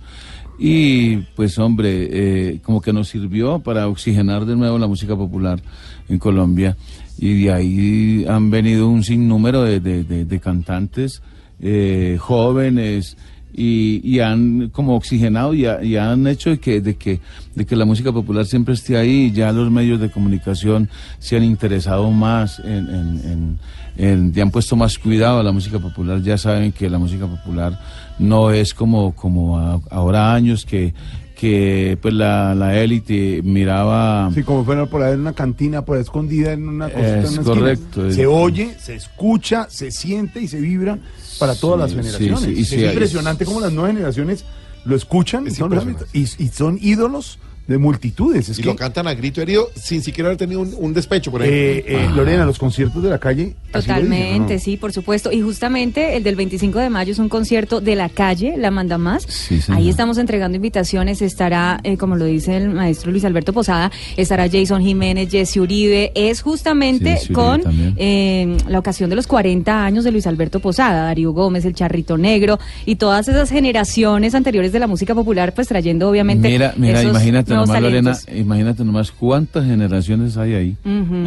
[0.58, 5.62] y pues hombre, eh, como que nos sirvió para oxigenar de nuevo la música popular
[6.10, 6.78] en Colombia,
[7.18, 11.22] y de ahí han venido un sinnúmero de, de- de- de cantantes
[11.62, 13.18] eh, jóvenes,
[13.58, 17.22] y, y han como oxigenado y, ha- y han hecho de que, de, que,
[17.56, 19.32] de que la música popular siempre esté ahí.
[19.32, 23.60] Ya los medios de comunicación se han interesado más en, en, en-
[23.98, 26.22] ya han puesto más cuidado a la música popular.
[26.22, 27.80] Ya saben que la música popular
[28.20, 30.94] no es como, como a- ahora años que,
[31.36, 34.30] que pues la, la élite miraba...
[34.34, 37.08] Sí, como fuera por ahí en una cantina, por ahí escondida en una cosita.
[37.08, 37.44] Es en una esquina.
[37.46, 38.12] correcto.
[38.12, 40.98] Se oye, se escucha, se siente y se vibra
[41.40, 42.40] para todas las generaciones.
[42.42, 44.46] sí, sí, y es impresionante cómo las nuevas generaciones
[44.86, 45.74] lo escuchan Es son
[46.14, 48.50] y, y son ídolos de multitudes.
[48.50, 51.32] Es y que, lo cantan a grito herido sin siquiera haber tenido un, un despecho,
[51.32, 51.60] por ejemplo.
[51.60, 53.54] eh, eh, Lorena, los conciertos de la calle.
[53.72, 55.32] Totalmente, sí, por supuesto.
[55.32, 58.98] Y justamente el del 25 de mayo es un concierto de la calle, La Manda
[58.98, 59.24] Más.
[59.24, 59.60] Sí.
[59.70, 61.22] Ahí estamos entregando invitaciones.
[61.22, 66.12] Estará, eh, como lo dice el maestro Luis Alberto Posada, estará Jason Jiménez, Jesse Uribe.
[66.16, 67.62] Es justamente con
[67.98, 72.18] eh, la ocasión de los 40 años de Luis Alberto Posada, Darío Gómez, el Charrito
[72.18, 76.48] Negro y todas esas generaciones anteriores de la música popular, pues trayendo obviamente.
[76.48, 80.78] Mira, mira, esos imagínate nomás, Lorena, imagínate nomás cuántas generaciones hay ahí.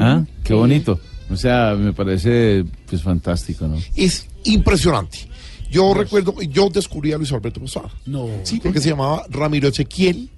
[0.01, 0.25] ¿Ah?
[0.43, 0.55] Qué Sí.
[0.55, 1.01] bonito.
[1.31, 3.77] O sea, me parece pues fantástico, ¿no?
[3.95, 5.19] Es impresionante.
[5.71, 7.91] Yo recuerdo, yo descubrí a Luis Alberto Posada.
[8.07, 8.27] No.
[8.43, 10.31] Sí, porque se llamaba Ramiro Ezequiel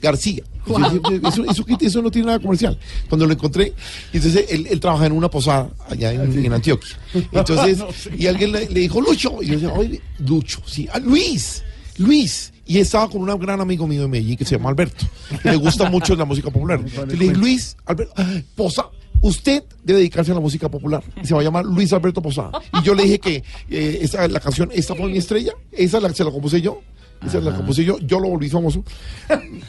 [0.00, 0.44] García.
[0.66, 1.02] Wow.
[1.26, 1.44] Eso,
[1.80, 2.78] eso, no tiene nada comercial.
[3.08, 3.72] Cuando lo encontré,
[4.12, 6.96] entonces él, él trabaja en una posada allá en, en Antioquia.
[7.32, 7.82] Entonces,
[8.18, 11.62] y alguien le, le dijo, Lucho, y yo decía, oye, Lucho, sí, ah, Luis,
[11.98, 12.52] Luis.
[12.68, 15.06] Y estaba con un gran amigo mío de Medellín que se llama Alberto.
[15.42, 16.78] que le gusta mucho la música popular.
[16.78, 18.14] Entonces le dije, Luis, Alberto,
[18.54, 18.90] Posada.
[19.20, 22.60] Usted debe dedicarse a la música popular y se va a llamar Luis Alberto Posada.
[22.78, 26.12] Y yo le dije que eh, esta, la canción, esta fue mi estrella, esa la,
[26.12, 26.82] se la compuse yo,
[27.26, 28.84] esa la compuse yo, yo lo volví famoso.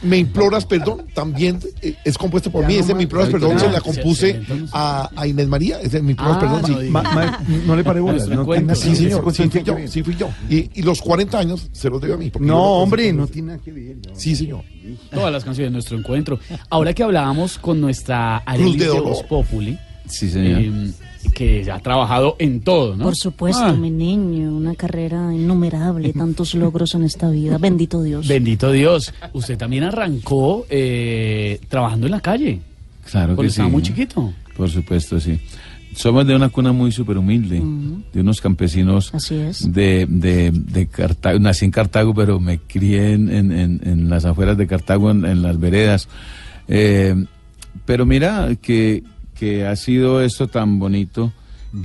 [0.03, 2.73] Me imploras perdón, también eh, es compuesta por Ya mí.
[2.75, 5.79] no Ese me imploras perdón se la Se- compuse se inventó a, a Inés María.
[5.81, 6.61] Ese me imploras Ah, perdón.
[6.61, 6.89] no sí.
[6.89, 10.29] Ma- ma- no le pare bolas, Sí, señor, sí fui yo, sí fui yo.
[10.49, 12.31] Y, y los 40 años se los debo a mí.
[12.39, 13.97] No, hombre, no tiene nada que ver.
[13.97, 14.15] no.
[14.15, 14.63] Sí, señor.
[15.11, 16.39] Todas las canciones de nuestro encuentro.
[16.69, 19.77] Ahora que hablábamos con nuestra Cruz Arelis de Populi,
[20.09, 20.61] Sí, señor.
[20.61, 20.91] eh,
[21.33, 23.03] que ha trabajado en todo, ¿no?
[23.03, 27.57] Por supuesto, Ah, mi niño, una carrera innumerable, tantos logros en esta vida.
[27.57, 28.27] Bendito Dios.
[28.27, 29.13] Bendito Dios.
[29.33, 32.59] Usted también arrancó eh, trabajando en la calle.
[33.09, 33.73] Claro que estaba sí.
[33.73, 34.33] muy chiquito.
[34.55, 35.39] Por supuesto, sí.
[35.95, 37.61] Somos de una cuna muy súper humilde,
[38.13, 39.73] de unos campesinos Así es.
[39.73, 41.39] de, de, de Cartago.
[41.39, 45.25] Nací en Cartago, pero me crié en, en, en- en las afueras de Cartago, en,
[45.25, 46.07] en las veredas.
[46.67, 47.15] Eh,
[47.85, 49.03] pero mira que,
[49.39, 51.31] que ha sido esto tan bonito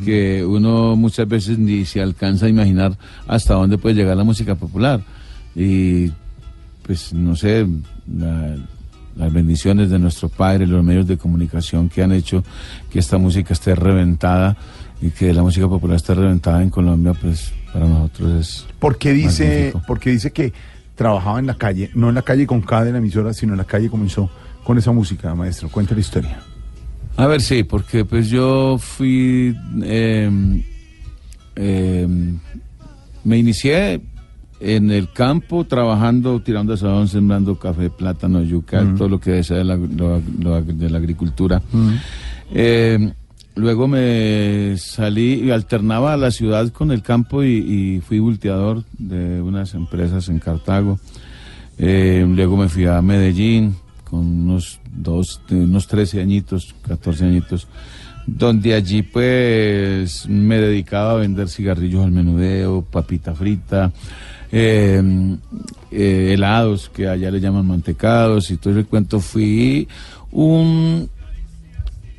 [0.04, 4.54] que uno muchas veces ni se alcanza a imaginar hasta dónde puede llegar la música
[4.54, 5.02] popular.
[5.54, 6.10] Y
[6.82, 7.66] pues no sé,
[8.12, 8.56] la-
[9.16, 12.42] las bendiciones de nuestro Padre, los medios de comunicación que han hecho
[12.90, 14.56] que esta música esté reventada
[15.00, 18.66] y que la música popular esté reventada en Colombia, pues para nosotros es...
[18.80, 20.52] Porque dice, porque dice que
[20.96, 23.58] trabajaba en la calle, no en la calle con K de la emisora, sino en
[23.58, 24.28] la calle comenzó
[24.64, 25.68] con esa música, maestro.
[25.68, 26.38] Cuenta la historia.
[27.16, 29.54] A ver, sí, porque pues yo fui...
[29.82, 30.30] eh,
[31.56, 32.08] eh,
[33.24, 34.00] me inicié
[34.60, 38.96] en el campo trabajando, tirando asadón, sembrando café, plátano, yuca, Mm.
[38.96, 41.62] todo lo que desea de la, lo- lo- de la agricultura.
[42.52, 43.12] Eh,
[43.54, 47.48] luego me salí y alternaba la ciudad con el campo y,
[47.96, 50.98] y fui volteador de unas empresas en Cartago.
[51.78, 53.74] Luego me fui a Medellín
[54.08, 57.66] con unos dos, unos 13 añitos, 14 añitos,
[58.26, 63.92] donde allí pues me dedicaba a vender cigarrillos al menudeo, papita frita,
[64.50, 65.02] eh,
[65.90, 69.20] eh, helados que allá le llaman mantecados y todo el cuento.
[69.20, 69.88] Fui
[70.30, 71.08] un,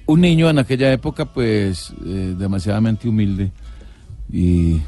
[0.05, 3.51] un niño en aquella época pues eh, demasiadamente humilde
[4.31, 4.79] y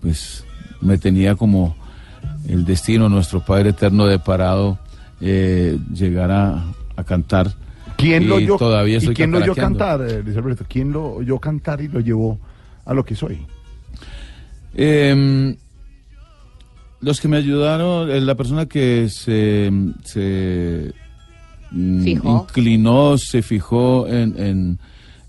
[0.00, 0.44] pues
[0.80, 1.76] me tenía como
[2.48, 4.78] el destino, nuestro Padre Eterno deparado,
[5.20, 6.64] eh, llegar a,
[6.96, 7.52] a cantar.
[7.96, 10.64] ¿Quién lo oyó, Todavía ¿y quién lo oyó cantar, eh, Luis Alberto?
[10.68, 12.38] ¿Quién lo oyó cantar y lo llevó
[12.84, 13.38] a lo que soy?
[14.74, 15.54] Eh,
[17.00, 19.70] los que me ayudaron, eh, la persona que se,
[20.04, 20.92] se
[21.70, 22.46] mm, Fijó.
[22.48, 24.78] inclinó, se fijó en, en,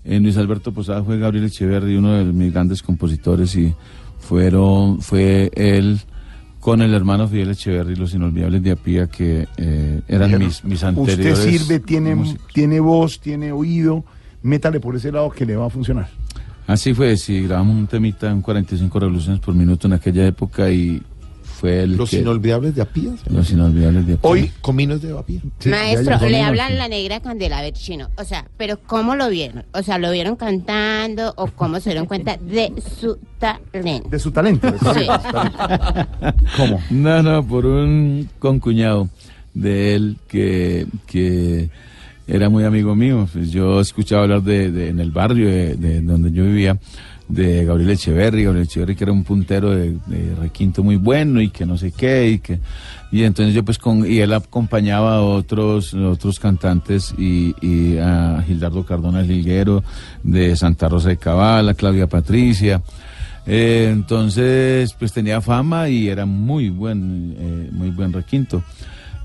[0.04, 3.74] en Luis Alberto Posada fue Gabriel Echeverri, uno de mis grandes compositores y
[4.20, 6.00] fueron, fue él
[6.64, 11.38] con el hermano Fidel Echeverri, los inolvidables de Apía, que eh, eran mis, mis anteriores.
[11.38, 12.48] Usted sirve, tiene, músicos.
[12.54, 14.02] tiene voz, tiene oído,
[14.40, 16.08] métale por ese lado que le va a funcionar.
[16.66, 21.02] Así fue, sí, grabamos un temita en 45 revoluciones por minuto en aquella época y
[21.64, 23.14] fue el Los que- inolvidables de Apías.
[23.30, 24.30] Los inolvidables de Apía.
[24.30, 25.40] Hoy, cominos de Apía.
[25.64, 28.10] Maestro, le hablan la negra Candela a ver chino.
[28.18, 29.64] O sea, pero ¿cómo lo vieron?
[29.72, 32.70] O sea, ¿lo vieron cantando o cómo se dieron cuenta de
[33.00, 34.10] su talento?
[34.10, 34.70] De su talento.
[34.70, 35.06] de su Sí.
[35.06, 36.06] talento.
[36.58, 36.80] ¿Cómo?
[36.90, 39.08] No, no, por un concuñado
[39.54, 41.70] de él que, que
[42.26, 43.26] era muy amigo mío.
[43.32, 46.76] Pues yo escuchaba hablar de, de- en el barrio de, de donde yo vivía,
[47.28, 49.96] de Gabriel Echeverry, Gabriel Echeverry que era un puntero de,
[50.38, 52.60] requinto muy bueno y que no sé qué, y que
[53.10, 58.42] y entonces yo pues con, y él acompañaba a otros, otros cantantes y, y a
[58.46, 59.84] Gildardo Cardona Liguero
[60.22, 62.82] de Santa Rosa de Cabal, a Claudia Patricia.
[63.46, 68.64] Eh, entonces, pues tenía fama y era muy buen, eh, muy buen requinto.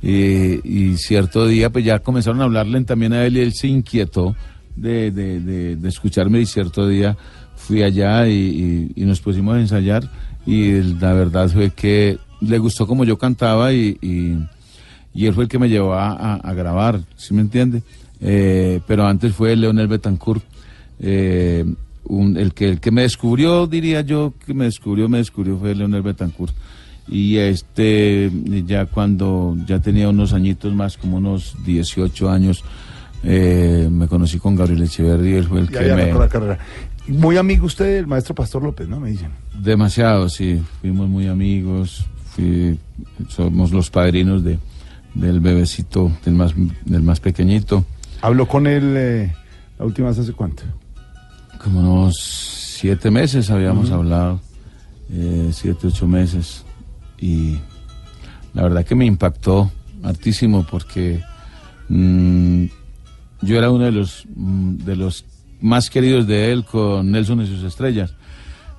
[0.03, 0.59] Y,
[0.91, 4.35] y cierto día, pues ya comenzaron a hablarle también a él y él se inquietó
[4.75, 7.17] de, de- de escucharme y cierto día
[7.69, 8.33] fui allá y,
[8.95, 10.09] y- y nos pusimos a ensayar
[10.47, 14.39] y la verdad fue que le gustó como yo cantaba y, y-
[15.13, 17.83] y él fue el que me llevó a, a- a grabar, ¿sí me entiende?
[18.21, 20.41] Eh, pero antes fue Leonel Betancourt,
[20.99, 21.63] eh,
[22.05, 25.75] un- el, que, el que me descubrió, diría yo, que me descubrió, me descubrió fue
[25.75, 26.55] Leonel Betancourt.
[27.07, 28.31] Y este,
[28.65, 32.63] ya cuando ya tenía unos añitos más, como unos 18 años,
[33.23, 36.01] eh, me conocí con Gabriel Echeverry, él fue el Ya, que ya me...
[36.03, 36.59] arrancó la carrera.
[37.09, 38.99] Muy amigo usted del maestro Pastor López, ¿no?
[38.99, 39.31] Me dicen.
[39.59, 40.61] Demasiado, sí.
[40.81, 42.05] Fuimos muy amigos.
[42.35, 42.77] fui-
[43.29, 44.59] somos los padrinos de,
[45.15, 46.53] del bebecito, del más,
[46.85, 47.83] del más pequeñito.
[48.21, 49.33] ¿Habló con él eh,
[49.79, 50.63] la última vez hace cuánto?
[51.63, 54.39] Como unos siete meses habíamos hablado.
[55.11, 56.63] eh, siete, ocho meses.
[57.17, 57.57] Y
[58.53, 59.71] la verdad que me impactó
[60.03, 61.21] hartísimo porque
[61.89, 62.65] mm,
[63.41, 65.25] yo era uno de los, mm, de los
[65.61, 68.13] más queridos de él con Nelson y sus estrellas.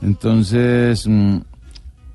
[0.02, 1.38] Entonces, mm,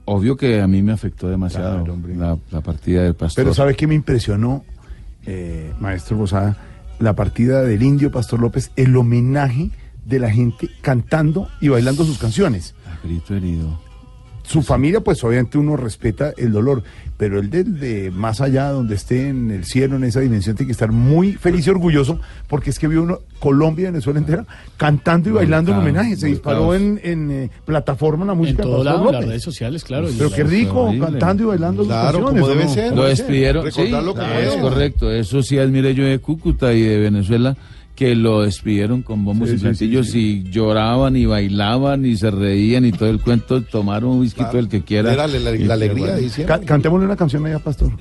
[0.06, 1.86] obvio que a mí me afectó demasiado
[2.16, 3.44] la, la partida del pastor.
[3.44, 4.64] Pero ¿sabe qué me impresionó,
[5.26, 6.58] eh, maestro Bosada?
[7.00, 9.70] La partida del indio Pastor López, el homenaje
[10.06, 12.74] de la gente cantando y bailando sus canciones.
[12.86, 13.85] A grito herido.
[14.48, 16.84] Su familia, pues obviamente uno respeta el dolor,
[17.18, 20.68] pero el del de más allá, donde esté en el cielo, en esa dimensión, tiene
[20.68, 24.46] que estar muy feliz y orgulloso, porque es que vio uno, Colombia y Venezuela entera,
[24.78, 26.16] cantando y bailando en homenaje.
[26.16, 29.84] Se disparó en, en, eh, plataforma la música En de todo lado, las redes sociales,
[29.84, 30.08] claro.
[30.16, 31.08] Pero qué rico, horrible.
[31.08, 32.74] cantando y bailando Claro, como ¿o debe no?
[32.74, 32.96] ser.
[32.96, 34.56] Lo despidieron, sí, es.
[34.58, 37.58] correcto, eso sí admiré yo de Cúcuta y de Venezuela,
[37.96, 42.30] que lo despidieron con bombos Sí, y sí, platillos y lloraban y bailaban y se
[42.30, 45.14] reían y todo el cuento, tomaron un whisky todo el que quiera.
[45.14, 45.38] Era la-
[45.74, 46.60] alegría de diciembre.
[46.60, 47.92] Ca- Cantémosle una canción allá, Pastor.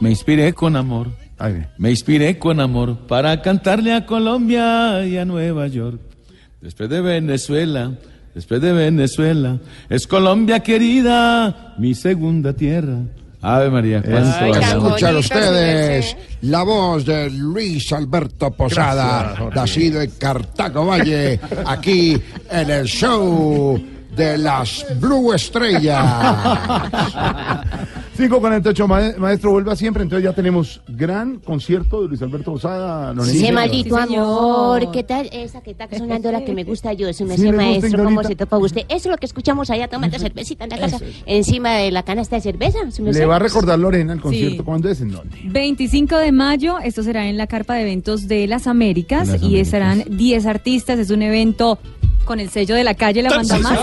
[0.00, 1.08] Me inspiré con amor,
[1.40, 1.66] ve.
[1.78, 5.98] me inspiré con amor para cantarle a Colombia y a Nueva York.
[6.60, 7.92] Después de Venezuela,
[8.34, 9.58] después de Venezuela,
[9.88, 12.98] es Colombia querida, mi segunda tierra.
[13.46, 20.86] Ave María, cuánto Escuchar ustedes la voz de Luis Alberto Posada, Gracias, nacido en Cartago
[20.86, 22.20] Valle, aquí
[22.50, 23.80] en el show
[24.16, 26.04] de las Blue Estrellas.
[28.16, 30.02] 548, ma- maestro, vuelva siempre.
[30.02, 33.12] Entonces ya tenemos gran concierto de Luis Alberto Posada.
[33.22, 35.28] Ese maldito Sí, amor, ¿qué tal?
[35.32, 38.22] Esa que está sonando la que me gusta yo, eso me Sí, gusta, maestro, ¿cómo
[38.24, 38.82] se topa usted?
[38.88, 42.36] Eso es lo que escuchamos allá tomando cervecita en la casa, encima de la canasta
[42.36, 42.78] de cerveza.
[42.90, 43.26] ¿sí me Le sé?
[43.26, 44.56] va a recordar Lorena el concierto.
[44.56, 44.62] Sí.
[44.64, 45.00] ¿Cuándo es?
[45.02, 45.36] ¿En dónde?
[45.44, 49.46] 25 de mayo, esto será en la Carpa de Eventos de las Américas las y
[49.46, 49.66] Américas.
[49.66, 50.98] estarán 10 artistas.
[50.98, 51.78] Es un evento
[52.26, 53.80] con el sello de la calle La Manda Más.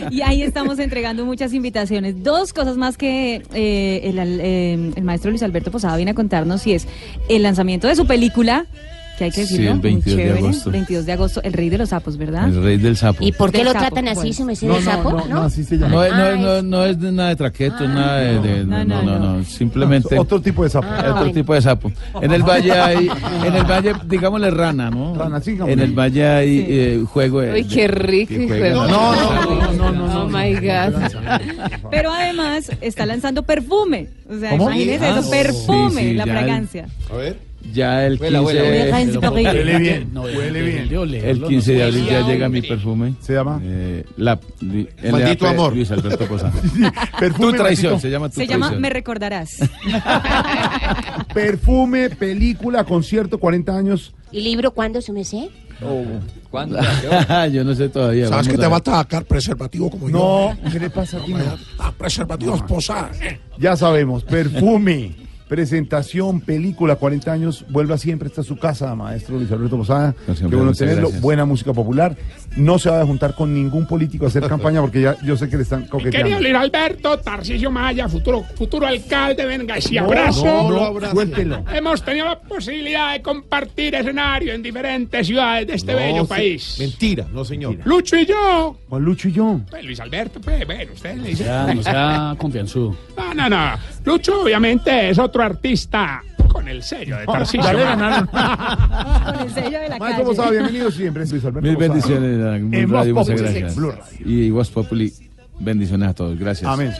[0.10, 2.22] y ahí estamos entregando muchas invitaciones.
[2.22, 6.66] Dos cosas más que eh, el, eh, el maestro Luis Alberto Posada viene a contarnos
[6.66, 6.88] y es
[7.28, 8.64] el lanzamiento de su película,
[9.16, 10.70] que hay que Sí, decirlo, el 22 muy de agosto.
[10.70, 12.48] 22 de agosto, El Rey de los Sapos, ¿verdad?
[12.48, 13.24] El rey del sapo.
[13.24, 14.36] ¿Y por qué Del lo sapo, tratan así, pues.
[14.36, 15.10] su merced No, de no, sapo?
[15.12, 15.88] no, no, así se llama.
[15.94, 18.64] No, es- no, Ah, es- no, no es de nada de traqueto, nada de, de-
[18.64, 20.86] no, no, no, no, no, simplemente Otro tipo de sapo.
[20.90, 21.32] Ah, otro bueno.
[21.32, 21.92] tipo de sapo.
[22.20, 23.08] En el valle hay,
[23.44, 25.14] en el valle, digámosle rana, ¿no?
[25.14, 25.56] Rana, sí.
[25.66, 28.70] En el valle hay eh, juego de, Uy, qué rico, de.
[28.70, 30.24] No, no, no, no, no.
[30.24, 30.94] Oh my God.
[31.90, 34.08] Pero además está lanzando perfume.
[34.28, 36.86] O sea, Ah, eso, perfume, sí, sí, la fragancia.
[37.12, 37.45] A ver.
[37.72, 38.84] Ya el 15, Huela, huela, huela.
[38.98, 41.24] Deja Pero Huele bien, no, huele de- bien.
[41.24, 41.84] el no 15 de sé.
[41.84, 43.14] abril ya llega mi perfume.
[43.20, 43.60] ¿Se llama?
[43.62, 45.74] Eh, la, li- Maldito amor.
[45.74, 46.52] Luis Alberto Posada.
[47.36, 47.98] Tu traición, maldito.
[48.00, 48.70] se llama tu Se llama.
[48.72, 49.58] Me Recordarás.
[51.34, 54.14] Perfume, película, concierto, 40 años.
[54.32, 55.48] ¿Y libro cuándo, su merced?
[56.50, 56.78] ¿Cuándo?
[57.52, 58.28] Yo no sé todavía.
[58.28, 60.70] ¿Sabes vamos que te a va a atacar preservativo como No, yo?
[60.72, 61.34] ¿qué le pasa aquí?
[61.78, 63.10] Ah, preservativos posada.
[63.58, 65.14] Ya sabemos, perfume,
[65.48, 70.14] presentación, película, 40 años, vuelva siempre, esta es su casa, maestro Luis Alberto Posada.
[70.26, 71.20] Qué bueno tenerlo, gracias.
[71.22, 72.16] buena música popular.
[72.56, 75.48] No se va a juntar con ningún político a hacer campaña porque ya yo sé
[75.48, 76.40] que le están Querido coqueteando.
[76.40, 80.44] Luis Alberto, Tarcisio Maya, futuro, futuro alcalde, venga, ese No, abrazo.
[80.44, 81.12] no, no, abrace.
[81.14, 81.64] suéltelo.
[81.72, 86.76] Hemos tenido la posibilidad de compartir escenario en diferentes ciudades de este No, bello país.
[86.78, 87.76] Mentira, no señor.
[87.84, 88.76] Lucho y yo.
[88.88, 89.60] Juan Lucho y yo.
[89.70, 91.46] Pues, Luis Alberto, pues, bueno, ustedes le dicen.
[91.46, 92.96] Ya, no sea confianzudo.
[93.16, 93.72] No, no, no.
[94.04, 97.62] Lucho, obviamente, es otro artista con el sello de Tarcisio.
[97.62, 98.26] Ya le ganaron.
[98.26, 100.50] Con el sello de la calle.
[100.50, 101.26] bienvenido siempre.
[101.26, 101.92] Luis Alberto Mil Posada.
[101.94, 103.76] bendiciones a En Voz Radio, muchas Populi, gracias.
[103.76, 104.18] Blue Radio.
[104.24, 105.12] Y Voz Populi,
[105.58, 106.38] bendiciones a todos.
[106.38, 106.70] Gracias.
[106.70, 106.92] Amén.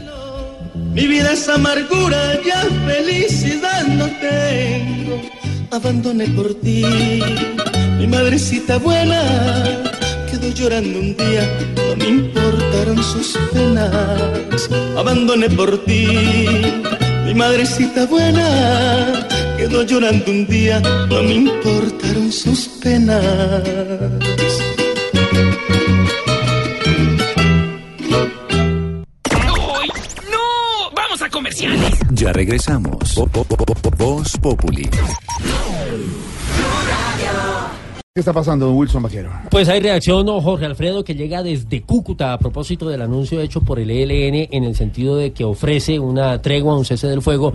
[0.92, 5.20] Mi vida es amargura, ya felicidad no tengo.
[5.70, 6.84] Abandoné por ti,
[7.98, 9.20] mi madrecita buena.
[10.30, 11.48] Quedó llorando un día,
[11.88, 14.68] no me importaron sus penas.
[14.96, 16.06] Abandoné por ti,
[17.26, 19.26] mi madrecita buena.
[19.56, 23.22] Quedó llorando un día, no me importaron sus penas.
[29.30, 29.88] ¡Ay!
[30.30, 30.90] ¡No!
[30.94, 31.98] ¡Vamos a comerciales!
[32.10, 33.14] Ya regresamos.
[33.16, 34.88] Vo- vo- vo- vo- Voz Populi.
[38.16, 39.30] ¿Qué está pasando, Wilson Vaquero?
[39.50, 43.60] Pues hay reacción, ¿no, Jorge Alfredo, que llega desde Cúcuta a propósito del anuncio hecho
[43.60, 47.52] por el ELN en el sentido de que ofrece una tregua, un cese del fuego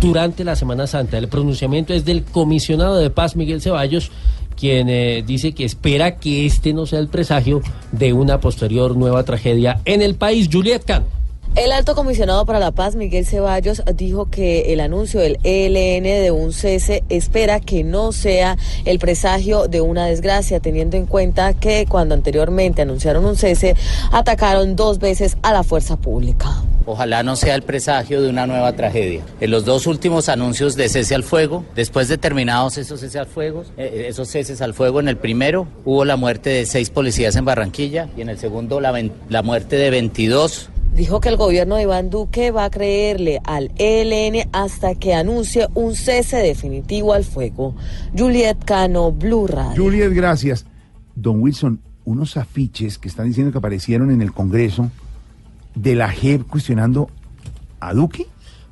[0.00, 1.16] durante la Semana Santa.
[1.16, 4.10] El pronunciamiento es del comisionado de paz, Miguel Ceballos,
[4.56, 7.60] quien eh, dice que espera que este no sea el presagio
[7.92, 10.48] de una posterior nueva tragedia en el país.
[10.52, 11.19] Juliet Cano.
[11.56, 16.30] El alto comisionado para la paz, Miguel Ceballos, dijo que el anuncio del ELN de
[16.30, 21.86] un cese espera que no sea el presagio de una desgracia, teniendo en cuenta que
[21.88, 23.74] cuando anteriormente anunciaron un cese,
[24.12, 26.62] atacaron dos veces a la fuerza pública.
[26.86, 29.22] Ojalá no sea el presagio de una nueva tragedia.
[29.40, 33.26] En los dos últimos anuncios de cese al fuego, después de terminados esos ceses al
[33.26, 37.34] fuego, eh, esos ceses al fuego, en el primero hubo la muerte de seis policías
[37.34, 41.82] en Barranquilla y en el segundo la muerte de 22 Dijo que el gobierno de
[41.82, 47.74] Iván Duque va a creerle al ELN hasta que anuncie un cese definitivo al fuego.
[48.16, 49.82] Juliet Cano, Blue Radio.
[49.82, 50.66] Juliet, gracias.
[51.14, 54.90] Don Wilson, unos afiches que están diciendo que aparecieron en el Congreso
[55.74, 57.08] de la JEP cuestionando
[57.78, 58.26] a Duque.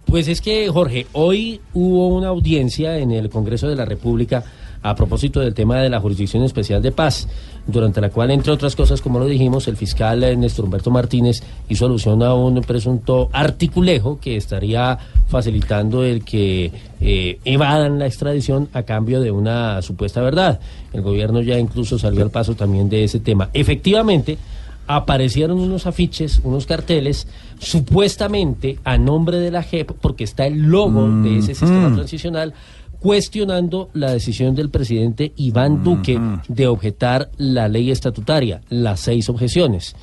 [0.04, 4.42] Pues es que, Jorge, hoy hubo una audiencia en el Congreso de la República
[4.82, 7.28] a propósito del tema de la Jurisdicción Especial de Paz,
[7.66, 11.42] durante la cual, entre otras cosas, como lo dijimos, el fiscal eh, Néstor Humberto Martínez
[11.68, 14.98] hizo alusión a un presunto articulejo que estaría
[15.28, 20.60] facilitando el que eh, evadan la extradición a cambio de una supuesta verdad.
[20.92, 23.50] El gobierno ya incluso salió al paso también de ese tema.
[23.52, 24.38] Efectivamente,
[24.86, 27.26] aparecieron unos afiches, unos carteles,
[27.58, 31.94] supuestamente a nombre de la JEP, porque está el logo de ese sistema Mm.
[31.96, 32.54] transicional,
[33.00, 36.18] cuestionando la decisión del presidente Iván Duque
[36.48, 39.94] de objetar la ley estatutaria, las seis objeciones.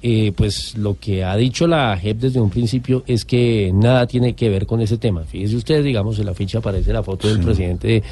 [0.00, 4.34] Eh, pues lo que ha dicho la JEP desde un principio es que nada tiene
[4.34, 5.24] que ver con ese tema.
[5.24, 8.04] Fíjese usted, digamos, en la ficha aparece la foto del presidente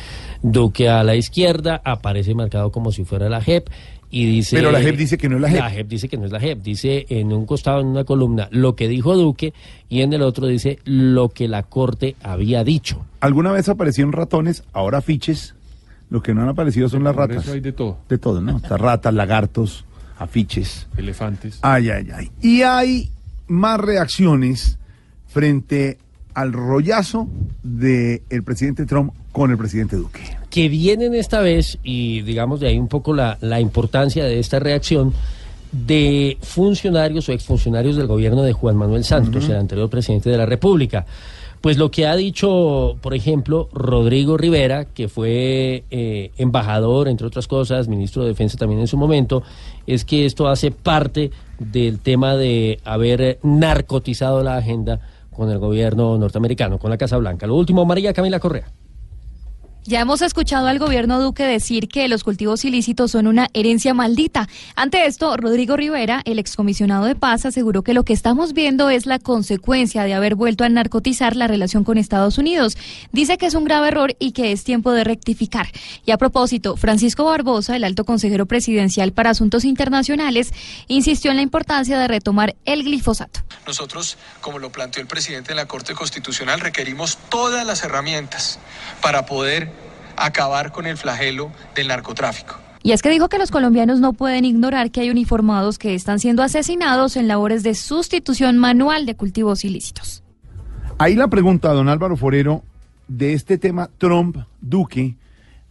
[0.43, 3.69] Duque a la izquierda, aparece marcado como si fuera la JEP
[4.11, 4.57] y dice...
[4.57, 5.61] Pero la JEP dice que no es la JEP.
[5.61, 6.63] La JEP dice que no es la JEP.
[6.63, 9.53] Dice en un costado, en una columna, lo que dijo Duque
[9.89, 13.05] y en el otro dice lo que la Corte había dicho.
[13.21, 15.55] Alguna vez aparecieron ratones, ahora afiches.
[16.09, 17.45] Lo que no han aparecido son las Por ratas.
[17.45, 17.99] eso hay de todo.
[18.09, 18.57] De todo, ¿no?
[18.59, 19.85] Estas ratas, lagartos,
[20.19, 20.87] afiches.
[20.97, 21.59] Elefantes.
[21.63, 22.31] Ay, ay, ay.
[22.41, 23.11] Y hay
[23.49, 24.79] más reacciones
[25.27, 25.99] frente
[26.33, 27.29] al rollazo
[27.63, 30.21] del presidente Trump con el presidente Duque.
[30.51, 34.59] Que vienen esta vez, y digamos de ahí un poco la, la importancia de esta
[34.59, 35.13] reacción,
[35.73, 40.47] de funcionarios o exfuncionarios del gobierno de Juan Manuel Santos, el anterior presidente de la
[40.47, 41.05] República.
[41.61, 47.49] Pues lo que ha dicho, por ejemplo, Rodrigo Rivera, que fue eh, embajador, entre otras
[47.49, 49.43] cosas, ministro de Defensa también en su momento,
[49.87, 55.01] es que esto hace parte del tema de haber eh, narcotizado la agenda
[55.33, 57.47] con el gobierno norteamericano, con la Casa Blanca.
[57.47, 58.71] Lo último, María Camila Correa.
[59.89, 64.49] Ya hemos escuchado al gobierno Duque decir que los cultivos ilícitos son una herencia maldita.
[64.75, 69.07] Ante esto, Rodrigo Rivera, el excomisionado de paz, aseguró que lo que estamos viendo es
[69.07, 72.77] la consecuencia de haber vuelto a narcotizar la relación con Estados Unidos.
[73.13, 75.69] Dice que es un grave error y que es tiempo de rectificar.
[76.05, 80.53] Y a propósito, Francisco Barbosa, el alto consejero presidencial para asuntos internacionales,
[80.89, 83.39] insistió en la importancia de retomar el glifosato.
[83.69, 88.59] Nosotros, como lo planteó el presidente de la Corte Constitucional, requerimos todas las herramientas
[89.01, 89.76] para poder
[90.17, 92.57] acabar con el flagelo del narcotráfico.
[92.83, 96.21] Y es que dijo que los colombianos no pueden ignorar que hay uniformados que están
[96.21, 100.23] siendo asesinados en labores de sustitución manual de cultivos ilícitos.
[100.99, 102.63] Ahí la pregunta, don Álvaro Forero,
[103.09, 105.17] de este tema Trump-Duque,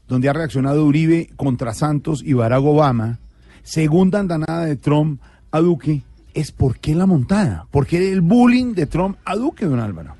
[0.07, 3.19] donde ha reaccionado Uribe contra Santos y Barack Obama,
[3.63, 6.03] segunda andanada de Trump a Duque,
[6.33, 7.65] es ¿por qué la montada?
[7.71, 10.15] ¿Por qué el bullying de Trump a Duque, don Álvaro?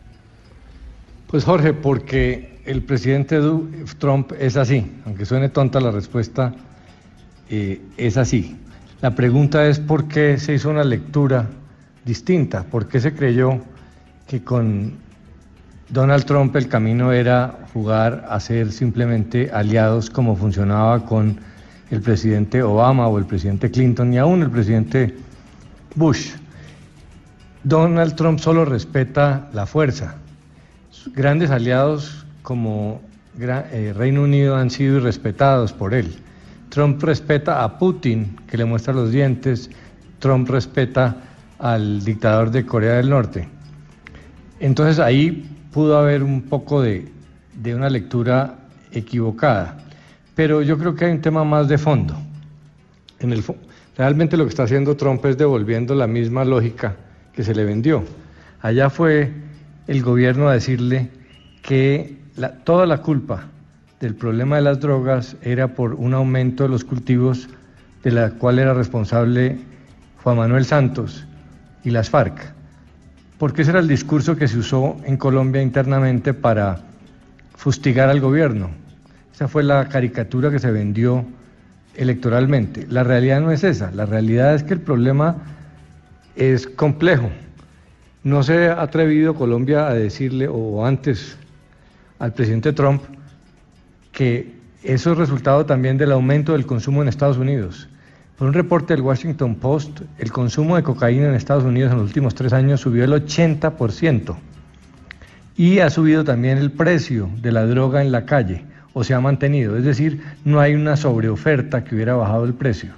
[1.28, 3.40] Pues Jorge, porque el presidente
[4.00, 6.54] Trump es así, aunque suene tonta la respuesta,
[7.50, 8.58] eh, es así.
[9.02, 11.48] La pregunta es por qué se hizo una lectura
[12.04, 13.60] distinta, por qué se creyó
[14.28, 14.94] que con
[15.90, 21.38] Donald Trump el camino era jugar a ser simplemente aliados como funcionaba con
[21.92, 25.16] el presidente Obama o el presidente Clinton y aún el presidente
[25.94, 26.32] Bush.
[27.64, 30.16] Donald Trump solo respeta la fuerza.
[30.90, 33.02] Sus grandes aliados como
[33.40, 36.16] eh, Reino Unido han sido irrespetados por él.
[36.70, 39.70] Trump respeta a Putin, que le muestra los dientes.
[40.20, 41.18] Trump respeta
[41.60, 43.50] al dictador de Corea del Norte.
[44.60, 47.12] Entonces ahí pudo haber un poco de,
[47.62, 48.56] de una lectura
[48.92, 49.78] equivocada.
[50.36, 52.16] Pero yo creo que hay un tema más de fondo.
[53.20, 53.44] En el
[53.98, 56.96] realmente lo que está haciendo Trump es devolviendo la misma lógica
[57.34, 58.04] que se le vendió.
[58.62, 59.32] Allá fue
[59.88, 61.10] el gobierno a decirle
[61.64, 62.25] que
[62.64, 63.46] toda la culpa
[64.00, 67.50] del problema de las drogas era por un aumento de los cultivos
[68.04, 69.58] de la cual era responsable
[70.24, 71.26] Juan Manuel Santos
[71.84, 72.54] y las FARC.
[73.38, 76.80] Porque ese era el discurso que se usó en Colombia internamente para
[77.56, 78.70] fustigar al gobierno.
[79.34, 81.26] Esa fue la caricatura que se vendió
[81.96, 82.86] electoralmente.
[82.90, 83.92] La realidad no es esa.
[83.92, 85.36] La realidad es que el problema
[86.36, 87.30] es complejo.
[88.24, 91.38] No se ha atrevido Colombia a decirle, o antes
[92.20, 93.02] al presidente Trump,
[94.12, 97.90] que eso es resultado también del aumento del consumo en Estados Unidos.
[98.38, 102.08] Por un reporte del Washington Post, el consumo de cocaína en Estados Unidos en los
[102.08, 104.36] últimos tres años subió el 80%
[105.58, 109.22] y ha subido también el precio de la droga en la calle, o se ha
[109.22, 112.94] mantenido, es decir, no hay una sobreoferta que hubiera bajado el precio.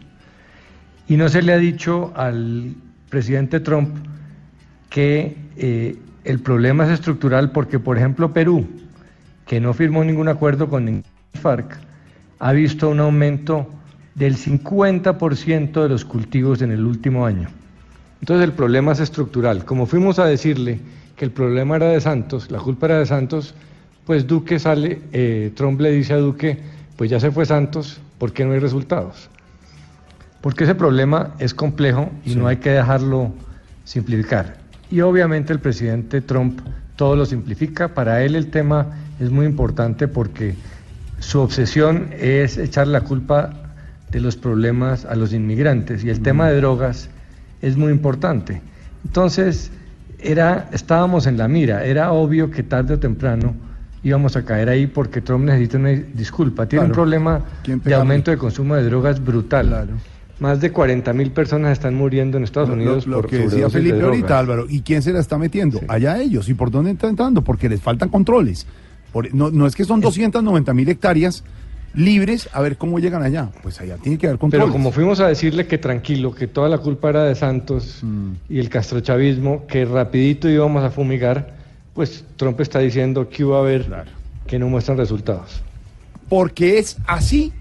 [1.07, 2.73] Y no se le ha dicho al
[3.09, 3.95] presidente Trump
[4.89, 8.67] que eh, el problema es estructural porque, por ejemplo, Perú,
[9.47, 11.03] que no firmó ningún acuerdo con ningún
[11.33, 11.77] FARC,
[12.39, 13.67] ha visto un aumento
[14.13, 17.47] del 50% de los cultivos en el último año.
[18.19, 19.63] Entonces el problema es estructural.
[19.63, 20.79] Como fuimos a decirle
[21.15, 23.53] que el problema era de Santos, la culpa era de Santos,
[24.05, 26.57] pues Duque sale, eh, Trump le dice a Duque,
[26.95, 29.29] pues ya se fue Santos, ¿por qué no hay resultados?
[30.41, 33.31] Porque ese problema es complejo y no hay que dejarlo
[33.83, 34.57] simplificar.
[34.89, 36.61] Y obviamente el presidente Trump
[36.95, 37.89] todo lo simplifica.
[37.89, 38.87] Para él el tema
[39.19, 40.55] es muy importante porque
[41.19, 43.51] su obsesión es echar la culpa
[44.11, 47.09] de los problemas a los inmigrantes y el tema de drogas
[47.61, 48.61] es muy importante.
[49.05, 49.71] Entonces,
[50.19, 53.53] era, estábamos en la mira, era obvio que tarde o temprano
[54.03, 56.65] íbamos a caer ahí porque Trump necesita una disculpa.
[56.67, 57.01] Tiene un Claro.
[57.03, 59.89] problema ¿Quién de aumento de consumo de drogas brutal.
[60.39, 63.39] Más de 40 mil personas están muriendo en Estados Lo- Unidos lo, lo por que
[63.39, 64.37] decía de Felipe ahorita.
[64.37, 64.65] Álvaro.
[64.69, 65.81] ¿Y quién se la está metiendo?
[65.87, 66.47] Allá ellos.
[66.47, 67.43] ¿Y por dónde está entrando?
[67.43, 68.67] Porque les faltan controles.
[69.11, 71.43] Por- no, no es que son 290 mil hectáreas
[71.93, 73.49] libres, a ver cómo llegan allá.
[73.63, 74.65] Pues allá tiene que haber controles.
[74.65, 78.31] Pero como fuimos a decirle que tranquilo, que toda la culpa era de Santos Mm.
[78.49, 81.55] y el castrochavismo, que rapidito íbamos a fumigar,
[81.93, 84.05] pues Trump está diciendo que iba a haber
[84.45, 85.61] que no muestran resultados.
[86.29, 87.51] Porque es así,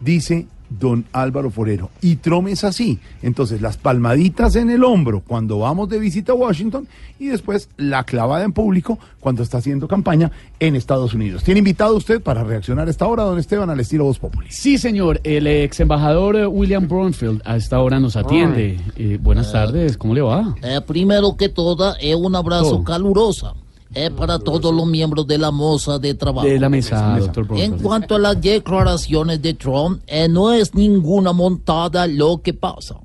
[0.00, 1.90] dice don Álvaro Forero.
[2.00, 2.98] Y Trump es así.
[3.22, 6.88] Entonces, las palmaditas en el hombro cuando vamos de visita a Washington
[7.18, 10.30] y después la clavada en público cuando está haciendo campaña
[10.60, 11.42] en Estados Unidos.
[11.44, 14.48] ¿Tiene invitado usted para reaccionar a esta hora, don Esteban, al estilo Voz Populi?
[14.50, 15.20] Sí, señor.
[15.24, 18.78] El ex embajador eh, William Bromfield a esta hora nos atiende.
[18.96, 20.54] Eh, buenas tardes, ¿cómo le va?
[20.62, 22.84] Eh, primero que todo, eh, un abrazo Todo.
[22.84, 23.56] caluroso
[23.98, 26.46] eh, para todos los miembros de la moza de trabajo.
[26.46, 31.32] De la mesa, doctor En cuanto a las declaraciones de Trump, eh, no es ninguna
[31.32, 32.96] montada lo que pasa.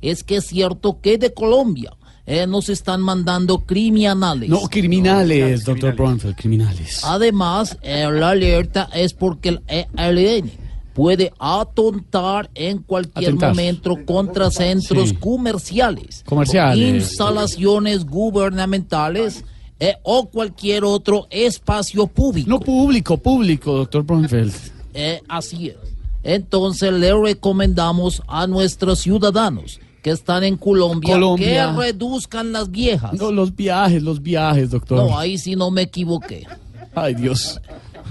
[0.00, 1.92] Es que es cierto que de Colombia
[2.26, 4.48] eh, nos están mandando criminales.
[4.48, 7.00] No, criminales, doctor Bromfield, criminales.
[7.04, 9.60] Además, eh, la alerta es porque el
[9.96, 10.50] ELN
[10.94, 13.50] puede atontar en cualquier Atentar.
[13.50, 15.14] momento contra centros Sí.
[15.16, 17.04] comerciales, Comerciales.
[17.04, 19.44] instalaciones gubernamentales
[19.80, 22.48] eh, o cualquier otro espacio público.
[22.48, 24.54] No público, público, doctor Bromfield.
[24.92, 25.76] Eh, así es.
[26.22, 31.72] Entonces le recomendamos a nuestros ciudadanos que están en Colombia, Colombia.
[31.74, 33.14] que reduzcan las viejas.
[33.14, 34.98] No, los viajes, los viajes, doctor.
[34.98, 36.46] No, ahí sí no me equivoqué.
[36.94, 37.60] Ay, Dios.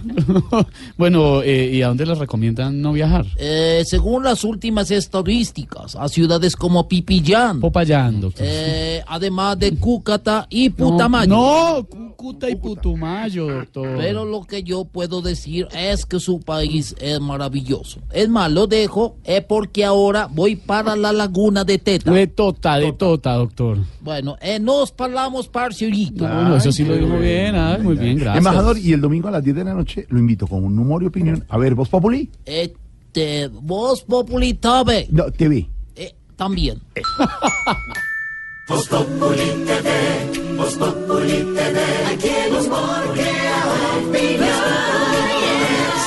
[0.98, 3.26] bueno, eh, ¿y a dónde les recomiendan no viajar?
[3.38, 8.46] Eh, según las últimas estadísticas, a ciudades como Pipillán, Popayán, doctor.
[8.48, 11.30] eh, además de Cúcata y Putamayo.
[11.30, 13.98] No, Cúcuta y Putumayo, doctor.
[13.98, 18.02] Pero lo que yo puedo decir es que su país es maravilloso.
[18.12, 22.12] Es más, lo dejo eh, porque ahora voy para la laguna de Teta.
[22.12, 23.78] De tota, de tota, doctor.
[24.02, 26.28] Bueno, eh, nos parlamos, parcerito.
[26.28, 28.38] No, no, eso sí lo dijo bien, ah, muy bien, gracias.
[28.38, 31.03] Embajador, y el domingo a las 10 de la noche lo invito con un humor
[31.03, 31.45] y opinión.
[31.49, 32.30] A ver, Voz Populi.
[32.45, 35.07] Este, vos Populi TV.
[35.11, 35.68] No, TV.
[35.95, 36.80] Eh, también.
[38.68, 41.80] Voz Populi TV, Voz Populi TV.
[42.14, 42.70] Aquí Voz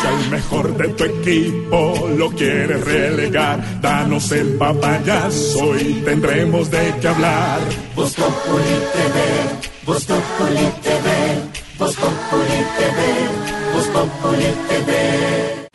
[0.00, 6.94] Si al mejor de tu equipo lo quieres relegar, danos el papayazo y tendremos de
[7.00, 7.60] qué hablar.
[7.96, 9.16] Voz Populi TV.
[9.84, 11.51] Voz Populi TV.
[11.78, 11.93] TV.
[14.69, 15.69] TV.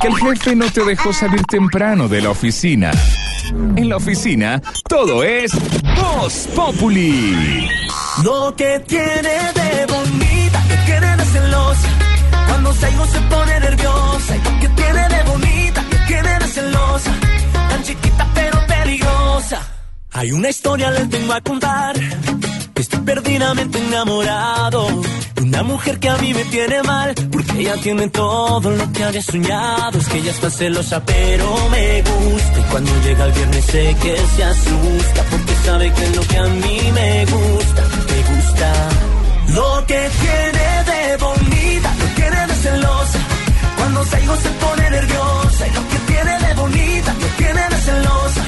[0.00, 2.90] Que el jefe no te dejó salir temprano de la oficina.
[3.76, 5.52] En la oficina, todo es
[5.96, 7.68] Voz Populi.
[8.22, 11.88] Lo que tiene de bonita, que tiene de celosa.
[12.48, 14.36] Cuando salgo se pone nerviosa.
[14.36, 17.12] Y que tiene de bonita, que tiene de celosa.
[17.52, 19.62] Tan chiquita pero peligrosa.
[20.12, 21.94] Hay una historia, les tengo a contar.
[22.78, 24.86] Estoy perdidamente enamorado
[25.34, 27.12] de una mujer que a mí me tiene mal.
[27.32, 29.98] Porque ella tiene todo lo que había soñado.
[29.98, 32.60] Es que ella está celosa, pero me gusta.
[32.60, 35.22] Y cuando llega el viernes sé que se asusta.
[35.28, 37.82] Porque sabe que es lo que a mí me gusta.
[38.10, 38.72] Me gusta.
[39.54, 43.18] Lo que tiene de bonita, lo tiene de celosa.
[43.76, 45.66] Cuando salgo se pone nerviosa.
[45.66, 48.47] Y lo que tiene de bonita, lo tiene de celosa.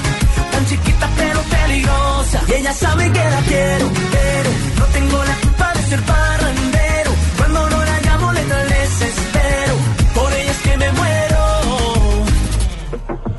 [0.67, 2.43] Chiquita pero peligrosa.
[2.49, 6.60] Y ella sabe que la quiero, pero no tengo la culpa de ser parrandero.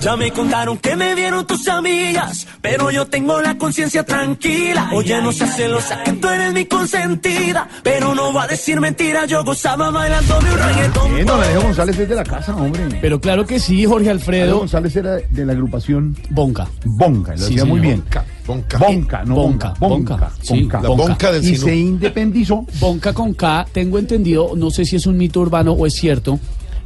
[0.02, 4.90] Ya me contaron que me vieron tus amigas, pero yo tengo la conciencia tranquila.
[4.94, 9.28] Oye, no seas celosa, que tú eres mi consentida, pero no va a decir mentira.
[9.28, 11.14] Yo gozaba bailando mi reggaetón.
[11.14, 12.82] Bien, don Alejo González es de la casa, hombre.
[13.00, 14.58] Pero claro que sí, Jorge Alejo Alfredo.
[14.60, 16.68] González era de la agrupación Bonca.
[16.84, 17.96] Bonca, lo Sí, decía muy señor.
[17.98, 18.04] bien.
[18.48, 18.78] Bonca.
[18.80, 20.14] Bonca, no Bonca, Bonca.
[20.16, 20.62] Bonca, sí.
[20.62, 20.82] Bonca.
[20.82, 21.66] La bonca del Y sino.
[21.68, 22.66] se independizó.
[22.80, 26.40] Bonca con K, tengo entendido, no sé si es un mito urbano o es cierto,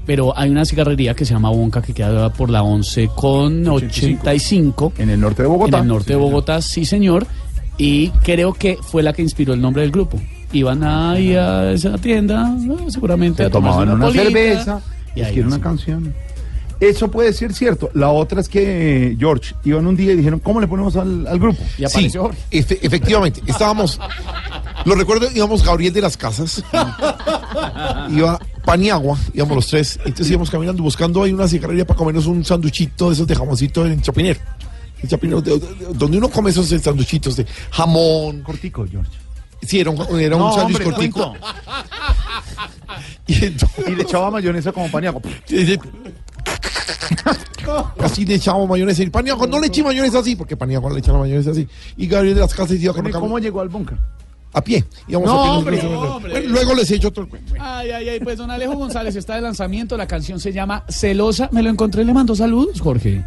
[0.05, 4.93] pero hay una cigarrería que se llama Bonca que queda por la 11 con 85.
[4.97, 5.77] En el norte de Bogotá.
[5.77, 7.25] En el norte de Bogotá, sí señor.
[7.77, 10.19] Y creo que fue la que inspiró el nombre del grupo.
[10.53, 12.89] Iban ahí a esa tienda, ¿no?
[12.89, 14.81] seguramente Se a tomaban una polita, cerveza
[15.15, 16.13] y ahí una canción.
[16.79, 17.89] Eso puede ser cierto.
[17.93, 21.25] La otra es que, eh, George, iban un día y dijeron, ¿cómo le ponemos al,
[21.25, 21.61] al grupo?
[21.77, 22.37] Y Sí, apareció Jorge.
[22.51, 23.41] efe- efectivamente.
[23.47, 23.99] Estábamos,
[24.83, 26.63] lo recuerdo, íbamos Gabriel de las Casas,
[28.09, 29.99] iba Paniagua, íbamos los tres.
[30.03, 33.85] Entonces íbamos caminando buscando ahí una cigarrería para comernos un sanduchito de esos de jamoncito
[33.85, 34.39] en Chapinero.
[35.01, 38.41] En Chapinero, de- de- de- donde uno come esos sanduchitos de jamón.
[38.41, 39.11] Cortico, George.
[39.61, 41.29] Sí, era un, era un No, sándwich hombre, cortico.
[41.29, 41.47] cuento.
[43.27, 45.21] Y entonces- Y le echaba mayonesa como paniaco.
[47.99, 49.03] Así le echamos mayonesa.
[49.03, 51.67] Y Paniagua, no le eché mayonesa así, porque Paniagua le echa la mayonesa así.
[51.97, 53.97] Y Gabriel de las Casas iba con ¿y ¿Cómo llegó al bunker?
[54.53, 54.85] a pie.
[55.09, 55.51] Íbamos No, a pie.
[55.57, 56.47] hombre, Bueno, hombre.
[56.47, 57.53] luego les he hecho otro cuento.
[57.59, 61.49] Ay, ay, ay, pues don Alejo González está de lanzamiento, la canción se llama Celosa,
[61.51, 63.25] me lo encontré, le mando saludos, Jorge.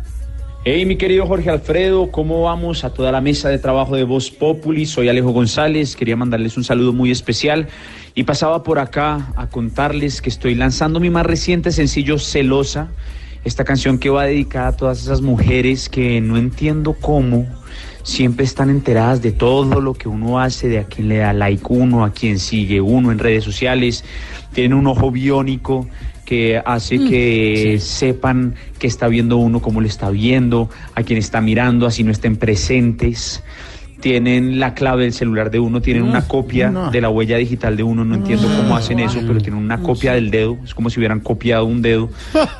[0.65, 2.83] Hey, mi querido Jorge Alfredo, ¿cómo vamos?
[2.85, 6.65] A toda la mesa de trabajo de Voz Populi, soy Alejo González, quería mandarles un
[6.65, 7.69] saludo muy especial
[8.19, 12.89] y pasaba por acá a contarles que estoy lanzando mi más reciente sencillo Celosa,
[13.45, 17.47] esta canción que va dedicada a todas esas mujeres que no entiendo cómo
[18.03, 21.63] siempre están enteradas de todo lo que uno hace, de a quién le da like
[21.69, 24.05] uno, a quién sigue uno en redes sociales,
[24.53, 25.87] tienen un ojo biónico
[26.25, 31.41] que hace que sepan que está viendo uno como le está viendo, a quien está
[31.41, 33.45] mirando, así no estén presentes.
[34.01, 36.91] Tienen la clave del celular de uno, tienen una copia no.
[36.91, 40.13] de la huella digital de uno, no entiendo cómo hacen eso, pero tienen una copia
[40.13, 42.09] del dedo, es como si hubieran copiado un dedo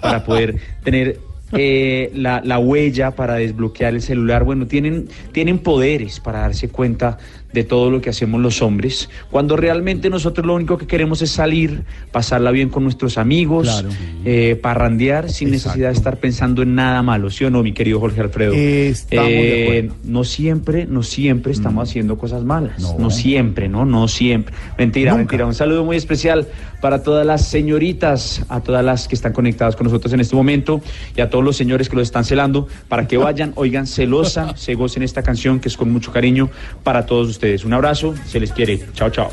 [0.03, 1.21] para poder tener
[1.53, 4.45] eh, la, la huella para desbloquear el celular.
[4.45, 7.19] Bueno, tienen, tienen poderes para darse cuenta
[7.53, 11.31] de todo lo que hacemos los hombres, cuando realmente nosotros lo único que queremos es
[11.31, 13.89] salir, pasarla bien con nuestros amigos, Claro.
[14.25, 18.01] eh, parrandear sin necesidad de estar pensando en nada malo, ¿sí o no, mi querido
[18.01, 18.53] Jorge Alfredo?
[18.55, 22.97] Estamos Eh, no siempre, no siempre estamos haciendo cosas malas, No.
[22.99, 23.11] no.
[23.11, 23.85] siempre, ¿no?
[23.87, 24.55] No siempre.
[24.77, 25.19] Mentira, Nunca.
[25.23, 25.47] mentira.
[25.47, 26.47] Un saludo muy especial
[26.81, 30.81] para todas las señoritas, a todas las que están conectadas con nosotros en este momento
[31.17, 34.75] y a todos los señores que los están celando, para que vayan, oigan celosa, se
[34.75, 36.51] gocen esta canción que es con mucho cariño
[36.83, 37.65] para todos ustedes.
[37.65, 38.81] Un abrazo, se les quiere.
[38.95, 39.31] Chao, chao.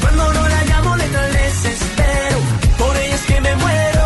[0.00, 2.38] Cuando no la llamo le da el desespero.
[2.78, 4.02] Por ella es que me muero.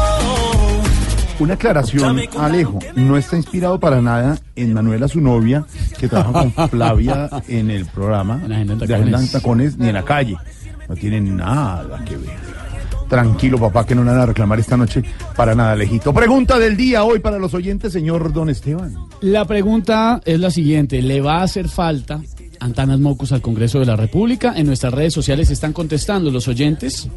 [1.39, 5.67] Una aclaración, Alejo, no está inspirado para nada en Manuela, su novia,
[5.99, 9.33] que trabaja con Flavia en el programa En de Agenda en Tacones.
[9.33, 10.37] Tacones, ni en la calle.
[10.89, 12.57] No tienen nada que ver.
[13.09, 15.03] Tranquilo, papá, que no le van a reclamar esta noche
[15.37, 16.13] para nada, Alejito.
[16.13, 18.95] Pregunta del día hoy para los oyentes, señor Don Esteban.
[19.21, 22.21] La pregunta es la siguiente, ¿le va a hacer falta
[22.59, 24.55] Antanas Mocus al Congreso de la República?
[24.57, 27.09] En nuestras redes sociales están contestando los oyentes.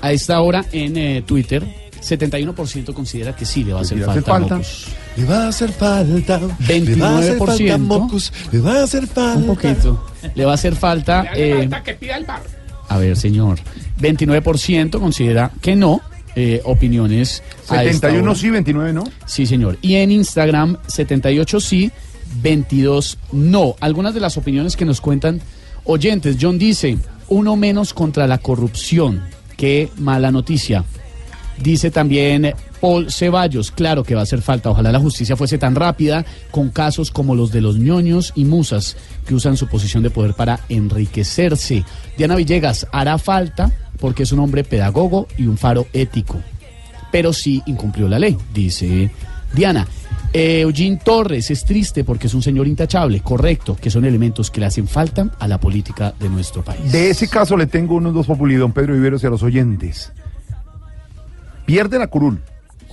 [0.00, 1.62] A esta hora en eh, Twitter,
[2.02, 4.54] 71% considera que sí le va a Que hacer le falta, falta.
[4.56, 4.86] Mocus.
[5.16, 6.38] le va a hacer falta.
[6.38, 7.78] Le va a hacer falta 29%.
[7.78, 9.38] mocos, le va a hacer falta.
[9.38, 10.06] Un poquito.
[10.34, 11.26] Le va a hacer falta.
[11.34, 12.42] eh, Falta que pida el bar.
[12.94, 13.58] A ver, señor.
[14.00, 16.00] 29% considera que no.
[16.36, 17.42] eh, opiniones.
[17.68, 18.34] a esta 71 hora.
[18.40, 19.04] sí, 29 no.
[19.26, 19.78] Sí, señor.
[19.82, 21.92] Y en Instagram, 78 sí,
[22.42, 23.76] 22 no.
[23.80, 25.40] Algunas de las opiniones que nos cuentan
[25.84, 26.36] oyentes.
[26.40, 26.98] John dice,
[27.28, 29.22] uno menos contra la corrupción.
[29.56, 30.84] Qué mala noticia.
[31.58, 34.70] Dice también Paul Ceballos, claro que va a hacer falta.
[34.70, 38.96] Ojalá la justicia fuese tan rápida con casos como los de los ñoños y musas
[39.26, 41.84] que usan su posición de poder para enriquecerse.
[42.16, 46.40] Diana Villegas, hará falta porque es un hombre pedagogo y un faro ético
[47.14, 49.08] pero sí incumplió la ley, dice
[49.52, 49.86] Diana.
[50.32, 54.58] Eh, Eugene Torres es triste porque es un señor intachable, correcto, que son elementos que
[54.58, 56.90] le hacen falta a la política de nuestro país.
[56.90, 60.10] De ese caso le tengo unos dos populi, don Pedro Viveros y a los oyentes.
[61.66, 62.42] Pierde la curul,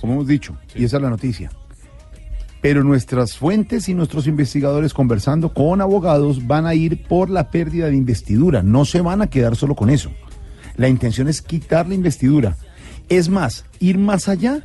[0.00, 1.50] como hemos dicho, y esa es la noticia.
[2.60, 7.86] Pero nuestras fuentes y nuestros investigadores conversando con abogados van a ir por la pérdida
[7.86, 8.62] de investidura.
[8.62, 10.10] No se van a quedar solo con eso.
[10.76, 12.56] La intención es quitar la investidura.
[13.08, 14.62] Es más, ir más allá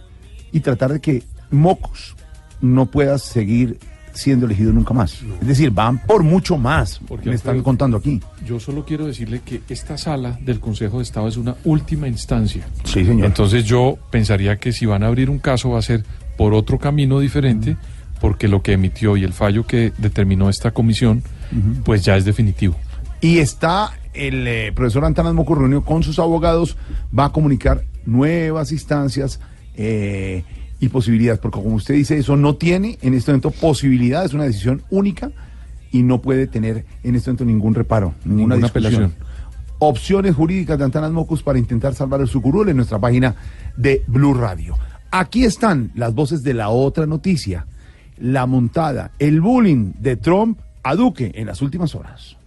[0.51, 2.15] y tratar de que Mocos
[2.61, 3.79] no pueda seguir
[4.17, 5.21] siendo elegido nunca más.
[5.41, 6.99] Es decir, van por mucho más.
[7.07, 8.21] Porque me están contando aquí.
[8.45, 12.67] Yo solo quiero decirle que esta sala del Consejo de Estado es una última instancia.
[12.83, 13.27] Sí, señor.
[13.27, 16.03] Entonces yo pensaría que si van a abrir un caso va a ser
[16.37, 17.77] por otro camino diferente,
[18.19, 21.23] porque lo que emitió y el fallo que determinó esta comisión,
[21.83, 22.75] pues ya es definitivo.
[23.21, 26.77] Y está el eh, profesor Antanas Moco reunido con sus abogados,
[27.17, 29.39] va a comunicar nuevas instancias
[29.75, 30.43] eh,
[30.79, 34.43] y posibilidades, porque como usted dice, eso no tiene en este momento posibilidad, es una
[34.43, 35.31] decisión única
[35.91, 39.13] y no puede tener en este momento ningún reparo, ninguna, Ninguna apelación.
[39.79, 43.35] Opciones jurídicas de Antanas Mocus para intentar salvar el sucurul en nuestra página
[43.75, 44.75] de Blue Radio.
[45.11, 47.65] Aquí están las voces de la otra noticia,
[48.19, 52.37] la montada, el bullying de Trump a Duque en las últimas horas.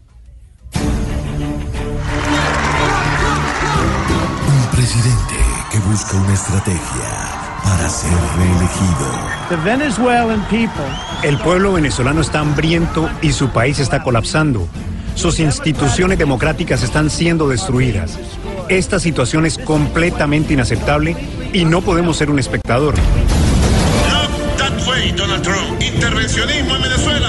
[4.49, 5.35] Un presidente
[5.71, 7.30] que busca una estrategia
[7.71, 9.07] para ser reelegido.
[9.49, 10.85] The Venezuelan people.
[11.23, 14.67] El pueblo venezolano está hambriento y su país está colapsando.
[15.15, 18.19] Sus instituciones democráticas están siendo destruidas.
[18.69, 21.17] Esta situación es completamente inaceptable
[21.53, 22.95] y no podemos ser un espectador.
[24.59, 25.81] That way, Donald Trump.
[25.81, 27.20] Intervencionismo en Venezuela.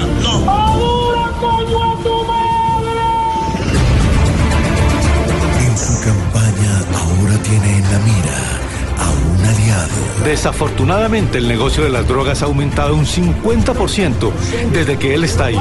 [10.23, 14.31] Desafortunadamente el negocio de las drogas ha aumentado un 50%
[14.71, 15.59] desde que él está ahí.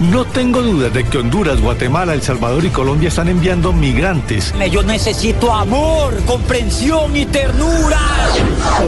[0.00, 4.52] No tengo dudas de que Honduras, Guatemala, El Salvador y Colombia están enviando migrantes.
[4.70, 8.00] Yo necesito amor, comprensión y ternura.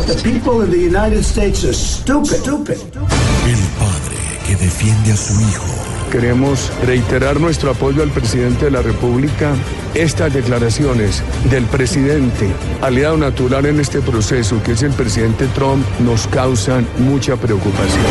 [0.06, 2.38] The people in the United States are stupid.
[3.46, 5.87] El padre que defiende a su hijo.
[6.10, 9.54] Queremos reiterar nuestro apoyo al presidente de la República.
[9.94, 12.48] Estas declaraciones del presidente,
[12.80, 18.06] aliado natural en este proceso, que es el presidente Trump, nos causan mucha preocupación.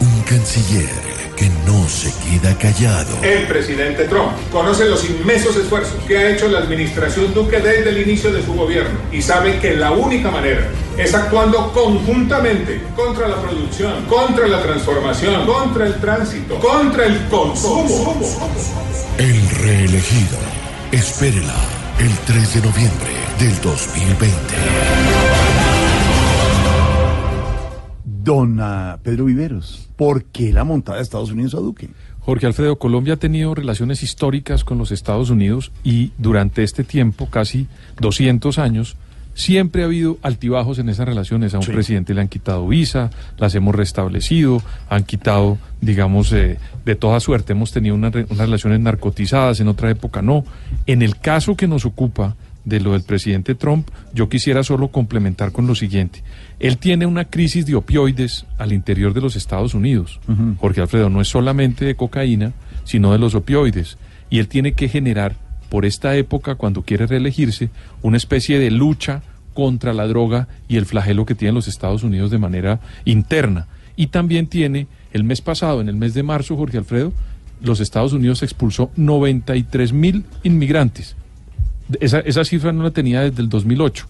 [0.00, 1.07] Un canciller
[1.38, 3.22] que no se queda callado.
[3.22, 8.02] El presidente Trump conoce los inmensos esfuerzos que ha hecho la administración Duque desde el
[8.02, 13.40] inicio de su gobierno y sabe que la única manera es actuando conjuntamente contra la
[13.40, 18.16] producción, contra la transformación, contra el tránsito, contra el consumo.
[19.18, 20.38] El reelegido.
[20.90, 21.54] Espérela
[21.98, 25.27] el 3 de noviembre del 2020.
[28.28, 28.60] Don
[29.02, 31.88] Pedro Viveros, ¿por qué la montada de Estados Unidos a Duque?
[32.20, 37.30] Jorge Alfredo, Colombia ha tenido relaciones históricas con los Estados Unidos y durante este tiempo,
[37.30, 37.68] casi
[38.00, 38.96] 200 años,
[39.32, 41.54] siempre ha habido altibajos en esas relaciones.
[41.54, 44.60] A un presidente le han quitado visa, las hemos restablecido,
[44.90, 47.54] han quitado, digamos, eh, de toda suerte.
[47.54, 50.44] Hemos tenido re- unas relaciones narcotizadas, en otra época no.
[50.86, 52.36] En el caso que nos ocupa
[52.68, 56.22] de lo del presidente Trump, yo quisiera solo complementar con lo siguiente.
[56.60, 60.20] Él tiene una crisis de opioides al interior de los Estados Unidos.
[60.58, 62.52] Jorge Alfredo, no es solamente de cocaína,
[62.84, 63.98] sino de los opioides.
[64.30, 65.36] Y él tiene que generar,
[65.68, 67.70] por esta época, cuando quiere reelegirse,
[68.02, 69.22] una especie de lucha
[69.54, 73.66] contra la droga y el flagelo que tienen los Estados Unidos de manera interna.
[73.96, 77.12] Y también tiene, el mes pasado, en el mes de marzo, Jorge Alfredo,
[77.60, 81.16] los Estados Unidos expulsó 93 mil inmigrantes.
[82.00, 84.06] Esa, esa cifra no la tenía desde el 2008.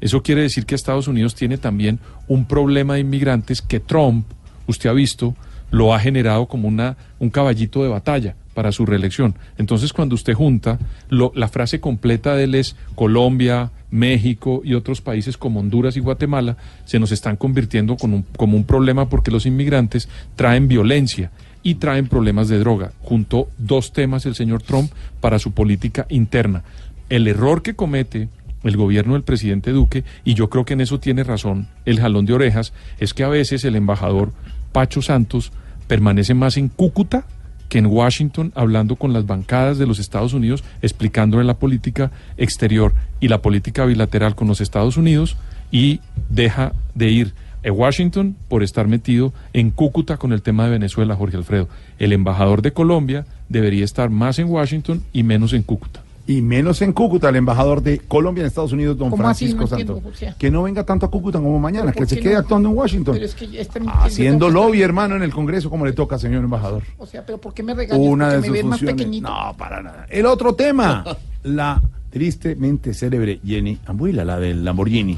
[0.00, 1.98] Eso quiere decir que Estados Unidos tiene también
[2.28, 4.26] un problema de inmigrantes que Trump,
[4.66, 5.36] usted ha visto,
[5.70, 9.34] lo ha generado como una, un caballito de batalla para su reelección.
[9.56, 10.78] Entonces, cuando usted junta,
[11.08, 16.56] la frase completa de él es Colombia, México y otros países como Honduras y Guatemala
[16.84, 21.30] se nos están convirtiendo con un- como un problema porque los inmigrantes traen violencia
[21.62, 22.92] y traen problemas de droga.
[23.02, 24.90] Juntó dos temas el señor Trump
[25.20, 26.64] para su política interna.
[27.12, 28.30] El error que comete
[28.62, 32.24] el gobierno del presidente Duque, y yo creo que en eso tiene razón el jalón
[32.24, 34.32] de orejas, es que a veces el embajador
[34.72, 35.52] Pacho Santos
[35.88, 37.26] permanece más en Cúcuta
[37.68, 42.94] que en Washington hablando con las bancadas de los Estados Unidos, explicándole la política exterior
[43.20, 45.36] y la política bilateral con los Estados Unidos
[45.70, 50.70] y deja de ir a Washington por estar metido en Cúcuta con el tema de
[50.70, 51.68] Venezuela, Jorge Alfredo.
[51.98, 56.00] El embajador de Colombia debería estar más en Washington y menos en Cúcuta.
[56.24, 59.16] Y menos en Cúcuta, el embajador de Colombia en Estados Unidos, don.
[59.16, 60.00] Francisco No Santos.
[60.04, 60.34] o sea.
[60.38, 62.38] Que no venga tanto a Cúcuta como mañana, ¿Pero que se quede no?
[62.38, 63.14] actuando en Washington.
[63.14, 66.44] Pero es que este Haciendo lobby, estar- hermano, en el Congreso, como le toca, señor
[66.44, 66.84] embajador.
[66.98, 68.06] O sea, pero ¿por qué me regañas?
[68.06, 69.20] Una de me sus funciones.
[69.20, 70.06] No, para nada.
[70.08, 71.04] El otro tema,
[71.42, 75.16] la tristemente célebre Jenny Ambuila, la del Lamborghini,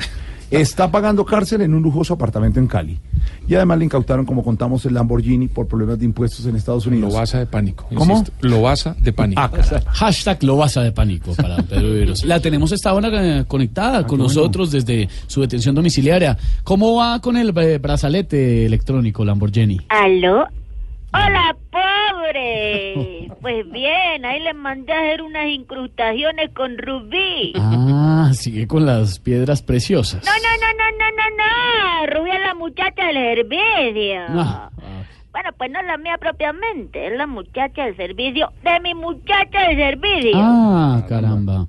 [0.51, 2.99] está pagando cárcel en un lujoso apartamento en Cali.
[3.47, 7.12] Y además le incautaron, como contamos, el Lamborghini por problemas de impuestos en Estados Unidos.
[7.12, 7.87] Lo de pánico.
[7.95, 8.19] ¿Cómo?
[8.19, 8.33] insisto.
[8.41, 9.41] Lo basa de pánico.
[9.41, 9.51] Ah,
[9.89, 12.25] Hashtag lo basa de pánico para Pedro Viveros.
[12.25, 14.25] La tenemos esta hora eh, conectada con qué bueno.
[14.25, 16.37] nosotros desde su detención domiciliaria.
[16.62, 19.81] ¿Cómo va con el eh, brazalete electrónico Lamborghini?
[19.89, 20.47] ¿Aló?
[21.15, 23.28] ¡Hola, pobre!
[23.41, 27.53] Pues bien, ahí les mandé a hacer unas incrustaciones con rubí.
[27.57, 30.24] Ah, sigue con las piedras preciosas.
[30.24, 32.07] No, no, no, no, no, no, no.
[32.19, 34.20] Rubí es la muchacha del servicio.
[34.31, 34.70] Ah,
[35.31, 39.69] Bueno, pues no es la mía propiamente, es la muchacha del servicio de mi muchacha
[39.69, 40.32] del servicio.
[40.36, 41.66] Ah, caramba.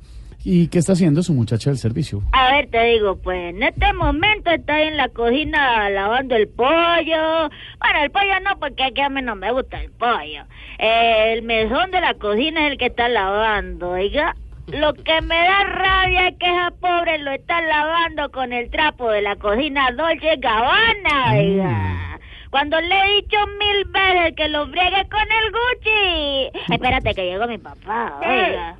[0.47, 2.21] ¿Y qué está haciendo su muchacha del servicio?
[2.31, 6.47] A ver, te digo, pues en este momento está ahí en la cocina lavando el
[6.47, 7.49] pollo.
[7.79, 10.43] Bueno, el pollo no, porque aquí a mí no me gusta el pollo.
[10.77, 14.35] Eh, el mesón de la cocina es el que está lavando, oiga.
[14.67, 19.09] Lo que me da rabia es que esa pobre lo está lavando con el trapo
[19.09, 22.19] de la cocina Dolce Gabbana, oiga.
[22.51, 26.59] Cuando le he dicho mil veces que lo friegue con el Gucci.
[26.71, 28.75] Espérate que llegó mi papá, oiga.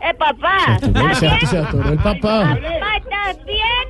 [0.00, 0.76] ¡Eh, papá!
[0.82, 1.46] ¿Estás bien?
[1.46, 2.58] se atoró el papá.
[2.60, 3.88] Papá, ¿estás bien?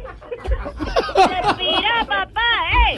[1.17, 2.41] Respira, papá,
[2.73, 2.97] ¡eh!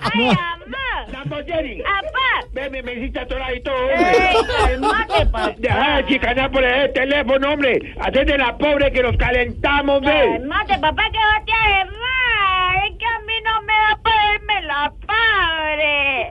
[0.00, 1.06] ¡Ay, mamá!
[1.12, 1.82] ¡Lamborghini!
[1.82, 2.46] ¡Papá!
[2.52, 5.52] Ve, me, me hiciste atoradito, ¡Ey, calmate, papá!
[5.58, 7.94] Deja de chicanar por el teléfono, hombre.
[8.00, 10.36] Hacete la pobre que nos calentamos, ve.
[10.38, 12.90] Calmate, papá, que va te hace mal.
[12.90, 16.30] Es que a mí no me da para verme la padre.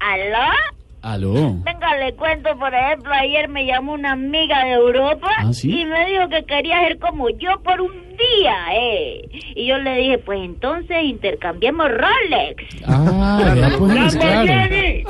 [0.00, 0.77] ¿Aló?
[1.02, 1.54] Aló.
[1.64, 5.80] Venga, le cuento, por ejemplo, ayer me llamó una amiga de Europa ¿Ah, sí?
[5.80, 9.22] y me dijo que quería ser como yo por un día, ¿eh?
[9.54, 12.64] Y yo le dije, pues entonces intercambiemos Rolex.
[12.86, 14.44] Ah, ya pues, claro.
[14.44, 15.04] ¡Lamborghini!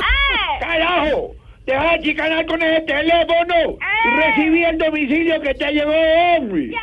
[0.60, 1.34] ¡Carajo!
[1.64, 3.76] Deja de chicanar con ese teléfono.
[4.16, 5.92] Recibí el domicilio que te llegó,
[6.36, 6.70] hombre.
[6.70, 6.78] ¡Ya!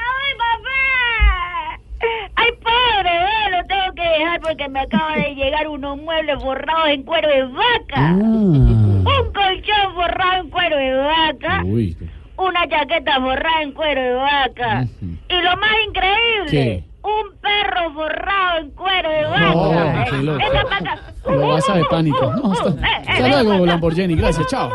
[2.35, 3.51] ¡Ay, pobre, eh!
[3.51, 7.43] Lo tengo que dejar porque me acaba de llegar unos muebles forrados en cuero de
[7.43, 8.11] vaca.
[8.13, 9.03] Un
[9.33, 11.63] colchón forrado en cuero de vaca.
[11.65, 11.97] Uy.
[12.37, 14.85] Una chaqueta forrada en cuero de vaca.
[15.01, 16.83] Y lo más increíble, ¿Qué?
[17.01, 20.05] un perro forrado en cuero de No, vaca.
[20.09, 20.37] qué loco.
[20.39, 20.99] Venga pa' acá.
[21.27, 22.33] Lo basa de pánico.
[22.35, 22.73] No, hasta,
[23.07, 24.15] hasta luego, Lamborghini.
[24.15, 24.69] Gracias, chao.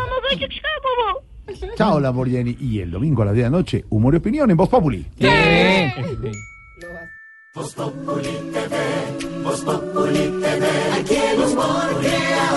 [1.77, 2.57] Chao, Lamborghini.
[2.61, 5.05] Y el domingo a las 10 de la noche, humor y opinión en Voz Populi.
[7.53, 10.67] Voz Populi TV, Voz Populi TV,
[11.01, 12.51] aquí el humor crea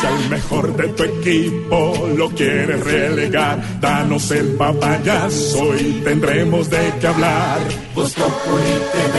[0.00, 6.94] Si al mejor de tu equipo lo quieres relegar, danos el papayazo y tendremos de
[6.98, 7.58] qué hablar.
[7.94, 9.18] Voz Populi TV,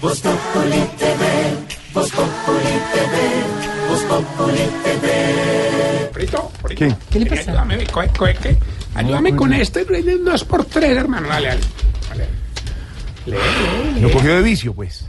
[0.00, 1.22] Voz Populi TV,
[1.92, 6.10] Voz Populi TV, Voz Populi TV.
[6.12, 6.78] Frito, frito.
[6.86, 6.96] ¿Qué?
[7.10, 7.50] ¿Qué le pasa?
[7.50, 8.56] Ayúdame, co- co- que-
[8.94, 11.28] ayúdame con este, dos por tres, hermano.
[11.28, 11.60] Dale, dale.
[12.08, 12.41] Dale.
[13.26, 15.08] Lo cogió de vicio, pues.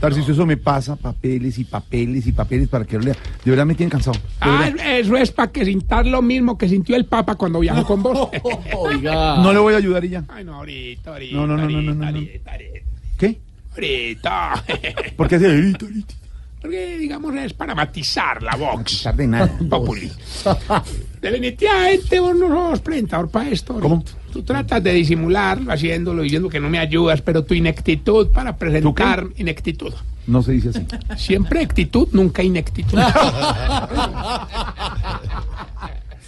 [0.00, 3.16] Tarcisio, eso me pasa papeles y papeles y papeles para que lo lea.
[3.44, 4.18] De verdad me tienen cansado.
[4.40, 8.02] Ah, eso es para que sintas lo mismo que sintió el Papa cuando viajó con
[8.04, 8.28] vos.
[8.76, 9.38] Oiga.
[9.38, 10.24] No le voy a ayudar y ya.
[10.28, 11.36] Ay, no, ahorita, ahorita.
[11.36, 12.20] No, no, no, no, no,
[13.18, 13.38] ¿Qué?
[13.72, 14.64] ahorita.
[15.16, 16.14] ¿Por qué hace ahorita, ahorita?
[16.60, 18.76] Porque, digamos, es para matizar la Vox.
[18.76, 19.58] Matizar de nada.
[19.68, 20.10] Populi.
[21.20, 23.78] Definitivamente vos no sos presentador para esto.
[23.80, 24.04] ¿Cómo?
[24.32, 29.26] Tú tratas de disimularlo haciéndolo, diciendo que no me ayudas, pero tu ineptitud para presentar
[29.36, 29.92] ineptitud.
[30.26, 30.86] No se dice así.
[31.16, 32.98] Siempre actitud, nunca ineptitud.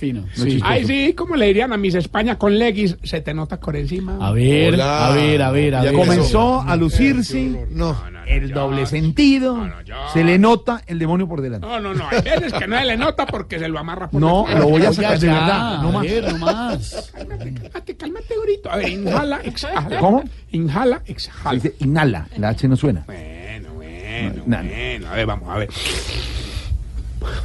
[0.00, 0.22] Fino.
[0.22, 0.58] No sí.
[0.64, 4.16] Ay, sí, como le dirían a Miss España con leggings, se te nota por encima.
[4.20, 5.08] A ver, Hola.
[5.08, 6.00] a ver, a ver, a Ya ver.
[6.00, 7.94] Comenzó a lucirse No.
[8.26, 9.68] el doble sentido.
[10.14, 11.66] Se le nota el demonio por delante.
[11.66, 14.18] No, no, no, hay veces que no se le nota porque se lo amarra por
[14.20, 15.82] No, lo voy a sacar de verdad.
[15.82, 16.02] No a más.
[16.02, 17.12] ver, no más.
[17.14, 18.72] Cálmate, cálmate, ahorita.
[18.72, 19.98] A ver, inhala, exhala.
[20.00, 20.24] ¿Cómo?
[20.52, 21.50] Inhala, exhala.
[21.52, 22.26] Dice, inhala.
[22.38, 23.02] La H no suena.
[23.06, 24.68] Bueno, bueno, No, no.
[24.70, 25.08] bueno.
[25.10, 25.68] A ver, vamos a ver.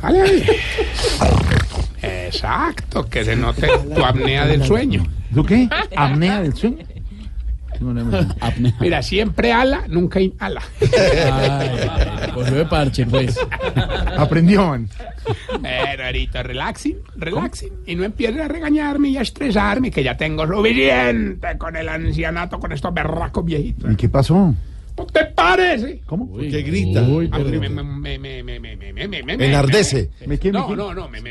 [0.01, 0.45] Vale, a ver.
[2.05, 5.05] Exacto, que se note tu apnea del sueño.
[5.33, 5.67] ¿Tú qué?
[5.95, 6.85] ¿Apnea del sueño?
[8.39, 8.73] Apnea.
[8.79, 10.61] Mira, siempre ala, nunca inhala.
[10.81, 11.69] Ay,
[12.33, 13.37] cogió de parche, pues.
[14.17, 14.79] Aprendió.
[15.61, 17.73] Pero ahorita relaxing, relaxing.
[17.85, 22.59] Y no empieces a regañarme y a estresarme, que ya tengo suficiente con el ancianato,
[22.59, 23.91] con estos berracos viejitos.
[23.91, 24.53] ¿Y qué pasó?
[24.97, 26.01] ¿No te parece?
[26.05, 26.25] ¿Cómo?
[26.25, 27.01] Uy, que grita.
[27.01, 28.15] Me,
[29.45, 30.09] enardece.
[30.51, 31.09] no, no, no.
[31.09, 31.21] Me,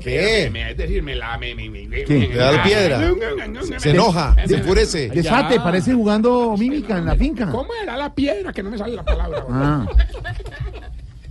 [0.00, 0.50] ¿Qué?
[0.52, 1.36] Te, es decir, me la.
[1.36, 1.52] Me,
[2.34, 3.00] da la piedra.
[3.78, 5.08] Se enoja, se enfurece.
[5.10, 7.50] Desate, parece jugando mímica en la finca.
[7.50, 8.52] ¿Cómo era la piedra?
[8.52, 9.86] Que no me sale la palabra.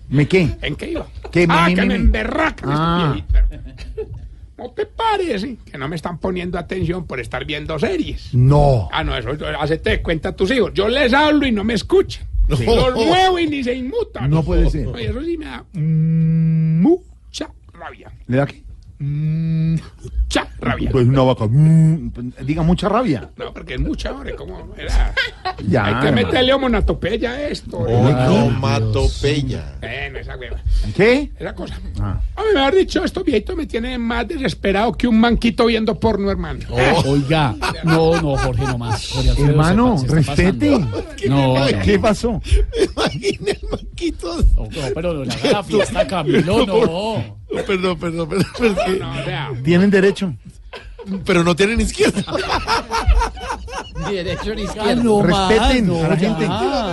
[0.09, 0.49] ¿Me qué?
[0.61, 1.05] ¿En qué iba?
[1.31, 3.17] ¿Qué, ah, que me emberraca.
[4.57, 8.33] ¿No te parece que no me están poniendo atención por estar viendo series?
[8.33, 8.89] No.
[8.91, 10.71] Ah, no, eso, eso hacete cuenta a tus hijos.
[10.73, 12.27] Yo les hablo y no me escuchan.
[12.47, 12.89] No.
[12.89, 14.29] Los muevo y ni se inmutan.
[14.29, 14.87] No puede ser.
[14.87, 18.11] Oye, eso sí me da mucha rabia.
[18.25, 18.63] ¿Le da qué?
[20.27, 20.89] Mucha rabia.
[20.91, 21.45] Pues una vaca.
[21.47, 22.11] mm,
[22.43, 23.29] diga mucha rabia.
[23.37, 24.35] No, porque es mucha, hombre.
[24.35, 25.13] ¿Cómo era?
[25.67, 25.85] Ya.
[25.85, 27.77] Hay que meterle homonatopeya a esto.
[27.77, 29.77] Onomatopeya.
[29.79, 30.57] Bueno, esa hueva.
[30.95, 31.31] ¿Qué?
[31.39, 31.79] Esa cosa.
[31.99, 32.19] Ah.
[32.35, 35.99] A mí me ha dicho, estos viejitos me tienen más desesperado que un manquito viendo
[35.99, 36.59] porno, hermano.
[37.05, 39.09] Oiga, no, no, Jorge, no más.
[39.09, 40.77] Jorge Hermano, respete.
[41.27, 41.65] No, no.
[41.83, 42.39] ¿Qué pasó?
[42.93, 44.37] Imagina el manquito.
[44.55, 47.37] No, no, pero haga la fiesta, Camilo, no.
[47.49, 48.45] No, perdón, perdón, perdón.
[48.59, 48.99] perdón.
[48.99, 50.16] No, o sea, Tienen derecho.
[51.25, 52.21] Pero no tienen izquierda.
[54.09, 56.47] Derecho ni Ah, no más, Respeten no, a la gente.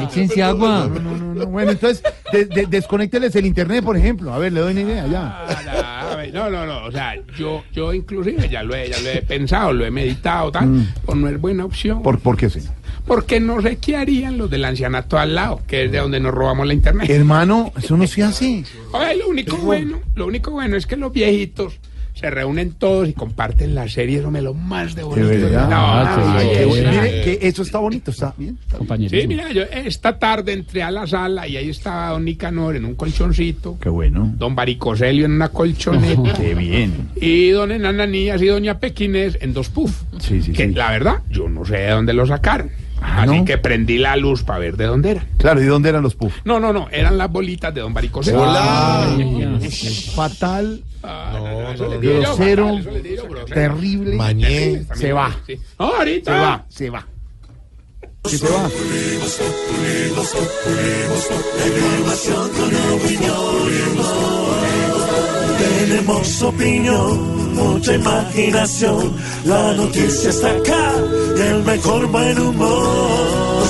[0.05, 0.89] Échense agua.
[0.93, 1.47] No, no, no, no.
[1.47, 2.03] Bueno, entonces,
[2.33, 4.33] de- de- desconécteles el internet, por ejemplo.
[4.33, 5.45] A ver, le doy una idea ya.
[5.49, 9.23] Ah, No, no, no, o sea, yo, yo inclusive ya lo he, ya lo he
[9.23, 12.03] pensado, lo he meditado, tal, pues no es buena opción.
[12.03, 12.73] ¿Por, por qué, señor?
[13.07, 16.33] Porque no sé qué harían los del ancianato al lado, que es de donde nos
[16.33, 17.09] robamos la internet.
[17.11, 18.65] Hermano, eso no se hace.
[18.93, 21.75] Oye, lo único bueno, lo único bueno es que los viejitos
[22.25, 25.29] se reúnen todos y comparten la serie, eso me lo más de De bonito.
[25.29, 25.69] verdad.
[25.69, 26.91] No, Ah, qué Mire, no.
[27.03, 28.57] que eso está bonito, está bien.
[28.77, 29.21] Compañerismo.
[29.21, 32.87] Sí, mira, yo esta tarde entré a la sala y ahí estaba don Nicanor en
[32.87, 34.33] un colchoncito, Qué bueno.
[34.39, 36.33] don Baricoselio en una colchoneta.
[36.41, 37.11] Qué bien.
[37.17, 40.03] Y don Enananías y doña Pequinés en dos puff.
[40.19, 40.73] Sí, sí, que sí.
[40.75, 42.71] la verdad, yo no sé de dónde lo sacaron.
[43.05, 43.45] Así ¿no?
[43.45, 45.27] que prendí la luz para ver de dónde era.
[45.37, 46.41] Claro, ¿y dónde eran los puffs?
[46.45, 48.41] No, no, no, eran las bolitas de don Baricoselio.
[48.41, 49.07] Hola.
[50.15, 50.83] Fatal,
[52.01, 52.81] grosero,
[53.53, 54.17] terrible.
[54.17, 54.85] Mañé.
[54.95, 55.37] Se va.
[55.47, 55.61] Sí.
[55.79, 56.33] No, ahorita.
[56.33, 57.07] Se va, se va.
[58.23, 58.69] ¿Qué se va?
[65.59, 69.13] Tenemos opinión, mucha imaginación.
[69.47, 70.93] La noticia está acá
[71.37, 73.65] y el mejor buen humor.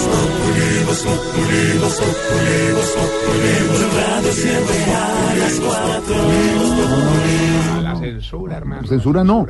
[2.54, 6.14] Tu radio siempre a las cuatro.
[7.82, 8.86] La censura, hermano.
[8.86, 9.46] Censura no.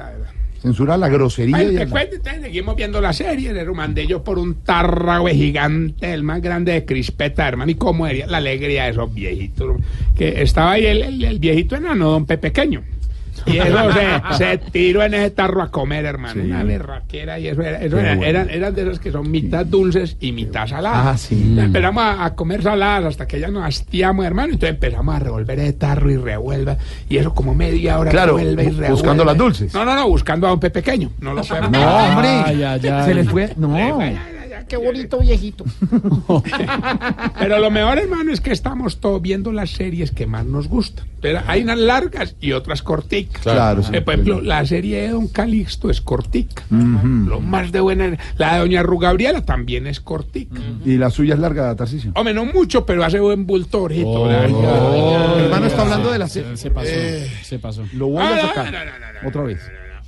[0.62, 1.56] Censura, la grosería.
[1.58, 3.52] Bueno, y te cuento, seguimos viendo la serie.
[3.52, 7.70] Le mandé yo por un tarrago gigante, el más grande de crispeta, hermano.
[7.70, 9.76] Y cómo era la alegría de esos viejitos.
[10.16, 12.82] Que estaba ahí el, el- el viejito enano, don Pepe Pequeño.
[13.46, 13.78] Y eso
[14.32, 16.34] se, se tiró en ese tarro a comer, hermano.
[16.34, 16.40] Sí.
[16.48, 17.38] Una berraquera.
[17.38, 18.24] Y eso era, eso era- bueno.
[18.30, 21.06] eran, eran de esas que son mitad dulces y mitad saladas.
[21.06, 21.54] Ah, sí.
[21.58, 24.52] Empezamos a, a comer saladas hasta que ya nos hastiamos, hermano.
[24.54, 26.76] Entonces empezamos a revolver ese tarro y revuelva.
[27.08, 28.90] Y eso como media hora Claro, revuelve y bu- revuelve.
[28.90, 29.74] buscando las dulces.
[29.74, 31.10] No, no, no, buscando a don Pepe Pequeño.
[31.20, 31.70] No lo podemos.
[31.70, 32.28] No, hombre.
[32.28, 33.04] Ay, ay, ay.
[33.04, 33.50] Se les fue.
[33.56, 33.74] No.
[34.68, 35.64] Qué bonito viejito.
[37.38, 41.06] Pero lo mejor, hermano, es que estamos todos viendo las series que más nos gustan.
[41.20, 43.42] Pero hay unas largas y otras corticas.
[43.42, 43.90] Claro, sí.
[43.94, 46.62] Eh, por ejemplo, la serie de Don Calixto es cortica.
[46.70, 48.16] Lo más de buena.
[48.36, 50.60] La de Doña Rugabriela también es cortica.
[50.84, 52.12] Y la suya es larga, Tarcicio.
[52.14, 54.06] Hombre, no mucho, pero hace buen bultorito.
[54.08, 56.56] Oh, hermano está hablando de la Se, serie.
[56.56, 56.90] se pasó,
[57.42, 57.84] se pasó.
[57.94, 58.64] Lo vuelvo Ah, a no, sacar.
[58.72, 59.60] no, no, no, no, Otra no, vez.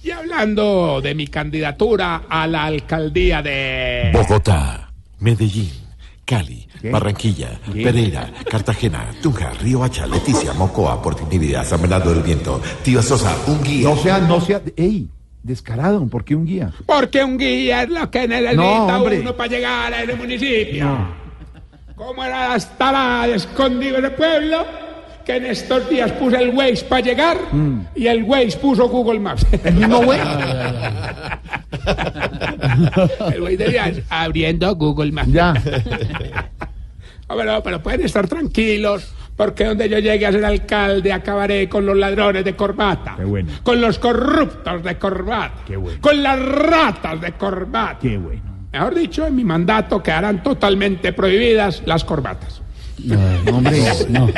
[0.07, 4.11] Y hablando de mi candidatura a la alcaldía de...
[4.13, 5.73] Bogotá, Medellín,
[6.25, 6.91] Cali, ¿Qué?
[6.91, 7.83] Barranquilla, ¿Qué?
[7.83, 13.61] Pereira, Cartagena, Tunja, Río Hacha, Leticia, Mocoa, Portinibidad, San Bernardo del Viento, Tío Sosa, un
[13.65, 13.89] guía.
[13.89, 14.63] No sea, no sea.
[14.77, 15.09] ¡Ey!
[15.43, 16.71] Descarado, ¿por qué un guía?
[16.87, 20.87] Porque un guía es lo que necesita No, uno para llegar a ese municipio.
[21.97, 24.86] ¿Cómo era estará escondido en el pueblo?
[25.27, 27.37] Que en estos días puse el Waze para llegar
[27.97, 29.45] y el Waze puso Google Maps.
[29.65, 30.21] ¿El mismo güey?
[33.35, 35.33] el Waze debía abriendo Google Maps.
[35.33, 35.55] Ya.
[37.29, 39.13] Pero pueden estar tranquilos.
[39.37, 43.17] Porque donde yo llegue a ser alcalde acabaré con los ladrones de corbata.
[43.19, 43.53] Qué bueno.
[43.63, 45.63] Con los corruptos de corbata.
[45.67, 46.01] Qué bueno.
[46.01, 47.99] Con las ratas de corbata.
[48.01, 48.41] Qué bueno.
[48.73, 52.63] Mejor dicho, en mi mandato quedarán totalmente prohibidas las corbatas.
[53.05, 54.29] No, hombre, no.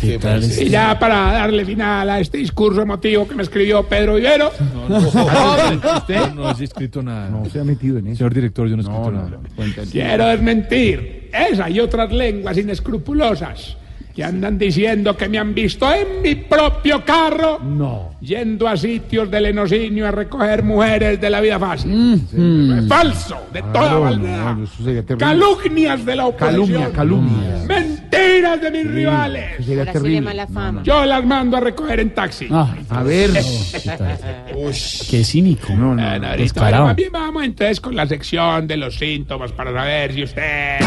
[0.00, 0.60] ¿Qué tal es?
[0.60, 4.50] Y ya para darle final a este discurso emotivo que me escribió Pedro Vivero,
[4.88, 6.20] ¿Usted?
[6.34, 7.28] No has escrito nada.
[7.28, 8.18] No se ha metido en eso.
[8.18, 9.40] Señor director, yo no he escrito No, no, nada.
[9.56, 9.90] Cuéntale.
[9.90, 13.76] quiero desmentir esa y otras lenguas inescrupulosas
[14.14, 18.10] que andan diciendo que me han visto en mi propio carro No.
[18.20, 22.20] yendo a sitios del enocinio a recoger mujeres de la vida fácil.
[22.32, 24.54] Es falso, de toda Claro, maldad.
[24.56, 25.16] no.
[25.18, 26.92] Calumnias de la oposición.
[26.92, 27.64] Calumnia, calumnia.
[27.66, 29.44] Mentiras de mis rivales.
[29.58, 30.46] Eso sería terrible.
[30.84, 32.46] Yo las mando a recoger en taxi.
[32.52, 33.30] Ay, A ver.
[35.10, 35.72] qué cínico.
[35.74, 36.02] No, no.
[36.02, 36.28] Bueno, no.
[36.28, 40.78] ahorita, más bien vamos entonces con la sección de los síntomas para saber si usted...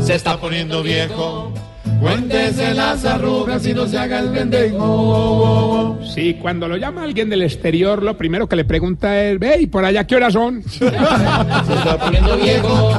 [0.00, 1.52] Se está poniendo viejo.
[2.00, 5.98] Cuéntese las arrugas y no se haga el pendejo.
[6.14, 9.66] Sí, cuando lo llama alguien del exterior, lo primero que le pregunta es, ve, ¿y
[9.66, 10.62] por allá qué horas son?
[10.68, 12.92] Se está poniendo viejo.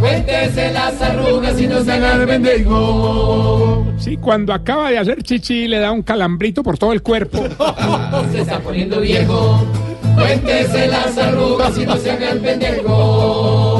[0.00, 3.86] Cuéntese las arrugas y no se haga el pendejo.
[3.98, 7.38] Sí, cuando acaba de hacer chichi le da un calambrito por todo el cuerpo.
[8.32, 9.64] Se está poniendo viejo.
[10.14, 13.71] Cuéntese las arrugas y no se haga el pendejo.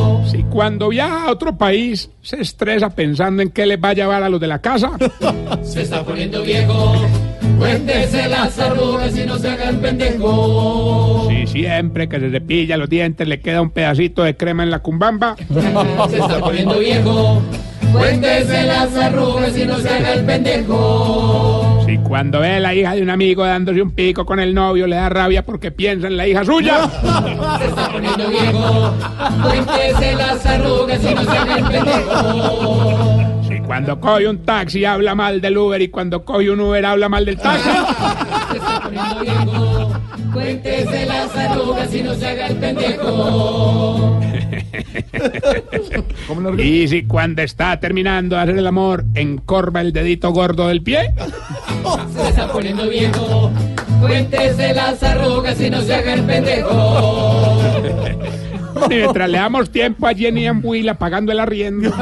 [0.53, 4.29] Cuando viaja a otro país se estresa pensando en qué les va a llevar a
[4.29, 4.91] los de la casa.
[5.63, 6.95] Se está poniendo viejo.
[7.59, 11.27] Cuéntese las arrugas y no se haga el pendejo.
[11.31, 14.81] Sí, siempre que se cepilla los dientes le queda un pedacito de crema en la
[14.81, 15.37] cumbamba.
[16.11, 17.41] Se está poniendo viejo.
[17.93, 21.83] Cuéntese las arrugas y no se haga el pendejo.
[21.87, 24.87] Sí, cuando ve a la hija de un amigo dándose un pico con el novio
[24.87, 26.89] le da rabia porque piensa en la hija suya.
[27.59, 28.95] Se está poniendo viejo.
[29.43, 33.43] Cuéntese las arrugas y no se haga el pendejo.
[33.49, 37.09] Sí, cuando coge un taxi habla mal del Uber y cuando coge un Uber habla
[37.09, 37.69] mal del taxi.
[38.51, 39.93] Se está poniendo viejo.
[40.33, 44.21] Cuéntese las arrugas y no se haga el pendejo.
[46.59, 51.13] Y si cuando está terminando de hacer el amor encorva el dedito gordo del pie.
[52.15, 53.53] Se está poniendo viejo.
[54.01, 57.61] Cuéntese las arrugas y no se haga el pendejo.
[58.91, 61.91] Y mientras le damos tiempo a Jenny Ambuila pagando el arriendo.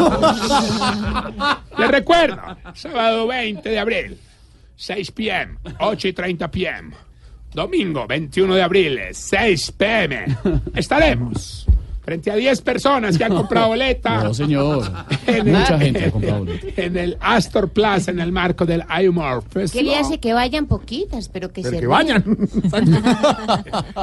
[1.78, 2.40] Le recuerdo,
[2.74, 4.18] sábado 20 de abril,
[4.76, 6.90] 6 p.m., 8 y 30 p.m.
[7.52, 10.24] Domingo 21 de abril, 6 p.m.
[10.74, 11.66] Estaremos
[12.10, 14.24] frente a 10 personas que han comprado boleta.
[14.24, 14.90] No, señor.
[15.28, 16.82] En Mucha el- gente ha comprado boleta.
[16.82, 19.94] En el Astor Plaza, en el marco del Humor ¿Qué le Festival.
[20.00, 22.24] hace que vayan poquitas, pero que Pero se que vayan.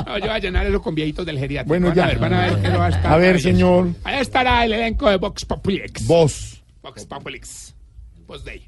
[0.07, 1.67] No, yo voy a llenar eso con viejitos del geriátrico.
[1.69, 2.03] Bueno, van ya.
[2.03, 3.13] a ver, van a ver que no va a estar.
[3.13, 3.87] A ver, señor.
[4.03, 6.05] Ahí estará el elenco de Vox Populix.
[6.07, 6.61] Vos.
[6.81, 7.73] Vox Populix.
[8.25, 8.63] Voz Day.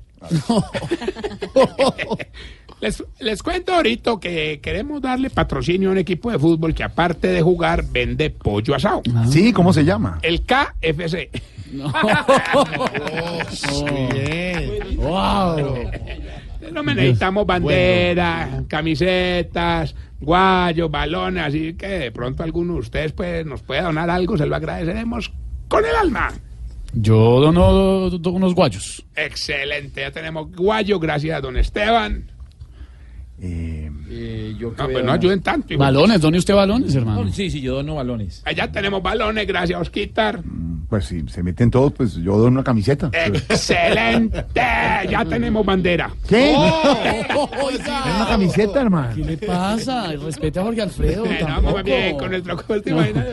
[2.82, 7.28] Les, les cuento ahorita que queremos darle patrocinio a un equipo de fútbol que aparte
[7.28, 9.02] de jugar vende pollo asado.
[9.30, 10.20] Sí, ¿cómo se llama?
[10.22, 11.30] El KFC.
[14.96, 15.92] Wow.
[16.72, 23.46] No me necesitamos bandera, camisetas, guayos, balones, así que de pronto alguno de ustedes pues,
[23.46, 25.32] nos puede donar algo, se lo agradeceremos
[25.68, 26.32] con el alma.
[26.94, 29.06] Yo dono do- unos guayos.
[29.16, 32.30] Excelente, ya tenemos guayo, gracias a don Esteban
[33.42, 33.92] eh,
[34.58, 35.74] yo No, pues no ayuden tanto.
[35.74, 35.80] hijo.
[35.80, 37.32] Balones, done usted balones, hermano.
[37.32, 38.42] Sí, sí, yo dono balones.
[38.46, 40.42] Allá tenemos balones, gracias a Osquitar.
[40.90, 43.12] Pues si se meten todos, pues yo doy una camiseta.
[43.14, 46.12] Excelente, ya tenemos bandera.
[46.28, 46.54] ¿Qué?
[46.56, 47.50] Oh,
[48.16, 49.14] una camiseta, hermano.
[49.16, 50.12] ¿Qué le pasa?
[50.14, 51.24] Respete a Jorge Alfredo.
[51.26, 51.62] Tampoco.
[51.62, 52.58] vamos bien con nuestro
[52.88, 53.26] imagina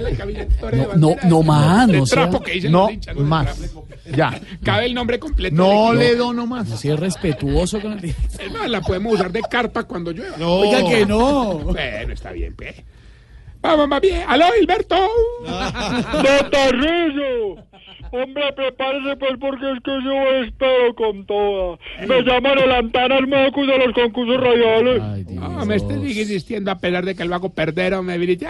[0.00, 1.20] la camiseta de No, bandera.
[1.22, 3.60] no, no más, no sea- trapo que dicen No hinchas, más.
[4.16, 4.38] Ya.
[4.64, 5.54] Cabe el nombre completo.
[5.54, 6.70] No le dono más.
[6.72, 8.04] Así es respetuoso con el...
[8.06, 10.46] Es más, la podemos usar de carpa cuando llueva.
[10.46, 11.58] Oiga que no.
[11.58, 12.82] Bueno, está bien, pues.
[13.60, 14.22] Vamos más bien.
[14.28, 15.08] ¡Aló, Hilberto!
[16.12, 17.56] ¡Botarrillo!
[18.12, 21.78] Hombre, prepárese pues porque es que yo espero con toda.
[22.06, 25.26] Me llaman el Antanas Mocus de los concursos radiales.
[25.30, 28.46] No, me esté sigue insistiendo a pesar de que lo hago perder o me dirige,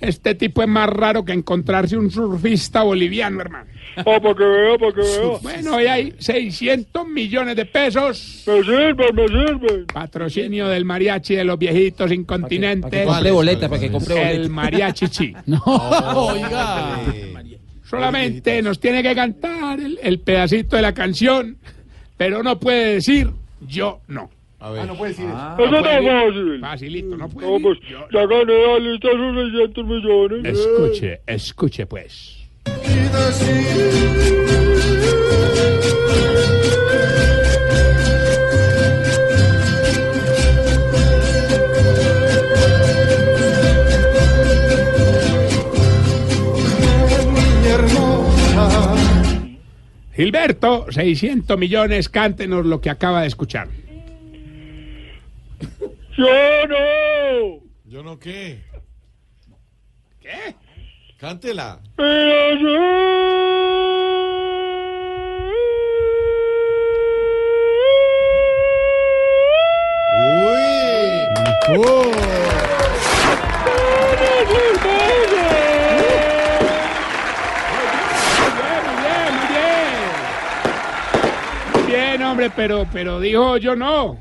[0.00, 3.66] Este, tipo es más raro que encontrarse un surfista boliviano, hermano.
[4.04, 5.38] Oh, para que vea, para que vea.
[5.40, 8.42] Bueno, hoy hay 600 millones de pesos.
[8.46, 9.86] Me sirven, me sirven.
[9.86, 12.90] Patrocinio del mariachi de los viejitos incontinentes.
[12.90, 14.30] que compre boleta, para que compre boleta.
[14.32, 15.34] El mariachi chi.
[15.46, 17.00] No, oiga.
[17.84, 21.56] Solamente nos tiene que cantar el, el pedacito de la canción,
[22.16, 23.30] pero no puede decir
[23.60, 24.30] Yo no.
[24.64, 24.86] A ver.
[24.86, 25.34] no puede decir eso.
[25.36, 26.08] Ah, Eso no puede ir.
[26.10, 26.60] fácil.
[26.60, 30.44] Facilito, no puede No, pues Yo- ya gané la lista sus 600 millones.
[30.58, 32.48] Escuche, escuche pues.
[50.14, 53.68] Gilberto, 600 millones, cántenos lo que acaba de escuchar.
[56.16, 57.60] Yo no.
[57.86, 58.62] ¿Yo no qué?
[60.20, 60.54] ¿Qué?
[61.18, 61.80] Cántela.
[61.98, 62.06] Muy
[81.86, 84.16] bien, hombre, pero, pero dijo yo no.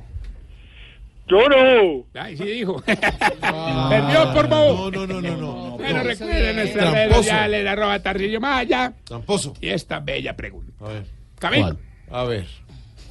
[1.27, 2.05] Yo no.
[2.21, 2.81] Ay, sí dijo.
[2.85, 4.91] Perdió por bobo.
[4.91, 5.77] No, no, no, no, no.
[5.77, 8.93] Bueno, recuerden nuestras redes sociales, arroba Tarcillo Maya.
[9.03, 9.53] Tramposo.
[9.61, 10.73] Y esta bella pregunta.
[10.85, 11.05] A ver.
[11.39, 11.77] Camilo,
[12.11, 12.45] A ver.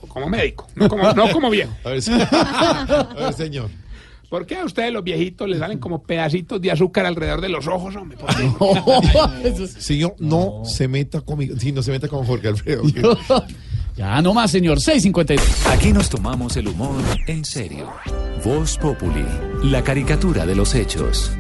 [0.09, 1.72] como médico, no como, no como viejo.
[1.84, 2.02] A ver,
[2.32, 3.70] a ver, señor.
[4.30, 7.66] ¿Por qué a ustedes los viejitos les salen como pedacitos de azúcar alrededor de los
[7.66, 8.16] ojos, hombre?
[8.16, 9.66] ¿Por qué?
[9.66, 11.55] Señor, no se meta conmigo.
[11.59, 12.82] Sí, no se meta con Jorge Alfredo.
[13.97, 14.81] Ya, no más, señor.
[14.81, 15.66] 652.
[15.66, 16.97] Aquí nos tomamos el humor
[17.27, 17.90] en serio.
[18.44, 19.24] Voz Populi,
[19.64, 21.31] la caricatura de los hechos.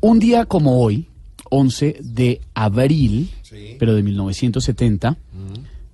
[0.00, 1.08] Un día como hoy,
[1.50, 3.30] 11 de abril,
[3.78, 5.16] pero de 1970,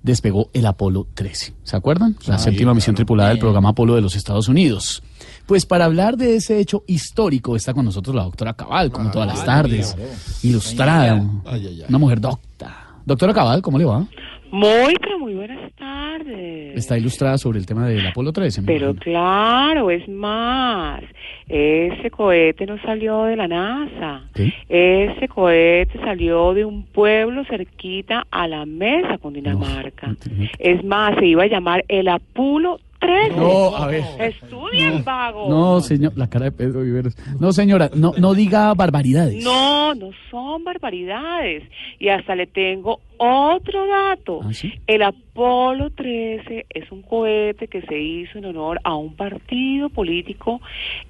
[0.01, 1.53] despegó el Apolo 13.
[1.63, 2.15] ¿Se acuerdan?
[2.25, 3.05] La Sí, séptima misión claro.
[3.05, 5.03] tripulada del programa Apolo de los Estados Unidos.
[5.45, 9.27] Pues para hablar de ese hecho histórico está con nosotros la doctora Cabal, como todas
[9.27, 9.95] las tardes,
[10.41, 11.85] ilustrada, Ay, ay, ay.
[11.89, 12.87] una mujer docta.
[13.05, 14.07] Doctora Cabal, ¿cómo le va?
[14.51, 16.75] Muy, pero muy buenas tardes.
[16.75, 18.61] Está ilustrada sobre el tema del Apolo 13.
[18.61, 21.01] me Pero claro, es más.
[21.47, 24.23] Ese cohete no salió de la NASA.
[24.33, 24.53] ¿Qué?
[24.67, 30.15] Ese cohete salió de un pueblo cerquita a la mesa con Dinamarca.
[30.59, 33.35] Es más, se iba a llamar el Apulo 13.
[33.35, 34.03] No, a ver.
[34.19, 35.49] Estudien, vago.
[35.49, 37.17] No, señor, la cara de Pedro Viveros.
[37.39, 39.43] No, señora, no, no diga barbaridades.
[39.43, 41.63] No, no son barbaridades.
[41.99, 44.41] Y hasta le tengo otro dato.
[44.43, 44.73] ¿Ah, sí?
[44.85, 50.61] El Apolo 13 es un cohete que se hizo en honor a un partido político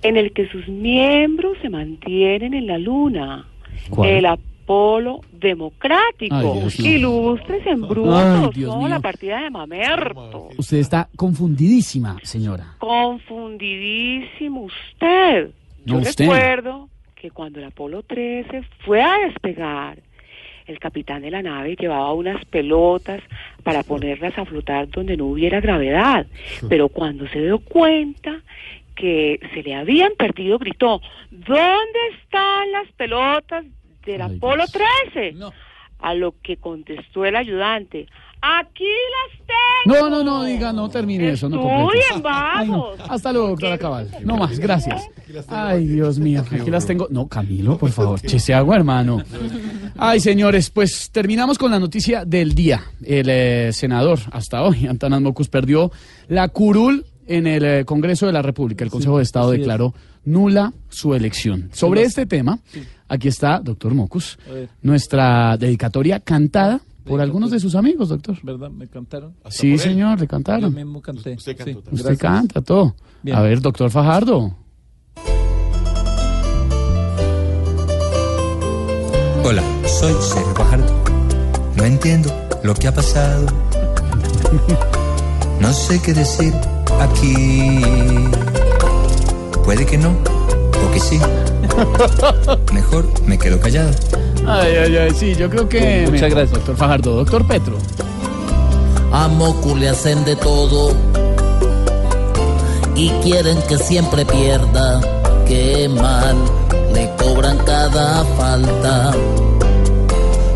[0.01, 3.47] en el que sus miembros se mantienen en la luna.
[3.89, 4.09] ¿Cuál?
[4.09, 4.50] El Apolo
[5.31, 6.35] Democrático.
[6.35, 6.97] Ay, Dios mío.
[6.97, 8.55] Ilustres en brutos.
[8.57, 10.49] No, la partida de Mamerto.
[10.57, 12.75] Usted está confundidísima, señora.
[12.77, 15.51] Confundidísimo usted.
[15.83, 16.25] Yo usted.
[16.25, 19.99] recuerdo que cuando el Apolo 13 fue a despegar,
[20.67, 23.21] el capitán de la nave llevaba unas pelotas
[23.63, 26.27] para ponerlas a flotar donde no hubiera gravedad.
[26.69, 28.41] Pero cuando se dio cuenta
[28.95, 33.65] que se le habían perdido, gritó, ¿dónde están las pelotas
[34.05, 35.35] del Apolo 13?
[35.99, 38.07] A lo que contestó el ayudante,
[38.41, 39.47] aquí las
[39.85, 39.99] tengo.
[39.99, 42.99] No, no, no, diga, no termine eso, no Ay, vamos.
[43.07, 44.09] Hasta luego, doctora Cabal.
[44.23, 45.07] No más, gracias.
[45.47, 47.07] Ay, Dios mío, aquí las tengo.
[47.11, 49.21] No, Camilo, por favor, chese agua, hermano.
[49.97, 52.81] Ay, señores, pues terminamos con la noticia del día.
[53.03, 55.91] El eh, senador, hasta hoy, Antanas Mocus, perdió
[56.27, 57.05] la curul
[57.37, 58.83] en el eh, Congreso de la República.
[58.83, 59.59] El Consejo de Estado es.
[59.59, 59.93] declaró
[60.25, 61.69] nula su elección.
[61.73, 62.59] Sobre este tema,
[63.07, 64.37] aquí está, doctor Mocus,
[64.81, 68.37] nuestra dedicatoria cantada por algunos de sus amigos, doctor.
[68.43, 68.69] ¿Verdad?
[68.69, 69.33] ¿Me cantaron?
[69.49, 70.71] Sí, señor, le cantaron.
[70.71, 71.33] Yo mismo canté.
[71.33, 72.17] Usted Sí, cantó Usted gracias.
[72.19, 72.95] canta todo.
[73.23, 73.35] Bien.
[73.37, 74.55] A ver, doctor Fajardo.
[79.43, 80.93] Hola, soy Sergio Fajardo.
[81.75, 82.29] No entiendo
[82.63, 83.47] lo que ha pasado.
[85.59, 86.53] No sé qué decir
[87.03, 87.81] aquí.
[89.63, 91.19] Puede que no, o que sí.
[92.73, 93.91] Mejor me quedo callado.
[94.47, 96.01] Ay, ay, ay, sí, yo creo que.
[96.05, 96.51] Muchas mejor, gracias.
[96.51, 97.15] Doctor Fajardo.
[97.15, 97.77] Doctor Petro.
[99.11, 100.95] A Mocu le hacen de todo
[102.95, 105.01] y quieren que siempre pierda.
[105.47, 106.37] Qué mal,
[106.93, 109.11] le cobran cada falta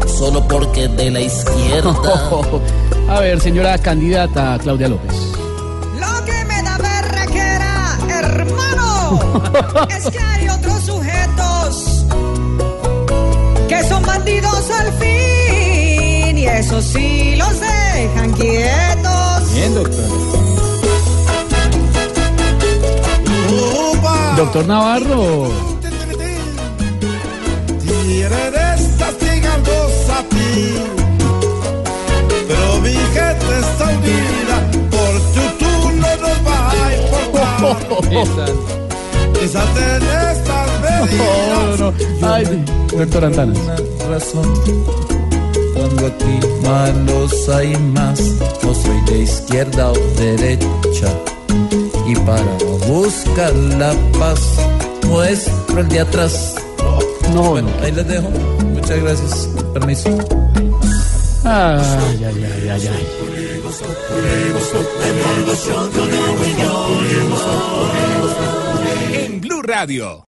[0.07, 1.93] solo porque de la izquierda.
[3.09, 5.13] A ver, señora candidata Claudia López.
[5.99, 6.34] Lo que
[9.89, 12.05] es que hay otros sujetos
[13.67, 19.53] que son bandidos al fin y eso sí los dejan quietos.
[19.53, 20.05] Bien, doctor.
[24.37, 25.45] Doctor Navarro.
[30.15, 30.23] A
[32.47, 34.57] pero mi gente está unida
[34.91, 35.13] por
[39.45, 39.63] YouTube.
[39.75, 41.19] Desaten estas medidas.
[41.49, 42.27] No, no, no.
[42.33, 42.65] Ay,
[42.97, 43.57] doctor Antanas.
[44.09, 44.53] razón.
[45.73, 48.19] Cuando aquí malos hay más,
[48.63, 51.09] no soy de izquierda o derecha.
[52.07, 52.43] Y para
[52.87, 54.39] buscar la paz,
[55.07, 56.55] muestro el de atrás.
[57.33, 58.29] No, bueno, ahí les dejo.
[58.73, 59.49] Muchas gracias.
[59.73, 60.09] Permiso.
[61.43, 63.25] Ay, ay, ay, ay, ay.
[68.25, 68.54] Blue
[69.65, 70.23] Radio.